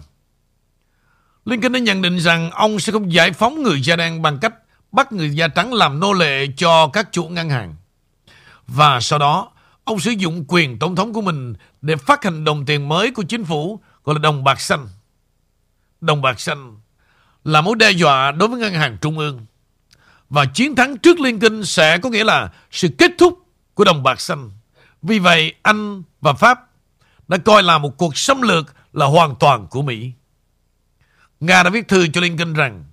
Lincoln 1.46 1.74
đã 1.74 1.80
nhận 1.80 2.02
định 2.02 2.18
rằng 2.18 2.52
ông 2.52 2.80
sẽ 2.80 2.92
không 2.92 3.14
giải 3.14 3.32
phóng 3.32 3.64
người 3.64 3.82
da 3.82 3.96
đen 3.96 4.22
bằng 4.22 4.38
cách 4.40 4.54
bắt 4.92 5.12
người 5.12 5.30
da 5.30 5.48
trắng 5.48 5.74
làm 5.74 6.00
nô 6.00 6.14
lệ 6.14 6.48
cho 6.58 6.88
các 6.88 7.12
chủ 7.12 7.24
ngân 7.28 7.50
hàng. 7.50 7.76
Và 8.68 9.00
sau 9.00 9.20
đó, 9.20 9.52
ông 9.90 10.00
sử 10.00 10.12
dụng 10.12 10.46
quyền 10.48 10.80
tổng 10.80 10.96
thống 10.96 11.14
của 11.14 11.22
mình 11.22 11.54
để 11.82 11.96
phát 11.96 12.24
hành 12.24 12.44
đồng 12.44 12.66
tiền 12.66 12.90
mới 12.90 13.12
của 13.12 13.24
chính 13.24 13.46
phủ 13.46 13.80
gọi 14.04 14.16
là 14.16 14.20
đồng 14.20 14.44
bạc 14.44 14.62
xanh. 14.62 14.88
Đồng 16.02 16.22
bạc 16.22 16.40
xanh 16.40 16.78
là 17.44 17.62
mối 17.62 17.76
đe 17.76 17.92
dọa 17.92 18.32
đối 18.32 18.50
với 18.50 18.60
ngân 18.60 18.74
hàng 18.74 18.98
trung 19.02 19.18
ương. 19.18 19.46
Và 20.30 20.46
chiến 20.46 20.76
thắng 20.76 20.98
trước 20.98 21.20
Lincoln 21.20 21.66
sẽ 21.66 21.98
có 21.98 22.10
nghĩa 22.10 22.24
là 22.24 22.52
sự 22.72 22.90
kết 22.98 23.12
thúc 23.18 23.40
của 23.74 23.84
đồng 23.84 24.04
bạc 24.04 24.22
xanh. 24.22 24.52
Vì 25.02 25.20
vậy, 25.20 25.54
Anh 25.62 26.04
và 26.22 26.34
Pháp 26.34 26.60
đã 27.28 27.38
coi 27.38 27.64
là 27.64 27.78
một 27.78 27.98
cuộc 27.98 28.18
xâm 28.18 28.42
lược 28.42 28.76
là 28.94 29.06
hoàn 29.06 29.36
toàn 29.36 29.68
của 29.68 29.82
Mỹ. 29.82 30.12
Nga 31.40 31.64
đã 31.64 31.70
viết 31.70 31.88
thư 31.88 32.08
cho 32.08 32.22
Lincoln 32.22 32.54
rằng 32.54 32.86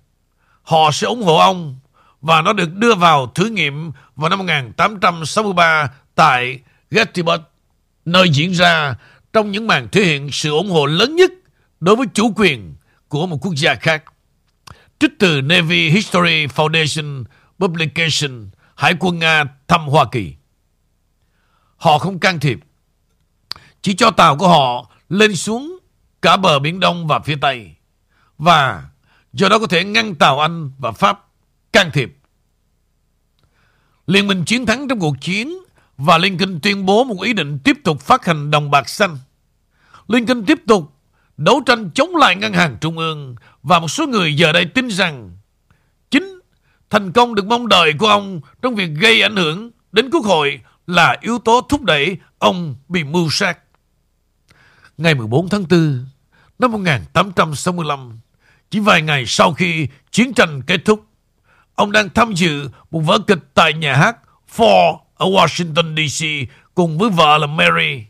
họ 0.62 0.90
sẽ 0.92 1.06
ủng 1.06 1.22
hộ 1.22 1.36
ông 1.36 1.76
và 2.20 2.42
nó 2.42 2.52
được 2.52 2.74
đưa 2.74 2.94
vào 2.94 3.26
thử 3.34 3.44
nghiệm 3.44 3.92
vào 4.16 4.30
năm 4.30 4.38
1863 4.38 5.90
tại 6.14 6.60
Gettysburg, 6.90 7.42
nơi 8.04 8.30
diễn 8.30 8.52
ra 8.52 8.94
trong 9.32 9.50
những 9.50 9.66
màn 9.66 9.88
thể 9.92 10.04
hiện 10.04 10.28
sự 10.32 10.50
ủng 10.50 10.70
hộ 10.70 10.86
lớn 10.86 11.16
nhất 11.16 11.30
đối 11.80 11.96
với 11.96 12.06
chủ 12.14 12.32
quyền 12.36 12.74
của 13.08 13.26
một 13.26 13.36
quốc 13.40 13.54
gia 13.56 13.74
khác. 13.74 14.04
Trích 14.98 15.10
từ 15.18 15.40
Navy 15.40 15.90
History 15.90 16.46
Foundation 16.46 17.24
Publication 17.58 18.50
Hải 18.74 18.94
quân 19.00 19.18
Nga 19.18 19.44
thăm 19.68 19.88
Hoa 19.88 20.04
Kỳ. 20.12 20.34
Họ 21.76 21.98
không 21.98 22.18
can 22.18 22.40
thiệp, 22.40 22.58
chỉ 23.82 23.94
cho 23.94 24.10
tàu 24.10 24.36
của 24.36 24.48
họ 24.48 24.90
lên 25.08 25.36
xuống 25.36 25.78
cả 26.22 26.36
bờ 26.36 26.58
Biển 26.58 26.80
Đông 26.80 27.06
và 27.06 27.20
phía 27.20 27.36
Tây. 27.40 27.70
Và 28.38 28.88
do 29.32 29.48
đó 29.48 29.58
có 29.58 29.66
thể 29.66 29.84
ngăn 29.84 30.14
tàu 30.14 30.40
Anh 30.40 30.70
và 30.78 30.92
Pháp 30.92 31.24
can 31.72 31.90
thiệp. 31.92 32.16
Liên 34.06 34.26
minh 34.26 34.44
chiến 34.44 34.66
thắng 34.66 34.88
trong 34.88 34.98
cuộc 34.98 35.16
chiến 35.20 35.58
và 35.98 36.18
Lincoln 36.18 36.60
tuyên 36.60 36.86
bố 36.86 37.04
một 37.04 37.22
ý 37.22 37.32
định 37.32 37.58
tiếp 37.58 37.76
tục 37.84 38.00
phát 38.00 38.24
hành 38.24 38.50
đồng 38.50 38.70
bạc 38.70 38.88
xanh. 38.88 39.18
Lincoln 40.08 40.44
tiếp 40.44 40.58
tục 40.66 40.92
đấu 41.36 41.62
tranh 41.66 41.90
chống 41.94 42.16
lại 42.16 42.36
ngân 42.36 42.52
hàng 42.52 42.76
trung 42.80 42.98
ương 42.98 43.36
và 43.62 43.78
một 43.78 43.88
số 43.88 44.06
người 44.06 44.36
giờ 44.36 44.52
đây 44.52 44.64
tin 44.64 44.88
rằng 44.88 45.36
chính 46.10 46.40
thành 46.90 47.12
công 47.12 47.34
được 47.34 47.46
mong 47.46 47.68
đợi 47.68 47.92
của 47.98 48.06
ông 48.06 48.40
trong 48.62 48.74
việc 48.74 48.90
gây 49.00 49.22
ảnh 49.22 49.36
hưởng 49.36 49.70
đến 49.92 50.10
quốc 50.10 50.24
hội 50.24 50.60
là 50.86 51.16
yếu 51.20 51.38
tố 51.38 51.60
thúc 51.68 51.82
đẩy 51.82 52.16
ông 52.38 52.76
bị 52.88 53.04
mưu 53.04 53.30
sát. 53.30 53.58
Ngày 54.98 55.14
14 55.14 55.48
tháng 55.48 55.64
4 55.70 56.06
năm 56.58 56.72
1865, 56.72 58.20
chỉ 58.70 58.80
vài 58.80 59.02
ngày 59.02 59.24
sau 59.26 59.52
khi 59.52 59.88
chiến 60.10 60.34
tranh 60.34 60.62
kết 60.62 60.80
thúc, 60.84 61.04
ông 61.74 61.92
đang 61.92 62.08
tham 62.08 62.32
dự 62.32 62.68
một 62.90 63.00
vở 63.00 63.18
kịch 63.18 63.38
tại 63.54 63.72
nhà 63.72 63.96
hát 63.96 64.16
Ford 64.56 64.98
ở 65.16 65.26
Washington 65.26 66.08
DC 66.08 66.50
cùng 66.74 66.98
với 66.98 67.10
vợ 67.10 67.38
là 67.38 67.46
Mary. 67.46 68.04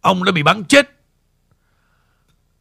Ông 0.00 0.24
đã 0.24 0.32
bị 0.32 0.42
bắn 0.42 0.64
chết. 0.64 0.90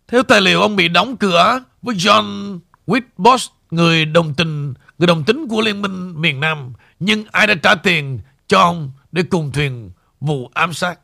Theo 0.08 0.24
tài 0.24 0.42
liệu 0.42 0.62
ông 0.62 0.76
bị 0.76 0.88
đóng 0.88 1.18
cửa 1.18 1.64
với 1.82 1.96
John 1.96 2.60
Whitboss, 2.88 3.50
người 3.72 4.06
đồng 4.06 4.34
tình, 4.34 4.74
người 4.98 5.08
đồng 5.08 5.24
tính 5.24 5.48
của 5.50 5.62
Liên 5.62 5.82
minh 5.82 6.22
miền 6.22 6.40
Nam, 6.40 6.74
nhưng 7.00 7.26
ai 7.32 7.48
đã 7.48 7.56
trả 7.56 7.76
tiền 7.76 8.20
cho 8.48 8.60
ông 8.60 8.92
để 9.12 9.24
cùng 9.24 9.52
thuyền 9.52 9.92
vụ 10.20 10.52
ám 10.54 10.74
sát. 10.74 11.00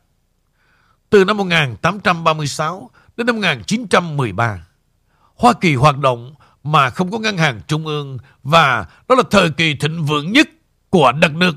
Từ 1.10 1.24
năm 1.24 1.36
1836 1.36 2.90
đến 3.16 3.26
năm 3.26 3.36
1913, 3.36 4.66
Hoa 5.34 5.52
Kỳ 5.52 5.74
hoạt 5.74 5.98
động 5.98 6.34
mà 6.64 6.90
không 6.90 7.10
có 7.10 7.18
ngân 7.18 7.36
hàng 7.36 7.60
trung 7.66 7.86
ương 7.86 8.18
và 8.42 8.86
đó 9.08 9.14
là 9.14 9.22
thời 9.30 9.50
kỳ 9.50 9.74
thịnh 9.74 10.04
vượng 10.04 10.32
nhất 10.32 10.48
của 10.90 11.12
đất 11.12 11.32
nước. 11.34 11.52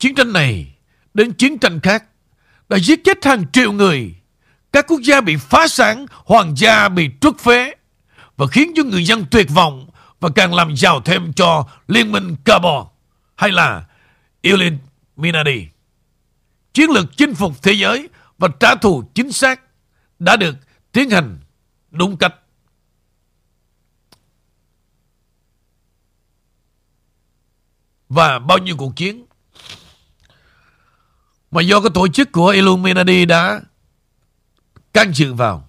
Chiến 0.00 0.14
tranh 0.14 0.32
này 0.32 0.74
đến 1.14 1.32
chiến 1.32 1.58
tranh 1.58 1.80
khác 1.80 2.04
đã 2.68 2.78
giết 2.78 3.00
chết 3.04 3.24
hàng 3.24 3.44
triệu 3.52 3.72
người. 3.72 4.14
Các 4.72 4.84
quốc 4.88 5.00
gia 5.00 5.20
bị 5.20 5.36
phá 5.36 5.68
sản, 5.68 6.06
hoàng 6.10 6.54
gia 6.56 6.88
bị 6.88 7.10
truất 7.20 7.38
phế 7.38 7.74
và 8.36 8.46
khiến 8.46 8.72
cho 8.76 8.82
người 8.84 9.04
dân 9.04 9.24
tuyệt 9.30 9.46
vọng 9.50 9.90
và 10.20 10.28
càng 10.34 10.54
làm 10.54 10.76
giàu 10.76 11.00
thêm 11.04 11.32
cho 11.32 11.68
Liên 11.88 12.12
minh 12.12 12.36
Carbon 12.44 12.86
hay 13.36 13.50
là 13.50 13.84
Illuminati. 14.40 15.66
Chiến 16.72 16.90
lược 16.90 17.16
chinh 17.16 17.34
phục 17.34 17.62
thế 17.62 17.72
giới 17.72 18.08
và 18.38 18.48
trả 18.60 18.74
thù 18.74 19.02
chính 19.14 19.32
xác 19.32 19.60
đã 20.18 20.36
được 20.36 20.56
tiến 20.92 21.10
hành 21.10 21.38
đúng 21.90 22.16
cách. 22.16 22.34
Và 28.08 28.38
bao 28.38 28.58
nhiêu 28.58 28.76
cuộc 28.76 28.96
chiến 28.96 29.24
mà 31.50 31.62
do 31.62 31.80
cái 31.80 31.90
tổ 31.94 32.08
chức 32.08 32.32
của 32.32 32.48
Illuminati 32.48 33.24
đã 33.24 33.60
can 34.92 35.12
dự 35.14 35.34
vào. 35.34 35.68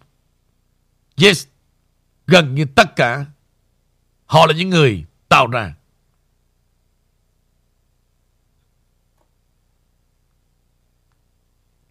Yes, 1.22 1.48
gần 2.28 2.56
như 2.56 2.66
tất 2.76 2.96
cả 2.96 3.26
họ 4.26 4.46
là 4.46 4.54
những 4.54 4.70
người 4.70 5.06
tạo 5.30 5.48
ra. 5.48 5.74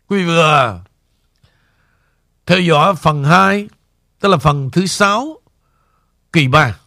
Quý 0.07 0.19
vị 0.19 0.25
vừa 0.25 0.81
theo 2.47 2.61
dõi 2.61 2.95
phần 2.95 3.25
2, 3.25 3.69
tức 4.21 4.29
là 4.29 4.37
phần 4.37 4.71
thứ 4.71 4.87
6, 4.87 5.41
kỳ 6.33 6.49
3. 6.49 6.80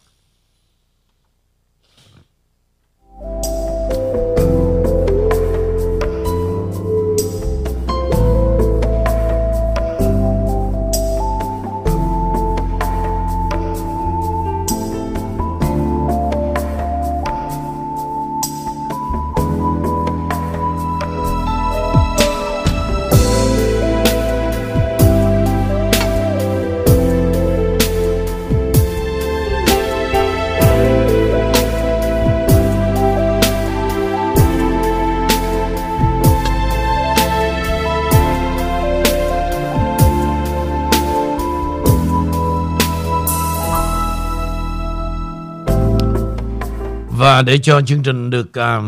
Và 47.34 47.42
để 47.42 47.58
cho 47.58 47.80
chương 47.80 48.02
trình 48.02 48.30
được 48.30 48.48
uh, 48.48 48.84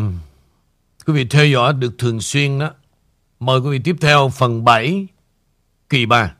quý 1.05 1.13
vị 1.13 1.25
theo 1.25 1.45
dõi 1.45 1.73
được 1.73 1.97
thường 1.97 2.21
xuyên 2.21 2.59
đó, 2.59 2.71
mời 3.39 3.59
quý 3.59 3.69
vị 3.69 3.79
tiếp 3.83 3.95
theo 4.01 4.29
phần 4.29 4.63
7 4.63 5.07
kỳ 5.89 6.05
3. 6.05 6.33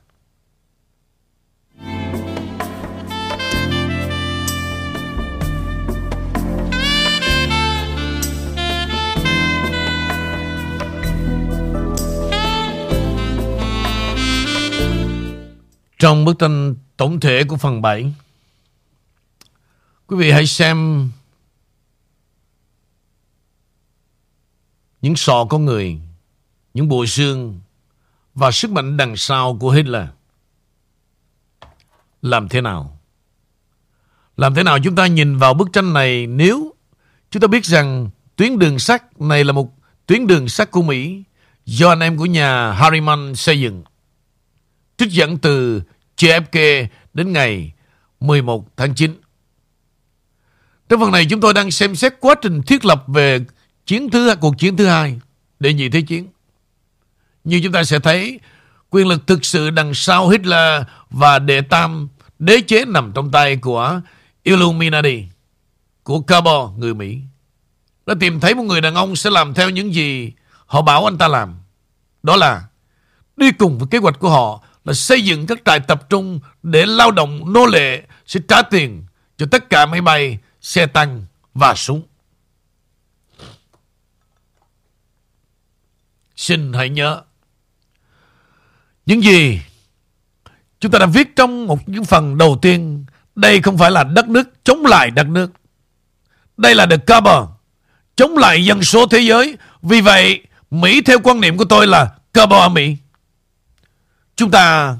Trong 15.98 16.24
bức 16.24 16.38
tranh 16.38 16.74
tổng 16.96 17.20
thể 17.20 17.44
của 17.44 17.56
phần 17.56 17.82
7, 17.82 18.12
quý 20.06 20.16
vị 20.16 20.30
hãy 20.30 20.46
xem 20.46 21.08
những 25.02 25.16
sọ 25.16 25.44
con 25.50 25.64
người, 25.64 25.98
những 26.74 26.88
bộ 26.88 27.06
xương 27.06 27.60
và 28.34 28.50
sức 28.50 28.70
mạnh 28.70 28.96
đằng 28.96 29.16
sau 29.16 29.56
của 29.60 29.70
Hitler. 29.70 30.08
Làm 32.22 32.48
thế 32.48 32.60
nào? 32.60 32.98
Làm 34.36 34.54
thế 34.54 34.62
nào 34.62 34.78
chúng 34.84 34.94
ta 34.94 35.06
nhìn 35.06 35.36
vào 35.36 35.54
bức 35.54 35.68
tranh 35.72 35.92
này 35.92 36.26
nếu 36.26 36.74
chúng 37.30 37.40
ta 37.40 37.46
biết 37.46 37.64
rằng 37.64 38.10
tuyến 38.36 38.58
đường 38.58 38.78
sắt 38.78 39.20
này 39.20 39.44
là 39.44 39.52
một 39.52 39.72
tuyến 40.06 40.26
đường 40.26 40.48
sắt 40.48 40.70
của 40.70 40.82
Mỹ 40.82 41.22
do 41.66 41.88
anh 41.88 42.00
em 42.00 42.16
của 42.16 42.26
nhà 42.26 42.72
Harriman 42.72 43.34
xây 43.34 43.60
dựng. 43.60 43.82
trích 44.98 45.10
dẫn 45.10 45.38
từ 45.38 45.82
JFK 46.16 46.86
đến 47.14 47.32
ngày 47.32 47.72
11 48.20 48.76
tháng 48.76 48.94
9. 48.94 49.20
Trong 50.88 51.00
phần 51.00 51.12
này 51.12 51.26
chúng 51.30 51.40
tôi 51.40 51.54
đang 51.54 51.70
xem 51.70 51.96
xét 51.96 52.14
quá 52.20 52.34
trình 52.42 52.62
thiết 52.62 52.84
lập 52.84 53.04
về 53.06 53.40
chiến 53.88 54.10
thứ 54.10 54.34
cuộc 54.40 54.58
chiến 54.58 54.76
thứ 54.76 54.86
hai 54.86 55.18
để 55.60 55.74
nhị 55.74 55.88
thế 55.88 56.00
chiến. 56.00 56.28
Như 57.44 57.60
chúng 57.64 57.72
ta 57.72 57.84
sẽ 57.84 57.98
thấy, 57.98 58.40
quyền 58.90 59.08
lực 59.08 59.26
thực 59.26 59.44
sự 59.44 59.70
đằng 59.70 59.94
sau 59.94 60.28
Hitler 60.28 60.82
và 61.10 61.38
đệ 61.38 61.60
tam 61.60 62.08
đế 62.38 62.60
chế 62.66 62.84
nằm 62.84 63.12
trong 63.14 63.30
tay 63.30 63.56
của 63.56 64.00
Illuminati, 64.42 65.24
của 66.02 66.20
Cabo, 66.20 66.72
người 66.78 66.94
Mỹ. 66.94 67.18
Đã 68.06 68.14
tìm 68.20 68.40
thấy 68.40 68.54
một 68.54 68.62
người 68.62 68.80
đàn 68.80 68.94
ông 68.94 69.16
sẽ 69.16 69.30
làm 69.30 69.54
theo 69.54 69.70
những 69.70 69.94
gì 69.94 70.32
họ 70.66 70.82
bảo 70.82 71.04
anh 71.04 71.18
ta 71.18 71.28
làm. 71.28 71.56
Đó 72.22 72.36
là 72.36 72.62
đi 73.36 73.52
cùng 73.52 73.78
với 73.78 73.88
kế 73.90 73.98
hoạch 73.98 74.18
của 74.18 74.30
họ 74.30 74.64
là 74.84 74.92
xây 74.92 75.24
dựng 75.24 75.46
các 75.46 75.58
trại 75.64 75.80
tập 75.80 76.10
trung 76.10 76.40
để 76.62 76.86
lao 76.86 77.10
động 77.10 77.52
nô 77.52 77.66
lệ 77.66 78.02
sẽ 78.26 78.40
trả 78.48 78.62
tiền 78.62 79.04
cho 79.38 79.46
tất 79.50 79.70
cả 79.70 79.86
máy 79.86 80.00
bay, 80.00 80.38
xe 80.60 80.86
tăng 80.86 81.24
và 81.54 81.74
súng. 81.74 82.02
Xin 86.38 86.72
hãy 86.72 86.88
nhớ 86.88 87.22
những 89.06 89.22
gì 89.22 89.60
chúng 90.80 90.92
ta 90.92 90.98
đã 90.98 91.06
viết 91.06 91.36
trong 91.36 91.66
một 91.66 91.88
những 91.88 92.04
phần 92.04 92.38
đầu 92.38 92.58
tiên. 92.62 93.04
Đây 93.34 93.62
không 93.62 93.78
phải 93.78 93.90
là 93.90 94.04
đất 94.04 94.28
nước 94.28 94.64
chống 94.64 94.86
lại 94.86 95.10
đất 95.10 95.26
nước. 95.26 95.50
Đây 96.56 96.74
là 96.74 96.86
The 96.86 96.96
Cover 96.96 97.44
chống 98.16 98.36
lại 98.36 98.64
dân 98.64 98.82
số 98.82 99.06
thế 99.06 99.18
giới. 99.18 99.56
Vì 99.82 100.00
vậy, 100.00 100.42
Mỹ 100.70 101.00
theo 101.00 101.18
quan 101.24 101.40
niệm 101.40 101.56
của 101.56 101.64
tôi 101.64 101.86
là 101.86 102.10
Cover 102.34 102.60
ở 102.60 102.68
Mỹ. 102.68 102.96
Chúng 104.36 104.50
ta 104.50 104.96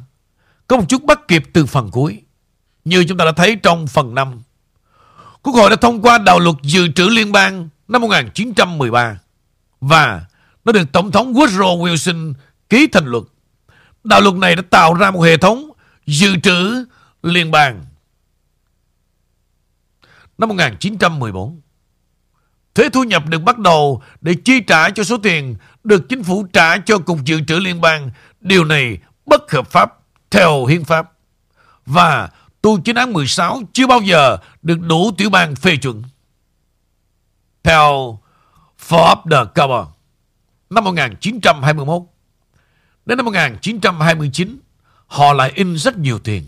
có 0.66 0.76
một 0.76 0.84
chút 0.88 1.02
bắt 1.04 1.28
kịp 1.28 1.42
từ 1.52 1.66
phần 1.66 1.90
cuối. 1.90 2.22
Như 2.84 3.04
chúng 3.08 3.18
ta 3.18 3.24
đã 3.24 3.32
thấy 3.32 3.56
trong 3.56 3.86
phần 3.86 4.14
5. 4.14 4.42
Quốc 5.42 5.52
hội 5.54 5.70
đã 5.70 5.76
thông 5.76 6.02
qua 6.02 6.18
đạo 6.18 6.38
luật 6.38 6.56
dự 6.62 6.88
trữ 6.88 7.08
liên 7.08 7.32
bang 7.32 7.68
năm 7.88 8.02
1913 8.02 9.18
và 9.80 10.24
nó 10.68 10.72
được 10.72 10.92
Tổng 10.92 11.12
thống 11.12 11.34
Woodrow 11.34 11.78
Wilson 11.78 12.34
ký 12.70 12.86
thành 12.92 13.06
luật. 13.06 13.24
Đạo 14.04 14.20
luật 14.20 14.34
này 14.34 14.56
đã 14.56 14.62
tạo 14.70 14.94
ra 14.94 15.10
một 15.10 15.20
hệ 15.20 15.36
thống 15.36 15.70
dự 16.06 16.36
trữ 16.36 16.84
liên 17.22 17.50
bang. 17.50 17.84
Năm 20.38 20.48
1914, 20.48 21.60
thuế 22.74 22.88
thu 22.88 23.04
nhập 23.04 23.26
được 23.26 23.38
bắt 23.38 23.58
đầu 23.58 24.02
để 24.20 24.34
chi 24.44 24.60
trả 24.60 24.90
cho 24.90 25.04
số 25.04 25.18
tiền 25.18 25.56
được 25.84 26.08
chính 26.08 26.22
phủ 26.22 26.46
trả 26.52 26.78
cho 26.78 26.98
Cục 26.98 27.24
Dự 27.24 27.40
trữ 27.48 27.58
Liên 27.58 27.80
bang. 27.80 28.10
Điều 28.40 28.64
này 28.64 28.98
bất 29.26 29.52
hợp 29.52 29.70
pháp 29.70 29.98
theo 30.30 30.66
hiến 30.66 30.84
pháp. 30.84 31.12
Và 31.86 32.30
tu 32.62 32.80
chính 32.80 32.96
án 32.96 33.12
16 33.12 33.62
chưa 33.72 33.86
bao 33.86 34.00
giờ 34.00 34.38
được 34.62 34.80
đủ 34.80 35.10
tiểu 35.16 35.30
bang 35.30 35.56
phê 35.56 35.76
chuẩn. 35.76 36.02
Theo 37.62 38.18
Forbes 38.88 39.12
Up 39.12 39.18
the 39.30 39.97
năm 40.70 40.84
1921 40.84 42.02
đến 43.06 43.18
năm 43.18 43.26
1929 43.26 44.58
họ 45.06 45.32
lại 45.32 45.52
in 45.54 45.76
rất 45.76 45.98
nhiều 45.98 46.18
tiền. 46.18 46.46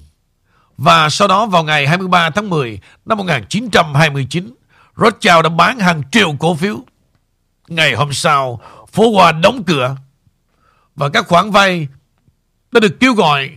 Và 0.77 1.09
sau 1.09 1.29
đó 1.29 1.47
vào 1.47 1.65
ngày 1.65 1.87
23 1.87 2.31
tháng 2.31 2.51
10 2.51 2.81
năm 3.05 3.19
1929 3.19 4.55
Rothschild 4.97 5.43
đã 5.43 5.49
bán 5.49 5.79
hàng 5.79 6.03
triệu 6.13 6.35
cổ 6.39 6.55
phiếu. 6.55 6.77
Ngày 7.69 7.95
hôm 7.95 8.13
sau 8.13 8.61
phố 8.93 9.13
Hoa 9.13 9.33
đóng 9.33 9.63
cửa 9.67 9.97
và 10.97 11.09
các 11.09 11.29
khoản 11.29 11.51
vay 11.51 11.89
đã 12.73 12.81
được 12.81 13.01
kêu 13.01 13.15
gọi 13.15 13.51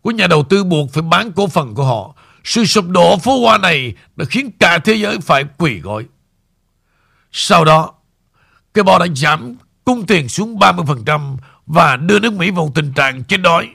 của 0.00 0.10
nhà 0.10 0.26
đầu 0.26 0.42
tư 0.42 0.64
buộc 0.64 0.92
phải 0.92 1.02
bán 1.02 1.32
cổ 1.32 1.46
phần 1.46 1.74
của 1.74 1.84
họ. 1.84 2.14
Sự 2.44 2.64
sụp 2.64 2.88
đổ 2.88 3.16
phố 3.16 3.40
Hoa 3.40 3.58
này 3.58 3.94
đã 4.16 4.24
khiến 4.24 4.50
cả 4.58 4.78
thế 4.78 4.94
giới 4.94 5.18
phải 5.20 5.44
quỳ 5.58 5.80
gối. 5.80 6.06
Sau 7.32 7.64
đó, 7.64 7.92
cái 8.74 8.84
bò 8.84 8.98
đã 8.98 9.06
giảm 9.16 9.56
cung 9.90 10.06
tiền 10.06 10.28
xuống 10.28 10.56
30% 10.56 11.36
và 11.66 11.96
đưa 11.96 12.18
nước 12.18 12.32
Mỹ 12.32 12.50
vào 12.50 12.72
tình 12.74 12.92
trạng 12.92 13.24
chết 13.24 13.36
đói. 13.36 13.68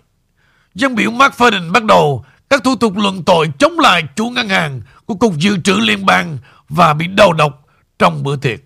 Dân 0.75 0.95
biểu 0.95 1.11
Mark 1.11 1.33
Ferdinand 1.33 1.71
bắt 1.71 1.83
đầu 1.83 2.25
các 2.49 2.63
thủ 2.63 2.75
tục 2.75 2.97
luận 2.97 3.23
tội 3.23 3.51
chống 3.59 3.79
lại 3.79 4.03
chủ 4.15 4.29
ngân 4.29 4.49
hàng 4.49 4.81
của 5.05 5.15
Cục 5.15 5.37
Dự 5.37 5.57
trữ 5.63 5.73
Liên 5.73 6.05
bang 6.05 6.37
và 6.69 6.93
bị 6.93 7.07
đầu 7.07 7.33
độc 7.33 7.65
trong 7.99 8.23
bữa 8.23 8.35
tiệc. 8.35 8.59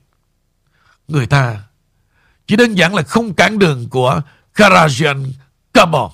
Người 1.08 1.28
ta, 1.28 1.58
chỉ 2.48 2.56
đơn 2.56 2.76
giản 2.76 2.96
là 2.96 3.02
không 3.02 3.34
cản 3.34 3.60
đường 3.60 3.90
của 3.90 4.22
Karajan 4.56 5.26
Carbon. 5.74 6.12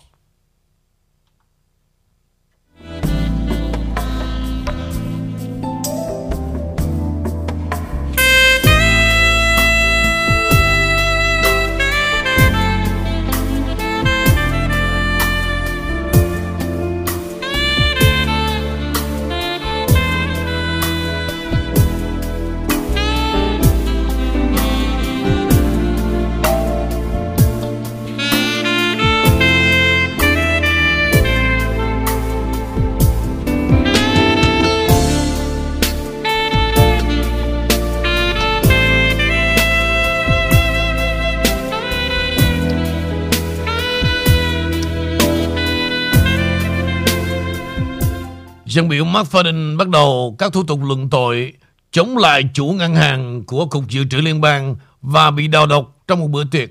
Dân 48.76 48.90
biểu 48.90 49.06
McFadden 49.06 49.78
bắt 49.78 49.88
đầu 49.90 50.36
các 50.40 50.54
thủ 50.54 50.64
tục 50.64 50.80
luận 50.84 51.10
tội 51.10 51.54
chống 51.92 52.18
lại 52.18 52.44
chủ 52.54 52.66
ngân 52.66 52.96
hàng 52.96 53.44
của 53.44 53.66
Cục 53.66 53.90
Dự 53.90 54.06
trữ 54.10 54.18
Liên 54.18 54.42
bang 54.42 54.76
và 55.02 55.32
bị 55.32 55.48
đào 55.48 55.66
độc 55.66 55.96
trong 56.08 56.20
một 56.20 56.28
bữa 56.28 56.44
tiệc. 56.44 56.70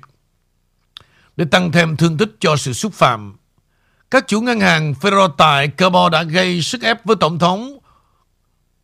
Để 1.36 1.44
tăng 1.50 1.72
thêm 1.72 1.96
thương 1.96 2.16
tích 2.16 2.36
cho 2.40 2.56
sự 2.56 2.72
xúc 2.72 2.94
phạm, 2.94 3.36
các 4.10 4.24
chủ 4.28 4.40
ngân 4.40 4.60
hàng 4.60 4.94
Federal 5.00 5.28
tại 5.28 5.68
Cabo 5.68 6.08
đã 6.08 6.22
gây 6.22 6.62
sức 6.62 6.82
ép 6.82 7.04
với 7.04 7.16
Tổng 7.16 7.38
thống 7.38 7.78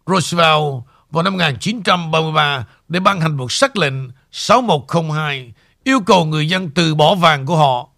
Roosevelt 0.07 0.83
vào 1.11 1.23
năm 1.23 1.33
1933 1.33 2.67
để 2.89 3.01
ban 3.01 3.21
hành 3.21 3.37
một 3.37 3.53
sắc 3.53 3.77
lệnh 3.77 3.95
6102 4.33 5.53
yêu 5.85 6.01
cầu 6.01 6.25
người 6.25 6.49
dân 6.49 6.71
từ 6.71 6.95
bỏ 6.95 7.15
vàng 7.15 7.47
của 7.47 7.57
họ. 7.57 7.89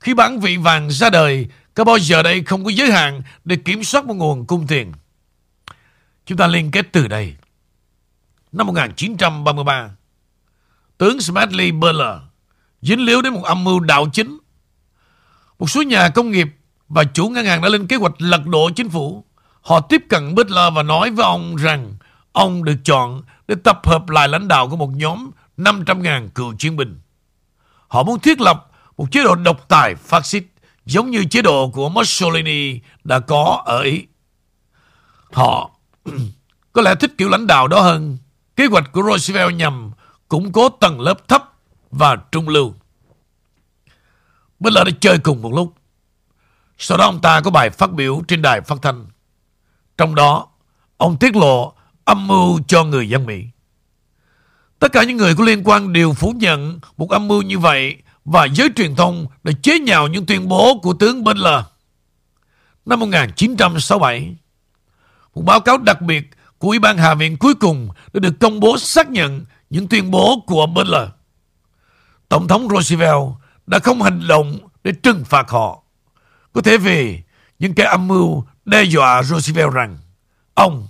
Khi 0.00 0.14
bán 0.14 0.40
vị 0.40 0.56
vàng 0.56 0.90
ra 0.90 1.10
đời, 1.10 1.46
có 1.74 1.84
bao 1.84 1.98
giờ 1.98 2.22
đây 2.22 2.42
không 2.42 2.64
có 2.64 2.70
giới 2.70 2.92
hạn 2.92 3.22
để 3.44 3.56
kiểm 3.56 3.84
soát 3.84 4.04
một 4.04 4.14
nguồn 4.14 4.46
cung 4.46 4.66
tiền. 4.66 4.92
Chúng 6.26 6.38
ta 6.38 6.46
liên 6.46 6.70
kết 6.70 6.86
từ 6.92 7.08
đây. 7.08 7.36
Năm 8.52 8.66
1933, 8.66 9.90
tướng 10.98 11.20
Smedley 11.20 11.72
Butler 11.72 12.16
dính 12.82 13.00
líu 13.00 13.22
đến 13.22 13.32
một 13.34 13.44
âm 13.44 13.64
mưu 13.64 13.80
đạo 13.80 14.06
chính. 14.12 14.38
Một 15.58 15.70
số 15.70 15.82
nhà 15.82 16.08
công 16.08 16.30
nghiệp 16.30 16.48
và 16.88 17.04
chủ 17.04 17.28
ngân 17.28 17.46
hàng 17.46 17.62
đã 17.62 17.68
lên 17.68 17.86
kế 17.86 17.96
hoạch 17.96 18.14
lật 18.18 18.46
đổ 18.46 18.70
chính 18.70 18.88
phủ. 18.88 19.24
Họ 19.60 19.80
tiếp 19.80 20.02
cận 20.08 20.34
Butler 20.34 20.74
và 20.74 20.82
nói 20.82 21.10
với 21.10 21.24
ông 21.24 21.56
rằng 21.56 21.94
ông 22.32 22.64
được 22.64 22.76
chọn 22.84 23.22
để 23.48 23.54
tập 23.64 23.80
hợp 23.84 24.08
lại 24.08 24.28
lãnh 24.28 24.48
đạo 24.48 24.68
của 24.68 24.76
một 24.76 24.90
nhóm 24.94 25.30
500.000 25.56 26.28
cựu 26.28 26.54
chiến 26.58 26.76
binh. 26.76 27.00
Họ 27.88 28.02
muốn 28.02 28.20
thiết 28.20 28.40
lập 28.40 28.70
một 28.96 29.06
chế 29.12 29.24
độ 29.24 29.34
độc 29.34 29.68
tài 29.68 29.94
phát 29.94 30.26
xít 30.26 30.44
giống 30.86 31.10
như 31.10 31.24
chế 31.24 31.42
độ 31.42 31.70
của 31.70 31.88
Mussolini 31.88 32.80
đã 33.04 33.20
có 33.20 33.62
ở 33.64 33.80
Ý. 33.80 34.06
Họ 35.32 35.70
có 36.72 36.82
lẽ 36.82 36.94
thích 36.94 37.12
kiểu 37.18 37.28
lãnh 37.28 37.46
đạo 37.46 37.68
đó 37.68 37.80
hơn. 37.80 38.18
Kế 38.56 38.66
hoạch 38.66 38.92
của 38.92 39.02
Roosevelt 39.02 39.54
nhằm 39.54 39.90
củng 40.28 40.52
cố 40.52 40.68
tầng 40.68 41.00
lớp 41.00 41.28
thấp 41.28 41.52
và 41.90 42.16
trung 42.32 42.48
lưu. 42.48 42.74
Bên 44.60 44.72
là 44.72 44.84
đã 44.84 44.90
chơi 45.00 45.18
cùng 45.18 45.42
một 45.42 45.52
lúc. 45.52 45.74
Sau 46.78 46.98
đó 46.98 47.04
ông 47.04 47.20
ta 47.20 47.40
có 47.40 47.50
bài 47.50 47.70
phát 47.70 47.92
biểu 47.92 48.22
trên 48.28 48.42
đài 48.42 48.60
phát 48.60 48.78
thanh. 48.82 49.06
Trong 49.98 50.14
đó, 50.14 50.46
ông 50.96 51.16
tiết 51.16 51.36
lộ 51.36 51.74
âm 52.04 52.26
mưu 52.26 52.60
cho 52.68 52.84
người 52.84 53.08
dân 53.08 53.26
Mỹ. 53.26 53.44
Tất 54.78 54.92
cả 54.92 55.04
những 55.04 55.16
người 55.16 55.34
có 55.34 55.44
liên 55.44 55.62
quan 55.64 55.92
đều 55.92 56.12
phủ 56.12 56.30
nhận 56.36 56.80
một 56.96 57.10
âm 57.10 57.28
mưu 57.28 57.42
như 57.42 57.58
vậy 57.58 57.96
và 58.24 58.44
giới 58.44 58.70
truyền 58.76 58.96
thông 58.96 59.26
đã 59.42 59.52
chế 59.62 59.78
nhạo 59.78 60.08
những 60.08 60.26
tuyên 60.26 60.48
bố 60.48 60.78
của 60.82 60.94
tướng 60.94 61.24
Butler. 61.24 61.64
Năm 62.86 63.00
1967, 63.00 64.36
một 65.34 65.42
báo 65.42 65.60
cáo 65.60 65.78
đặc 65.78 66.02
biệt 66.02 66.30
của 66.58 66.68
Ủy 66.68 66.78
ban 66.78 66.98
Hạ 66.98 67.14
viện 67.14 67.36
cuối 67.36 67.54
cùng 67.54 67.88
đã 68.12 68.20
được 68.20 68.34
công 68.40 68.60
bố 68.60 68.78
xác 68.78 69.10
nhận 69.10 69.44
những 69.70 69.88
tuyên 69.88 70.10
bố 70.10 70.44
của 70.46 70.66
Butler. 70.66 71.08
Tổng 72.28 72.48
thống 72.48 72.68
Roosevelt 72.68 73.22
đã 73.66 73.78
không 73.78 74.02
hành 74.02 74.28
động 74.28 74.58
để 74.84 74.92
trừng 75.02 75.24
phạt 75.24 75.50
họ. 75.50 75.82
có 76.52 76.60
thể 76.60 76.78
về 76.78 77.22
những 77.58 77.74
kẻ 77.74 77.84
âm 77.84 78.08
mưu 78.08 78.44
đe 78.64 78.82
dọa 78.82 79.22
Roosevelt 79.22 79.72
rằng 79.72 79.98
ông 80.54 80.88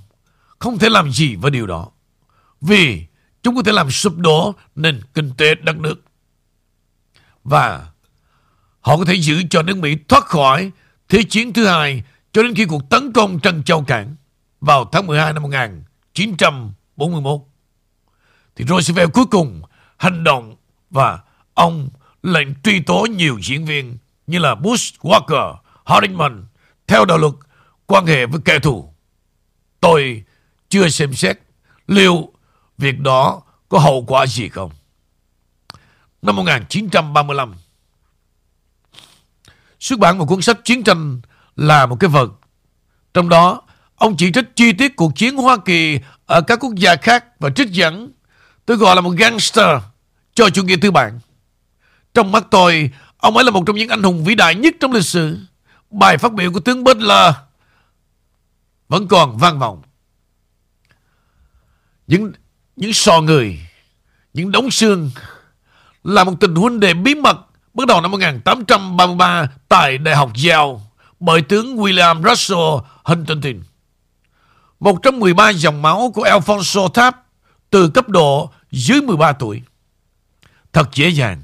không 0.59 0.79
thể 0.79 0.89
làm 0.89 1.13
gì 1.13 1.37
với 1.37 1.51
điều 1.51 1.67
đó 1.67 1.89
vì 2.61 3.07
chúng 3.43 3.57
có 3.57 3.63
thể 3.63 3.73
làm 3.73 3.91
sụp 3.91 4.17
đổ 4.17 4.55
nền 4.75 5.01
kinh 5.15 5.31
tế 5.37 5.55
đất 5.55 5.77
nước. 5.77 6.01
Và 7.45 7.87
họ 8.81 8.97
có 8.97 9.05
thể 9.05 9.15
giữ 9.15 9.43
cho 9.51 9.63
nước 9.63 9.77
Mỹ 9.77 9.97
thoát 10.09 10.25
khỏi 10.25 10.71
Thế 11.13 11.23
chiến 11.23 11.53
thứ 11.53 11.67
hai 11.67 12.03
cho 12.33 12.43
đến 12.43 12.55
khi 12.55 12.65
cuộc 12.65 12.91
tấn 12.91 13.13
công 13.13 13.41
Trân 13.41 13.63
Châu 13.63 13.83
Cảng 13.83 14.17
vào 14.61 14.89
tháng 14.93 15.07
12 15.07 15.33
năm 15.33 15.43
1941. 15.43 17.41
Thì 18.57 18.65
Roosevelt 18.65 19.13
cuối 19.13 19.27
cùng 19.31 19.63
hành 19.97 20.25
động 20.25 20.57
và 20.91 21.19
ông 21.55 21.91
lệnh 22.23 22.49
truy 22.63 22.81
tố 22.81 23.07
nhiều 23.11 23.39
diễn 23.43 23.65
viên 23.65 23.99
như 24.27 24.39
là 24.39 24.55
Bush, 24.55 25.01
Walker, 25.01 25.57
Hardiman 25.85 26.45
theo 26.87 27.05
đạo 27.05 27.19
luật 27.19 27.33
quan 27.87 28.07
hệ 28.07 28.27
với 28.27 28.41
kẻ 28.45 28.59
thù. 28.59 28.95
Tôi 29.81 30.25
chưa 30.69 30.89
xem 30.89 31.15
xét 31.15 31.39
liệu 31.87 32.33
việc 32.79 33.01
đó 33.01 33.43
có 33.69 33.79
hậu 33.79 34.05
quả 34.07 34.27
gì 34.27 34.49
không. 34.49 34.71
Năm 36.23 36.37
1935, 36.37 37.55
xuất 39.81 39.99
bản 39.99 40.19
một 40.19 40.27
cuốn 40.27 40.43
sách 40.43 40.59
chiến 40.65 40.83
tranh 40.83 41.21
là 41.57 41.87
một 41.87 41.97
cái 42.01 42.11
vật. 42.11 42.33
Trong 43.15 43.29
đó, 43.29 43.63
ông 43.97 44.17
chỉ 44.17 44.33
trích 44.33 44.57
chi 44.57 44.73
tiết 44.73 44.97
cuộc 44.97 45.17
chiến 45.17 45.37
Hoa 45.37 45.57
Kỳ 45.65 45.99
ở 46.27 46.41
các 46.41 46.59
quốc 46.61 46.75
gia 46.75 46.97
khác 46.97 47.25
và 47.41 47.51
trích 47.51 47.71
dẫn 47.71 48.13
tôi 48.67 48.77
gọi 48.77 48.95
là 48.95 49.01
một 49.01 49.11
gangster 49.11 49.83
cho 50.35 50.51
chủ 50.51 50.65
nghĩa 50.65 50.77
tư 50.81 50.91
bản. 50.91 51.21
Trong 52.15 52.33
mắt 52.33 52.45
tôi, 52.51 52.91
ông 53.17 53.37
ấy 53.37 53.45
là 53.45 53.51
một 53.51 53.63
trong 53.67 53.77
những 53.77 53.89
anh 53.89 54.03
hùng 54.03 54.25
vĩ 54.25 54.35
đại 54.35 54.55
nhất 54.55 54.75
trong 54.81 54.93
lịch 54.93 55.05
sử. 55.05 55.39
Bài 55.91 56.19
phát 56.19 56.33
biểu 56.33 56.53
của 56.53 56.61
tướng 56.61 56.85
Butler 56.85 57.35
vẫn 58.89 59.09
còn 59.09 59.39
vang 59.39 59.59
vọng. 59.59 59.83
Những 62.07 62.33
những 62.77 62.93
sò 62.93 63.21
người, 63.21 63.61
những 64.35 64.53
đống 64.53 64.71
xương 64.71 65.11
là 66.05 66.25
một 66.25 66.33
tình 66.41 66.55
huynh 66.55 66.81
đệ 66.81 66.95
bí 66.95 67.15
mật 67.15 67.37
bắt 67.75 67.87
đầu 67.87 68.01
năm 68.01 68.11
1833 68.11 69.47
tại 69.69 69.99
Đại 69.99 70.17
học 70.17 70.31
Yale 70.49 70.73
bởi 71.21 71.43
tướng 71.43 71.77
William 71.77 72.29
Russell 72.29 72.61
Huntington. 73.05 73.63
Một 74.81 75.03
trong 75.03 75.21
13 75.21 75.51
dòng 75.51 75.83
máu 75.83 76.11
của 76.15 76.25
Alfonso 76.25 76.89
Tháp 76.89 77.23
từ 77.71 77.89
cấp 77.89 78.09
độ 78.09 78.51
dưới 78.71 79.01
13 79.01 79.33
tuổi. 79.33 79.63
Thật 80.73 80.89
dễ 80.93 81.09
dàng 81.09 81.43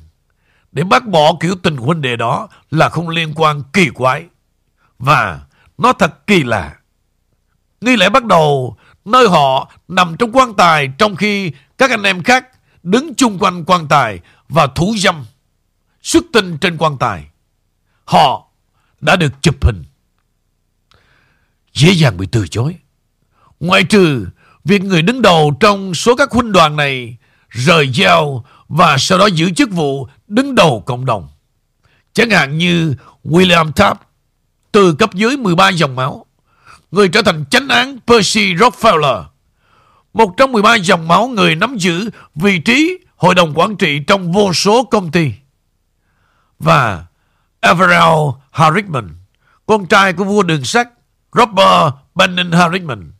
để 0.72 0.84
bác 0.84 1.06
bỏ 1.06 1.32
kiểu 1.40 1.54
tình 1.62 1.76
huynh 1.76 2.02
đệ 2.02 2.16
đó 2.16 2.48
là 2.70 2.88
không 2.88 3.08
liên 3.08 3.32
quan 3.36 3.62
kỳ 3.72 3.88
quái. 3.88 4.24
Và 4.98 5.40
nó 5.78 5.92
thật 5.92 6.26
kỳ 6.26 6.44
lạ. 6.44 6.74
Nghi 7.80 7.96
lễ 7.96 8.08
bắt 8.08 8.24
đầu, 8.24 8.76
nơi 9.04 9.28
họ 9.28 9.70
nằm 9.88 10.16
trong 10.18 10.32
quan 10.32 10.54
tài 10.54 10.88
trong 10.98 11.16
khi 11.16 11.52
các 11.78 11.90
anh 11.90 12.02
em 12.02 12.22
khác 12.22 12.46
đứng 12.82 13.14
chung 13.14 13.38
quanh 13.38 13.64
quan 13.64 13.88
tài 13.88 14.20
và 14.48 14.66
thủ 14.66 14.94
dâm 14.98 15.24
xuất 16.02 16.24
tinh 16.32 16.58
trên 16.58 16.76
quan 16.76 16.98
tài. 16.98 17.26
Họ 18.04 18.48
đã 19.00 19.16
được 19.16 19.32
chụp 19.42 19.64
hình. 19.64 19.84
Dễ 21.72 21.92
dàng 21.92 22.16
bị 22.16 22.26
từ 22.32 22.46
chối. 22.48 22.76
Ngoại 23.60 23.84
trừ 23.84 24.26
việc 24.64 24.82
người 24.82 25.02
đứng 25.02 25.22
đầu 25.22 25.56
trong 25.60 25.94
số 25.94 26.16
các 26.16 26.30
huynh 26.30 26.52
đoàn 26.52 26.76
này 26.76 27.16
rời 27.48 27.88
giao 27.88 28.44
và 28.68 28.96
sau 28.98 29.18
đó 29.18 29.26
giữ 29.26 29.50
chức 29.50 29.70
vụ 29.70 30.08
đứng 30.28 30.54
đầu 30.54 30.82
cộng 30.86 31.04
đồng. 31.04 31.28
Chẳng 32.12 32.30
hạn 32.30 32.58
như 32.58 32.94
William 33.24 33.72
Taft 33.72 33.94
từ 34.72 34.94
cấp 34.94 35.14
dưới 35.14 35.36
13 35.36 35.68
dòng 35.68 35.96
máu 35.96 36.26
người 36.90 37.08
trở 37.08 37.22
thành 37.22 37.44
chánh 37.50 37.68
án 37.68 37.98
Percy 38.06 38.54
Rockefeller, 38.54 39.24
một 40.14 40.34
trong 40.36 40.52
13 40.52 40.74
dòng 40.74 41.08
máu 41.08 41.28
người 41.28 41.54
nắm 41.54 41.76
giữ 41.76 42.10
vị 42.34 42.58
trí 42.58 42.98
hội 43.18 43.34
đồng 43.34 43.52
quản 43.54 43.76
trị 43.76 43.98
trong 43.98 44.32
vô 44.32 44.52
số 44.52 44.84
công 44.84 45.10
ty. 45.10 45.32
Và 46.58 47.06
Everell 47.60 48.14
Harriman, 48.50 49.08
con 49.66 49.86
trai 49.86 50.12
của 50.12 50.24
vua 50.24 50.42
đường 50.42 50.64
sắt 50.64 50.88
Robert 51.32 51.94
Bannon 52.14 52.52
Harriman, 52.52 53.12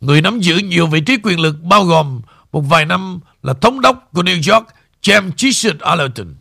người 0.00 0.20
nắm 0.20 0.40
giữ 0.40 0.56
nhiều 0.56 0.86
vị 0.86 1.00
trí 1.00 1.16
quyền 1.22 1.40
lực 1.40 1.62
bao 1.62 1.84
gồm 1.84 2.20
một 2.52 2.60
vài 2.60 2.84
năm 2.84 3.20
là 3.42 3.54
thống 3.54 3.80
đốc 3.80 4.08
của 4.12 4.22
New 4.22 4.54
York 4.54 4.66
James 5.02 5.30
Chisholm 5.36 5.78
Allerton, 5.78 6.34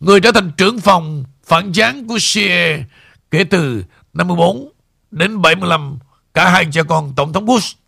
người 0.00 0.20
trở 0.20 0.32
thành 0.32 0.52
trưởng 0.56 0.80
phòng 0.80 1.24
phản 1.44 1.72
gián 1.72 2.06
của 2.06 2.18
CIA 2.32 2.84
kể 3.30 3.44
từ 3.44 3.84
năm 4.12 4.28
14 4.28 4.72
đến 5.10 5.42
75 5.42 5.98
cả 6.34 6.50
hai 6.50 6.66
cha 6.72 6.82
con 6.82 7.12
Tổng 7.16 7.32
thống 7.32 7.46
Bush, 7.46 7.78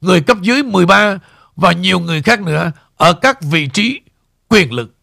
người 0.00 0.20
cấp 0.20 0.36
dưới 0.40 0.62
13 0.62 1.18
và 1.56 1.72
nhiều 1.72 2.00
người 2.00 2.22
khác 2.22 2.40
nữa 2.40 2.72
ở 2.98 3.12
các 3.12 3.42
vị 3.42 3.68
trí 3.74 4.00
quyền 4.48 4.72
lực. 4.72 4.94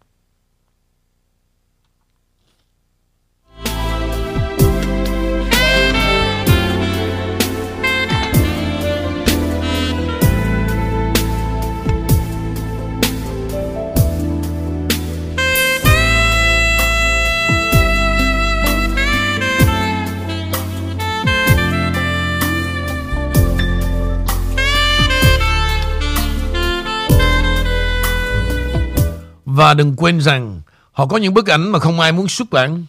Và 29.56 29.74
đừng 29.74 29.95
quên 29.97 30.22
rằng 30.22 30.62
họ 30.91 31.06
có 31.06 31.18
những 31.18 31.34
bức 31.34 31.47
ảnh 31.47 31.72
mà 31.72 31.80
không 31.80 31.99
ai 31.99 32.12
muốn 32.12 32.28
xuất 32.28 32.49
bản. 32.49 32.86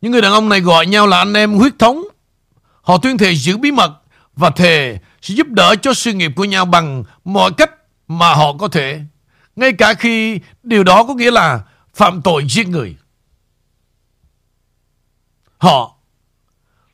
Những 0.00 0.12
người 0.12 0.20
đàn 0.20 0.32
ông 0.32 0.48
này 0.48 0.60
gọi 0.60 0.86
nhau 0.86 1.06
là 1.06 1.18
anh 1.18 1.34
em 1.34 1.54
huyết 1.54 1.78
thống. 1.78 2.04
Họ 2.82 2.98
tuyên 2.98 3.18
thệ 3.18 3.34
giữ 3.34 3.56
bí 3.56 3.70
mật 3.70 3.92
và 4.36 4.50
thề 4.50 4.98
sẽ 5.22 5.34
giúp 5.34 5.46
đỡ 5.48 5.74
cho 5.82 5.94
sự 5.94 6.12
nghiệp 6.12 6.32
của 6.36 6.44
nhau 6.44 6.64
bằng 6.64 7.04
mọi 7.24 7.50
cách 7.56 7.70
mà 8.08 8.34
họ 8.34 8.52
có 8.52 8.68
thể. 8.68 9.00
Ngay 9.56 9.72
cả 9.72 9.94
khi 9.94 10.40
điều 10.62 10.84
đó 10.84 11.04
có 11.04 11.14
nghĩa 11.14 11.30
là 11.30 11.60
phạm 11.94 12.22
tội 12.22 12.44
giết 12.48 12.68
người. 12.68 12.96
Họ 15.58 15.94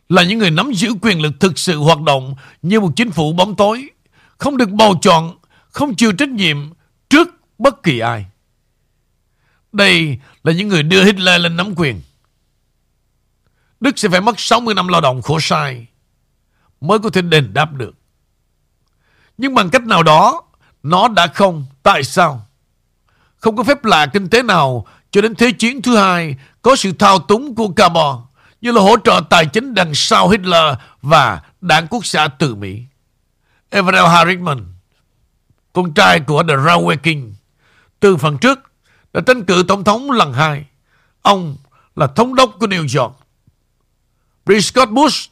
là 0.08 0.22
những 0.22 0.38
người 0.38 0.50
nắm 0.50 0.72
giữ 0.72 0.94
quyền 1.02 1.20
lực 1.20 1.32
thực 1.40 1.58
sự 1.58 1.78
hoạt 1.78 2.00
động 2.00 2.34
như 2.62 2.80
một 2.80 2.90
chính 2.96 3.10
phủ 3.10 3.32
bóng 3.32 3.56
tối, 3.56 3.90
không 4.38 4.56
được 4.56 4.70
bầu 4.70 4.98
chọn, 5.02 5.36
không 5.70 5.94
chịu 5.94 6.12
trách 6.12 6.28
nhiệm 6.28 6.56
bất 7.62 7.82
kỳ 7.82 7.98
ai. 7.98 8.26
Đây 9.72 10.18
là 10.42 10.52
những 10.52 10.68
người 10.68 10.82
đưa 10.82 11.04
Hitler 11.04 11.40
lên 11.40 11.56
nắm 11.56 11.74
quyền. 11.76 12.02
Đức 13.80 13.98
sẽ 13.98 14.08
phải 14.08 14.20
mất 14.20 14.40
60 14.40 14.74
năm 14.74 14.88
lao 14.88 15.00
động 15.00 15.22
khổ 15.22 15.40
sai 15.40 15.86
mới 16.80 16.98
có 16.98 17.10
thể 17.10 17.22
đền 17.22 17.54
đáp 17.54 17.72
được. 17.72 17.94
Nhưng 19.38 19.54
bằng 19.54 19.70
cách 19.70 19.82
nào 19.82 20.02
đó, 20.02 20.42
nó 20.82 21.08
đã 21.08 21.26
không. 21.26 21.66
Tại 21.82 22.04
sao? 22.04 22.46
Không 23.36 23.56
có 23.56 23.64
phép 23.64 23.84
lạ 23.84 24.06
kinh 24.06 24.30
tế 24.30 24.42
nào 24.42 24.86
cho 25.10 25.20
đến 25.20 25.34
Thế 25.34 25.52
chiến 25.52 25.82
thứ 25.82 25.96
hai 25.96 26.36
có 26.62 26.76
sự 26.76 26.92
thao 26.92 27.18
túng 27.18 27.54
của 27.54 27.68
carbon 27.68 28.20
như 28.60 28.72
là 28.72 28.80
hỗ 28.80 28.96
trợ 29.04 29.20
tài 29.30 29.46
chính 29.46 29.74
đằng 29.74 29.94
sau 29.94 30.28
Hitler 30.28 30.74
và 31.02 31.42
đảng 31.60 31.86
quốc 31.86 32.06
xã 32.06 32.28
từ 32.28 32.54
Mỹ. 32.54 32.82
Everell 33.70 34.06
Harriman, 34.06 34.64
con 35.72 35.94
trai 35.94 36.20
của 36.20 36.42
The 36.42 36.54
Railway 36.54 36.96
King, 36.96 37.34
từ 38.02 38.16
phần 38.16 38.38
trước 38.38 38.58
đã 39.12 39.20
tranh 39.26 39.44
cử 39.44 39.64
tổng 39.68 39.84
thống 39.84 40.10
lần 40.10 40.32
hai. 40.32 40.64
Ông 41.22 41.56
là 41.96 42.06
thống 42.06 42.34
đốc 42.34 42.56
của 42.60 42.66
New 42.66 43.00
York. 43.00 43.16
Prescott 44.44 44.90
Bush 44.90 45.30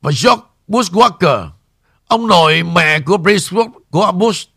và 0.00 0.10
George 0.24 0.42
Bush 0.66 0.92
Walker. 0.92 1.48
Ông 2.06 2.26
nội 2.26 2.62
mẹ 2.62 3.00
của 3.00 3.18
Prescott 3.18 3.70
của 3.90 4.12
Bush 4.12 4.50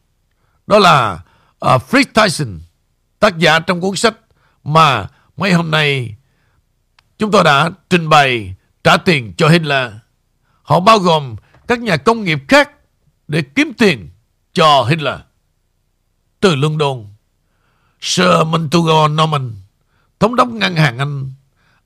đó 0.68 0.80
là 0.80 1.20
uh, 1.66 1.82
Fritz 1.90 2.06
Tyson, 2.14 2.60
tác 3.20 3.38
giả 3.38 3.60
trong 3.60 3.82
cuốn 3.82 3.96
sách 3.96 4.16
mà 4.64 5.08
mấy 5.38 5.54
hôm 5.54 5.72
nay 5.72 6.16
chúng 7.18 7.32
tôi 7.32 7.44
đã 7.44 7.70
trình 7.90 8.10
bày 8.10 8.56
trả 8.84 8.98
tiền 8.98 9.34
cho 9.38 9.50
Hitler. 9.50 9.92
Họ 10.62 10.80
bao 10.80 11.00
gồm 11.00 11.36
các 11.68 11.80
nhà 11.80 11.98
công 11.98 12.24
nghiệp 12.24 12.40
khác 12.48 12.72
để 13.28 13.42
kiếm 13.56 13.74
tiền 13.78 14.10
cho 14.54 14.84
Hitler 14.84 15.20
từ 16.40 16.56
London. 16.56 17.06
Sir 18.02 18.28
Montague 18.48 19.08
Norman, 19.08 19.52
thống 20.20 20.36
đốc 20.36 20.48
ngân 20.48 20.76
hàng 20.76 20.98
Anh, 20.98 21.32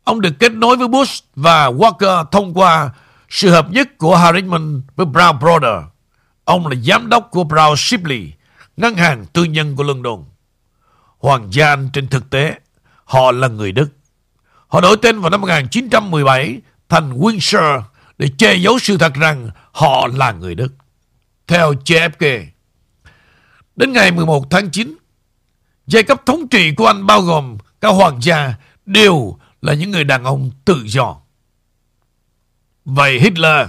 ông 0.04 0.22
được 0.22 0.34
kết 0.40 0.52
nối 0.52 0.78
với 0.78 0.88
Bush 0.88 1.26
và 1.36 1.70
Walker 1.70 2.26
thông 2.26 2.54
qua 2.54 2.90
sự 3.30 3.50
hợp 3.50 3.72
nhất 3.72 3.98
của 3.98 4.16
Harriman 4.16 4.82
với 4.96 5.06
Brown 5.06 5.40
Brothers. 5.40 5.88
Ông 6.44 6.68
là 6.68 6.76
giám 6.76 7.10
đốc 7.10 7.28
của 7.32 7.44
Brown 7.44 7.76
Shipley, 7.76 8.32
ngân 8.78 8.96
hàng 8.96 9.26
tư 9.34 9.44
nhân 9.44 9.76
của 9.76 9.84
London. 9.84 10.24
Hoàng 11.20 11.48
gia 11.52 11.68
Anh 11.68 11.90
trên 11.94 12.08
thực 12.08 12.30
tế, 12.30 12.60
họ 13.06 13.32
là 13.32 13.48
người 13.48 13.72
Đức. 13.72 13.90
Họ 14.68 14.82
đổi 14.82 14.98
tên 15.02 15.20
vào 15.20 15.30
năm 15.30 15.42
1917 15.42 16.62
thành 16.90 17.20
Windsor 17.20 17.82
để 18.18 18.30
che 18.38 18.56
giấu 18.56 18.80
sự 18.80 18.98
thật 18.98 19.14
rằng 19.14 19.50
họ 19.72 20.08
là 20.08 20.32
người 20.32 20.56
Đức. 20.56 20.74
Theo 21.48 21.74
JFK, 21.74 22.46
đến 23.76 23.94
ngày 23.94 24.12
11 24.12 24.50
tháng 24.50 24.72
9, 24.72 24.98
giai 25.88 26.04
cấp 26.04 26.22
thống 26.26 26.48
trị 26.48 26.72
của 26.76 26.88
anh 26.88 27.06
bao 27.06 27.22
gồm 27.22 27.58
các 27.82 27.90
hoàng 27.90 28.20
gia 28.22 28.54
đều 28.86 29.38
là 29.62 29.74
những 29.74 29.92
người 29.92 30.04
đàn 30.04 30.24
ông 30.24 30.52
tự 30.66 30.84
do. 30.86 31.16
Vậy 32.86 33.20
Hitler 33.20 33.68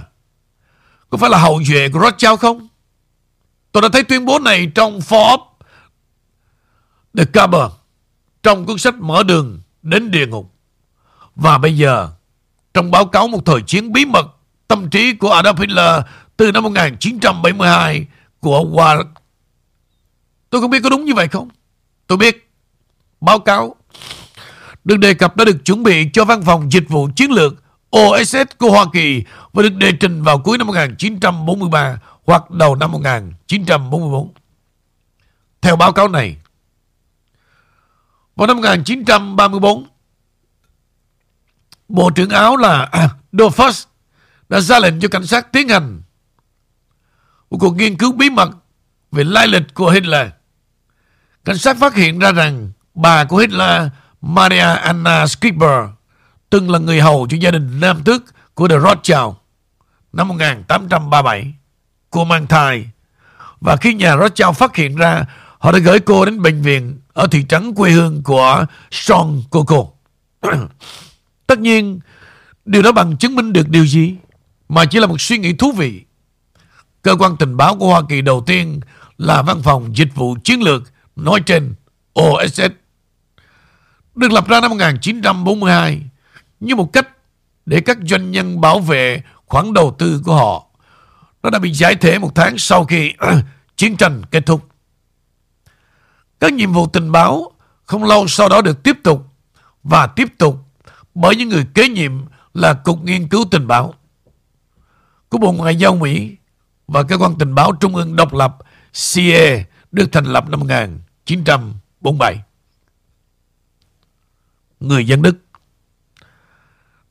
có 1.09 1.17
phải 1.17 1.29
là 1.29 1.37
hậu 1.37 1.63
duệ 1.63 1.89
của 1.89 1.99
Rothschild 1.99 2.39
không? 2.39 2.67
Tôi 3.71 3.81
đã 3.81 3.89
thấy 3.93 4.03
tuyên 4.03 4.25
bố 4.25 4.39
này 4.39 4.71
trong 4.75 4.99
Forbes 4.99 5.45
The 7.17 7.25
Cover 7.25 7.71
trong 8.43 8.65
cuốn 8.65 8.77
sách 8.77 8.95
Mở 8.95 9.23
đường 9.23 9.61
đến 9.81 10.11
địa 10.11 10.27
ngục. 10.27 10.51
Và 11.35 11.57
bây 11.57 11.77
giờ, 11.77 12.09
trong 12.73 12.91
báo 12.91 13.05
cáo 13.05 13.27
một 13.27 13.45
thời 13.45 13.61
chiến 13.61 13.93
bí 13.93 14.05
mật 14.05 14.25
tâm 14.67 14.89
trí 14.89 15.13
của 15.13 15.29
Adolf 15.29 15.59
Hitler 15.59 16.01
từ 16.37 16.51
năm 16.51 16.63
1972 16.63 18.05
của 18.39 18.59
War. 18.59 19.03
Tôi 20.55 20.61
không 20.61 20.71
biết 20.71 20.79
có 20.83 20.89
đúng 20.89 21.05
như 21.05 21.13
vậy 21.13 21.27
không? 21.27 21.49
Tôi 22.07 22.17
biết. 22.17 22.49
Báo 23.21 23.39
cáo 23.39 23.75
được 24.83 24.97
đề 24.97 25.13
cập 25.13 25.37
đã 25.37 25.45
được 25.45 25.65
chuẩn 25.65 25.83
bị 25.83 26.09
cho 26.13 26.25
văn 26.25 26.43
phòng 26.45 26.71
dịch 26.71 26.89
vụ 26.89 27.09
chiến 27.15 27.31
lược 27.31 27.53
OSS 27.97 28.35
của 28.57 28.71
Hoa 28.71 28.85
Kỳ 28.93 29.23
và 29.53 29.63
được 29.63 29.73
đề 29.75 29.91
trình 29.99 30.23
vào 30.23 30.39
cuối 30.39 30.57
năm 30.57 30.67
1943 30.67 31.99
hoặc 32.25 32.51
đầu 32.51 32.75
năm 32.75 32.91
1944. 32.91 34.33
Theo 35.61 35.75
báo 35.75 35.91
cáo 35.91 36.07
này, 36.07 36.37
vào 38.35 38.47
năm 38.47 38.57
1934, 38.57 39.87
Bộ 41.87 42.09
trưởng 42.09 42.29
Áo 42.29 42.57
là 42.57 42.89
à, 42.91 43.09
Dofus 43.33 43.85
đã 44.49 44.59
ra 44.59 44.79
lệnh 44.79 44.99
cho 44.99 45.07
cảnh 45.07 45.25
sát 45.25 45.51
tiến 45.51 45.69
hành 45.69 46.01
một 47.49 47.57
cuộc 47.59 47.75
nghiên 47.75 47.97
cứu 47.97 48.11
bí 48.11 48.29
mật 48.29 48.49
về 49.15 49.23
lai 49.23 49.47
lịch 49.47 49.73
của 49.73 49.89
Hitler. 49.89 50.27
Cảnh 51.45 51.57
sát 51.57 51.77
phát 51.79 51.95
hiện 51.95 52.19
ra 52.19 52.31
rằng 52.31 52.71
bà 52.95 53.23
của 53.23 53.37
Hitler, 53.37 53.87
Maria 54.21 54.75
Anna 54.81 55.27
Skipper, 55.27 55.89
từng 56.49 56.69
là 56.69 56.79
người 56.79 57.01
hầu 57.01 57.27
cho 57.29 57.37
gia 57.37 57.51
đình 57.51 57.79
nam 57.79 58.03
tước 58.03 58.23
của 58.53 58.67
The 58.67 58.79
Rothschild 58.79 59.33
năm 60.13 60.27
1837. 60.27 61.53
Cô 62.09 62.25
mang 62.25 62.47
thai 62.47 62.89
và 63.61 63.75
khi 63.75 63.93
nhà 63.93 64.17
Rothschild 64.17 64.57
phát 64.57 64.75
hiện 64.75 64.95
ra 64.95 65.25
họ 65.59 65.71
đã 65.71 65.79
gửi 65.79 65.99
cô 65.99 66.25
đến 66.25 66.41
bệnh 66.41 66.61
viện 66.61 66.99
ở 67.13 67.27
thị 67.31 67.45
trấn 67.49 67.75
quê 67.75 67.91
hương 67.91 68.23
của 68.23 68.65
Sean 68.91 69.41
Coco. 69.49 69.85
Tất 71.47 71.59
nhiên, 71.59 71.99
điều 72.65 72.81
đó 72.81 72.91
bằng 72.91 73.17
chứng 73.17 73.35
minh 73.35 73.53
được 73.53 73.69
điều 73.69 73.85
gì? 73.85 74.15
Mà 74.69 74.85
chỉ 74.85 74.99
là 74.99 75.07
một 75.07 75.21
suy 75.21 75.37
nghĩ 75.37 75.53
thú 75.53 75.71
vị. 75.71 76.03
Cơ 77.01 77.15
quan 77.19 77.37
tình 77.37 77.57
báo 77.57 77.75
của 77.75 77.87
Hoa 77.87 78.01
Kỳ 78.09 78.21
đầu 78.21 78.43
tiên 78.47 78.79
là 79.17 79.41
Văn 79.41 79.61
phòng 79.63 79.97
Dịch 79.97 80.15
vụ 80.15 80.37
Chiến 80.43 80.61
lược 80.61 80.83
nói 81.15 81.41
trên 81.45 81.75
OSS. 82.19 82.61
Được 84.15 84.31
lập 84.31 84.47
ra 84.47 84.61
năm 84.61 84.71
1942 84.71 86.01
như 86.59 86.75
một 86.75 86.93
cách 86.93 87.07
để 87.65 87.81
các 87.81 87.97
doanh 88.09 88.31
nhân 88.31 88.61
bảo 88.61 88.79
vệ 88.79 89.21
khoản 89.45 89.73
đầu 89.73 89.95
tư 89.99 90.21
của 90.25 90.35
họ. 90.35 90.65
Nó 91.43 91.49
đã 91.49 91.59
bị 91.59 91.73
giải 91.73 91.95
thể 91.95 92.19
một 92.19 92.31
tháng 92.35 92.57
sau 92.57 92.85
khi 92.85 93.13
chiến 93.75 93.97
tranh 93.97 94.21
kết 94.31 94.45
thúc. 94.45 94.67
Các 96.39 96.53
nhiệm 96.53 96.73
vụ 96.73 96.87
tình 96.87 97.11
báo 97.11 97.51
không 97.85 98.03
lâu 98.03 98.27
sau 98.27 98.49
đó 98.49 98.61
được 98.61 98.83
tiếp 98.83 98.97
tục 99.03 99.27
và 99.83 100.07
tiếp 100.07 100.27
tục 100.37 100.57
bởi 101.15 101.35
những 101.35 101.49
người 101.49 101.65
kế 101.73 101.89
nhiệm 101.89 102.11
là 102.53 102.73
Cục 102.73 103.03
Nghiên 103.03 103.27
cứu 103.27 103.45
Tình 103.51 103.67
báo 103.67 103.93
của 105.29 105.37
Bộ 105.37 105.51
Ngoại 105.51 105.75
giao 105.75 105.95
Mỹ 105.95 106.35
và 106.87 107.03
cơ 107.03 107.17
quan 107.17 107.35
tình 107.39 107.55
báo 107.55 107.71
trung 107.79 107.95
ương 107.95 108.15
độc 108.15 108.33
lập 108.33 108.57
CIA 109.13 109.63
được 109.91 110.11
thành 110.11 110.25
lập 110.25 110.49
năm 110.49 110.67
1947. 111.29 112.35
Người 114.79 115.07
dân 115.07 115.21
Đức 115.21 115.37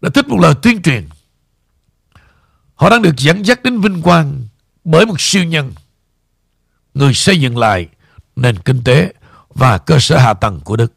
đã 0.01 0.11
thích 0.15 0.29
một 0.29 0.41
lời 0.41 0.55
tuyên 0.63 0.83
truyền. 0.83 1.09
Họ 2.75 2.91
đang 2.91 3.03
được 3.03 3.17
dẫn 3.17 3.47
dắt 3.47 3.63
đến 3.63 3.81
vinh 3.81 4.03
quang 4.03 4.47
bởi 4.85 5.07
một 5.07 5.21
siêu 5.21 5.45
nhân. 5.45 5.73
Người 6.95 7.15
xây 7.15 7.41
dựng 7.41 7.59
lại 7.59 7.89
nền 8.37 8.59
kinh 8.59 8.85
tế 8.85 9.13
và 9.49 9.79
cơ 9.79 9.99
sở 9.99 10.19
hạ 10.19 10.35
tầng 10.35 10.61
của 10.65 10.77
Đức. 10.77 10.93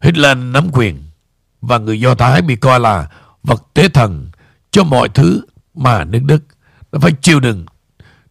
Hitler 0.00 0.38
nắm 0.38 0.68
quyền 0.72 1.02
và 1.60 1.78
người 1.78 2.00
Do 2.00 2.14
Thái 2.14 2.42
bị 2.42 2.56
coi 2.56 2.80
là 2.80 3.10
vật 3.42 3.62
tế 3.74 3.88
thần 3.88 4.30
cho 4.70 4.84
mọi 4.84 5.08
thứ 5.08 5.42
mà 5.74 6.04
nước 6.04 6.22
Đức 6.24 6.42
đã 6.92 6.98
phải 6.98 7.12
chịu 7.22 7.40
đựng, 7.40 7.66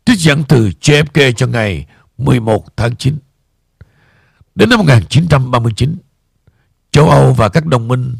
trích 0.05 0.19
dẫn 0.19 0.43
từ 0.47 0.69
JFK 0.81 1.31
cho 1.31 1.47
ngày 1.47 1.87
11 2.17 2.77
tháng 2.77 2.95
9. 2.95 3.17
Đến 4.59 4.69
năm 4.69 4.79
1939, 4.79 5.97
châu 6.91 7.09
Âu 7.09 7.33
và 7.33 7.49
các 7.49 7.65
đồng 7.65 7.87
minh 7.87 8.17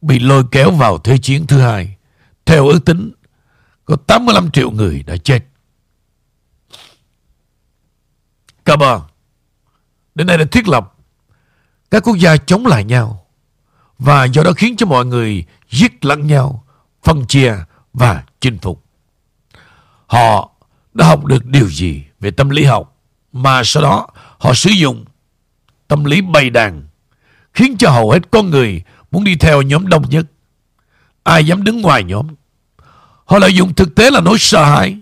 bị 0.00 0.18
lôi 0.18 0.44
kéo 0.50 0.70
vào 0.70 0.98
Thế 0.98 1.18
chiến 1.18 1.46
thứ 1.46 1.60
hai. 1.60 1.96
Theo 2.44 2.66
ước 2.66 2.84
tính, 2.84 3.12
có 3.84 3.96
85 3.96 4.50
triệu 4.50 4.70
người 4.70 5.02
đã 5.02 5.16
chết. 5.16 5.40
Cabo 8.64 9.08
đến 10.14 10.26
nay 10.26 10.38
đã 10.38 10.44
thiết 10.52 10.68
lập 10.68 10.94
các 11.90 12.02
quốc 12.04 12.16
gia 12.16 12.36
chống 12.36 12.66
lại 12.66 12.84
nhau 12.84 13.26
và 13.98 14.24
do 14.24 14.42
đó 14.42 14.52
khiến 14.56 14.76
cho 14.76 14.86
mọi 14.86 15.06
người 15.06 15.44
giết 15.70 16.04
lẫn 16.04 16.26
nhau, 16.26 16.64
phân 17.04 17.26
chia 17.26 17.54
và 17.92 18.24
chinh 18.40 18.58
phục. 18.58 18.84
Họ 20.06 20.50
đã 20.94 21.06
học 21.06 21.24
được 21.24 21.44
điều 21.44 21.70
gì 21.70 22.04
về 22.20 22.30
tâm 22.30 22.50
lý 22.50 22.64
học 22.64 22.96
mà 23.32 23.62
sau 23.64 23.82
đó 23.82 24.08
họ 24.38 24.54
sử 24.54 24.70
dụng 24.70 25.04
tâm 25.88 26.04
lý 26.04 26.20
bày 26.20 26.50
đàn 26.50 26.82
khiến 27.54 27.76
cho 27.78 27.90
hầu 27.90 28.10
hết 28.10 28.30
con 28.30 28.50
người 28.50 28.82
muốn 29.10 29.24
đi 29.24 29.36
theo 29.36 29.62
nhóm 29.62 29.88
đông 29.88 30.10
nhất. 30.10 30.26
Ai 31.22 31.46
dám 31.46 31.64
đứng 31.64 31.82
ngoài 31.82 32.04
nhóm? 32.04 32.26
Họ 33.24 33.38
lợi 33.38 33.54
dụng 33.54 33.74
thực 33.74 33.94
tế 33.94 34.10
là 34.10 34.20
nỗi 34.20 34.38
sợ 34.38 34.64
hãi 34.64 34.98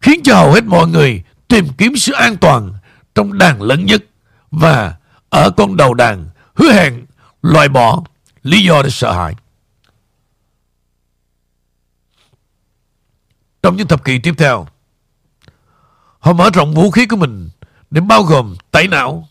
khiến 0.00 0.20
cho 0.24 0.34
hầu 0.34 0.52
hết 0.52 0.64
mọi 0.64 0.88
người 0.88 1.22
tìm 1.48 1.68
kiếm 1.78 1.96
sự 1.96 2.12
an 2.12 2.36
toàn 2.36 2.72
trong 3.14 3.38
đàn 3.38 3.62
lớn 3.62 3.86
nhất 3.86 4.04
và 4.50 4.96
ở 5.28 5.50
con 5.50 5.76
đầu 5.76 5.94
đàn 5.94 6.28
hứa 6.54 6.72
hẹn 6.72 7.06
loại 7.42 7.68
bỏ 7.68 8.02
lý 8.42 8.64
do 8.64 8.82
để 8.82 8.90
sợ 8.90 9.12
hãi. 9.12 9.34
Trong 13.62 13.76
những 13.76 13.88
thập 13.88 14.04
kỷ 14.04 14.18
tiếp 14.18 14.34
theo, 14.38 14.66
họ 16.18 16.32
mở 16.32 16.50
rộng 16.50 16.74
vũ 16.74 16.90
khí 16.90 17.06
của 17.06 17.16
mình 17.16 17.50
để 17.90 18.00
bao 18.00 18.22
gồm 18.22 18.56
tẩy 18.70 18.88
não. 18.88 19.28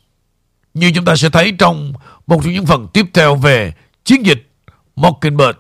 Như 0.76 0.92
chúng 0.96 1.06
ta 1.06 1.16
sẽ 1.16 1.30
thấy 1.30 1.52
trong 1.60 1.94
một 2.28 2.44
trong 2.44 2.52
những 2.52 2.66
phần 2.66 2.88
tiếp 2.94 3.06
theo 3.14 3.36
về 3.36 3.74
chiến 4.04 4.26
dịch 4.26 4.50
Mockingbird. 4.96 5.58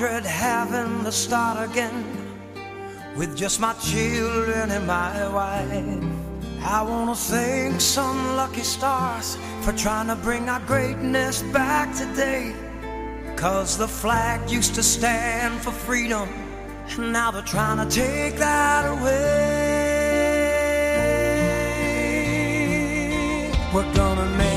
Dread 0.00 0.24
having 0.24 1.04
to 1.04 1.12
start 1.12 1.68
again 1.68 2.02
with 3.18 3.36
just 3.36 3.60
my 3.60 3.74
children 3.74 4.70
and 4.70 4.86
my 4.86 5.28
wife. 5.28 6.02
I 6.64 6.80
wanna 6.80 7.14
thank 7.14 7.82
some 7.82 8.34
lucky 8.34 8.62
stars 8.62 9.36
for 9.60 9.72
trying 9.72 10.06
to 10.06 10.16
bring 10.16 10.48
our 10.48 10.60
greatness 10.60 11.42
back 11.52 11.94
today. 11.94 12.54
Cause 13.36 13.76
the 13.76 13.86
flag 13.86 14.50
used 14.50 14.74
to 14.76 14.82
stand 14.82 15.60
for 15.60 15.70
freedom, 15.70 16.30
and 16.96 17.12
now 17.12 17.30
they're 17.30 17.42
trying 17.42 17.86
to 17.86 17.94
take 17.94 18.36
that 18.38 18.86
away. 18.86 19.20
We're 23.74 23.94
gonna 23.94 24.30
make 24.38 24.49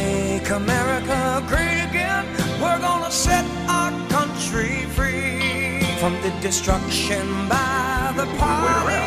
from 6.04 6.22
the 6.22 6.32
destruction 6.42 7.26
by 7.48 8.12
the 8.18 8.26
party, 8.38 9.04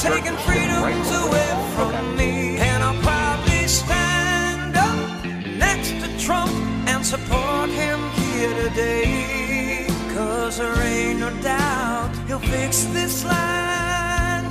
taking 0.00 0.34
freedoms 0.38 1.10
away 1.24 1.50
from 1.76 2.16
me. 2.16 2.56
And 2.56 2.82
I'll 2.82 2.98
proudly 3.02 3.68
stand 3.68 4.74
up 4.74 5.22
next 5.58 5.90
to 6.02 6.08
Trump 6.18 6.50
and 6.88 7.04
support 7.04 7.68
him 7.68 8.00
here 8.20 8.54
today. 8.62 9.86
Cause 10.14 10.56
there 10.56 10.80
ain't 10.80 11.20
no 11.20 11.30
doubt 11.42 12.10
he'll 12.26 12.38
fix 12.38 12.84
this 12.84 13.22
land. 13.22 14.48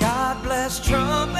God 0.00 0.42
bless 0.42 0.84
Trump 0.84 1.36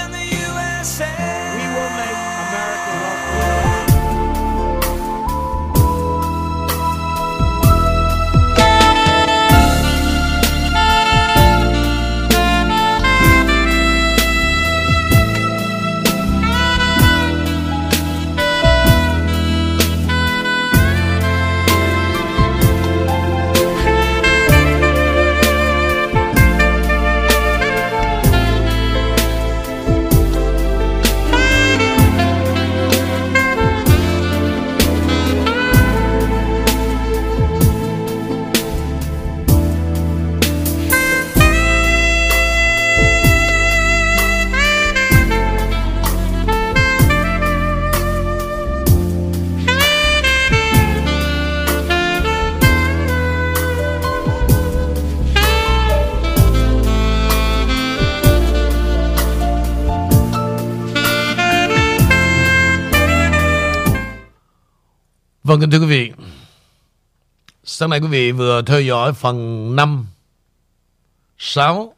kính 65.70 65.80
thưa 65.80 65.86
quý 65.86 65.90
vị 65.90 66.12
Sáng 67.64 67.90
nay 67.90 68.00
quý 68.00 68.06
vị 68.06 68.32
vừa 68.32 68.62
theo 68.62 68.80
dõi 68.80 69.12
phần 69.12 69.76
5 69.76 70.06
6 71.38 71.94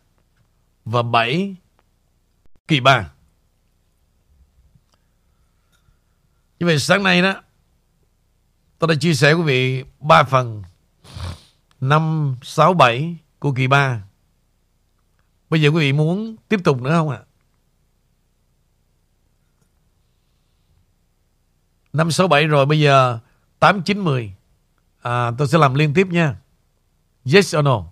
và 0.85 1.03
7 1.03 1.57
kỳ 2.69 2.81
3 2.81 3.11
Như 6.59 6.67
vậy 6.67 6.79
sáng 6.79 7.03
nay 7.03 7.23
đó 7.23 7.43
Tôi 8.79 8.89
đã 8.89 8.95
chia 9.01 9.15
sẻ 9.15 9.33
quý 9.33 9.43
vị 9.43 9.85
3 10.01 10.23
phần 10.23 10.63
5, 11.81 12.37
6, 12.43 12.75
7 12.75 13.17
của 13.39 13.53
kỳ 13.53 13.67
3 13.67 14.03
Bây 15.51 15.63
giờ 15.63 15.69
quý 15.69 15.81
vị 15.81 15.93
muốn 15.93 16.37
tiếp 16.49 16.61
tục 16.65 16.83
nữa 16.83 16.91
không 16.91 17.09
ạ? 17.09 17.19
À? 17.19 17.27
5, 21.93 22.11
6, 22.11 22.29
7 22.29 22.47
rồi 22.47 22.67
bây 22.67 22.81
giờ 22.81 23.19
8, 23.61 23.83
9, 23.83 24.05
10 24.05 24.33
à, 25.03 25.33
Tôi 25.39 25.49
sẽ 25.49 25.59
làm 25.59 25.75
liên 25.75 25.95
tiếp 25.95 26.07
nha. 26.11 26.37
Yes 27.35 27.57
or 27.57 27.65
no? 27.65 27.85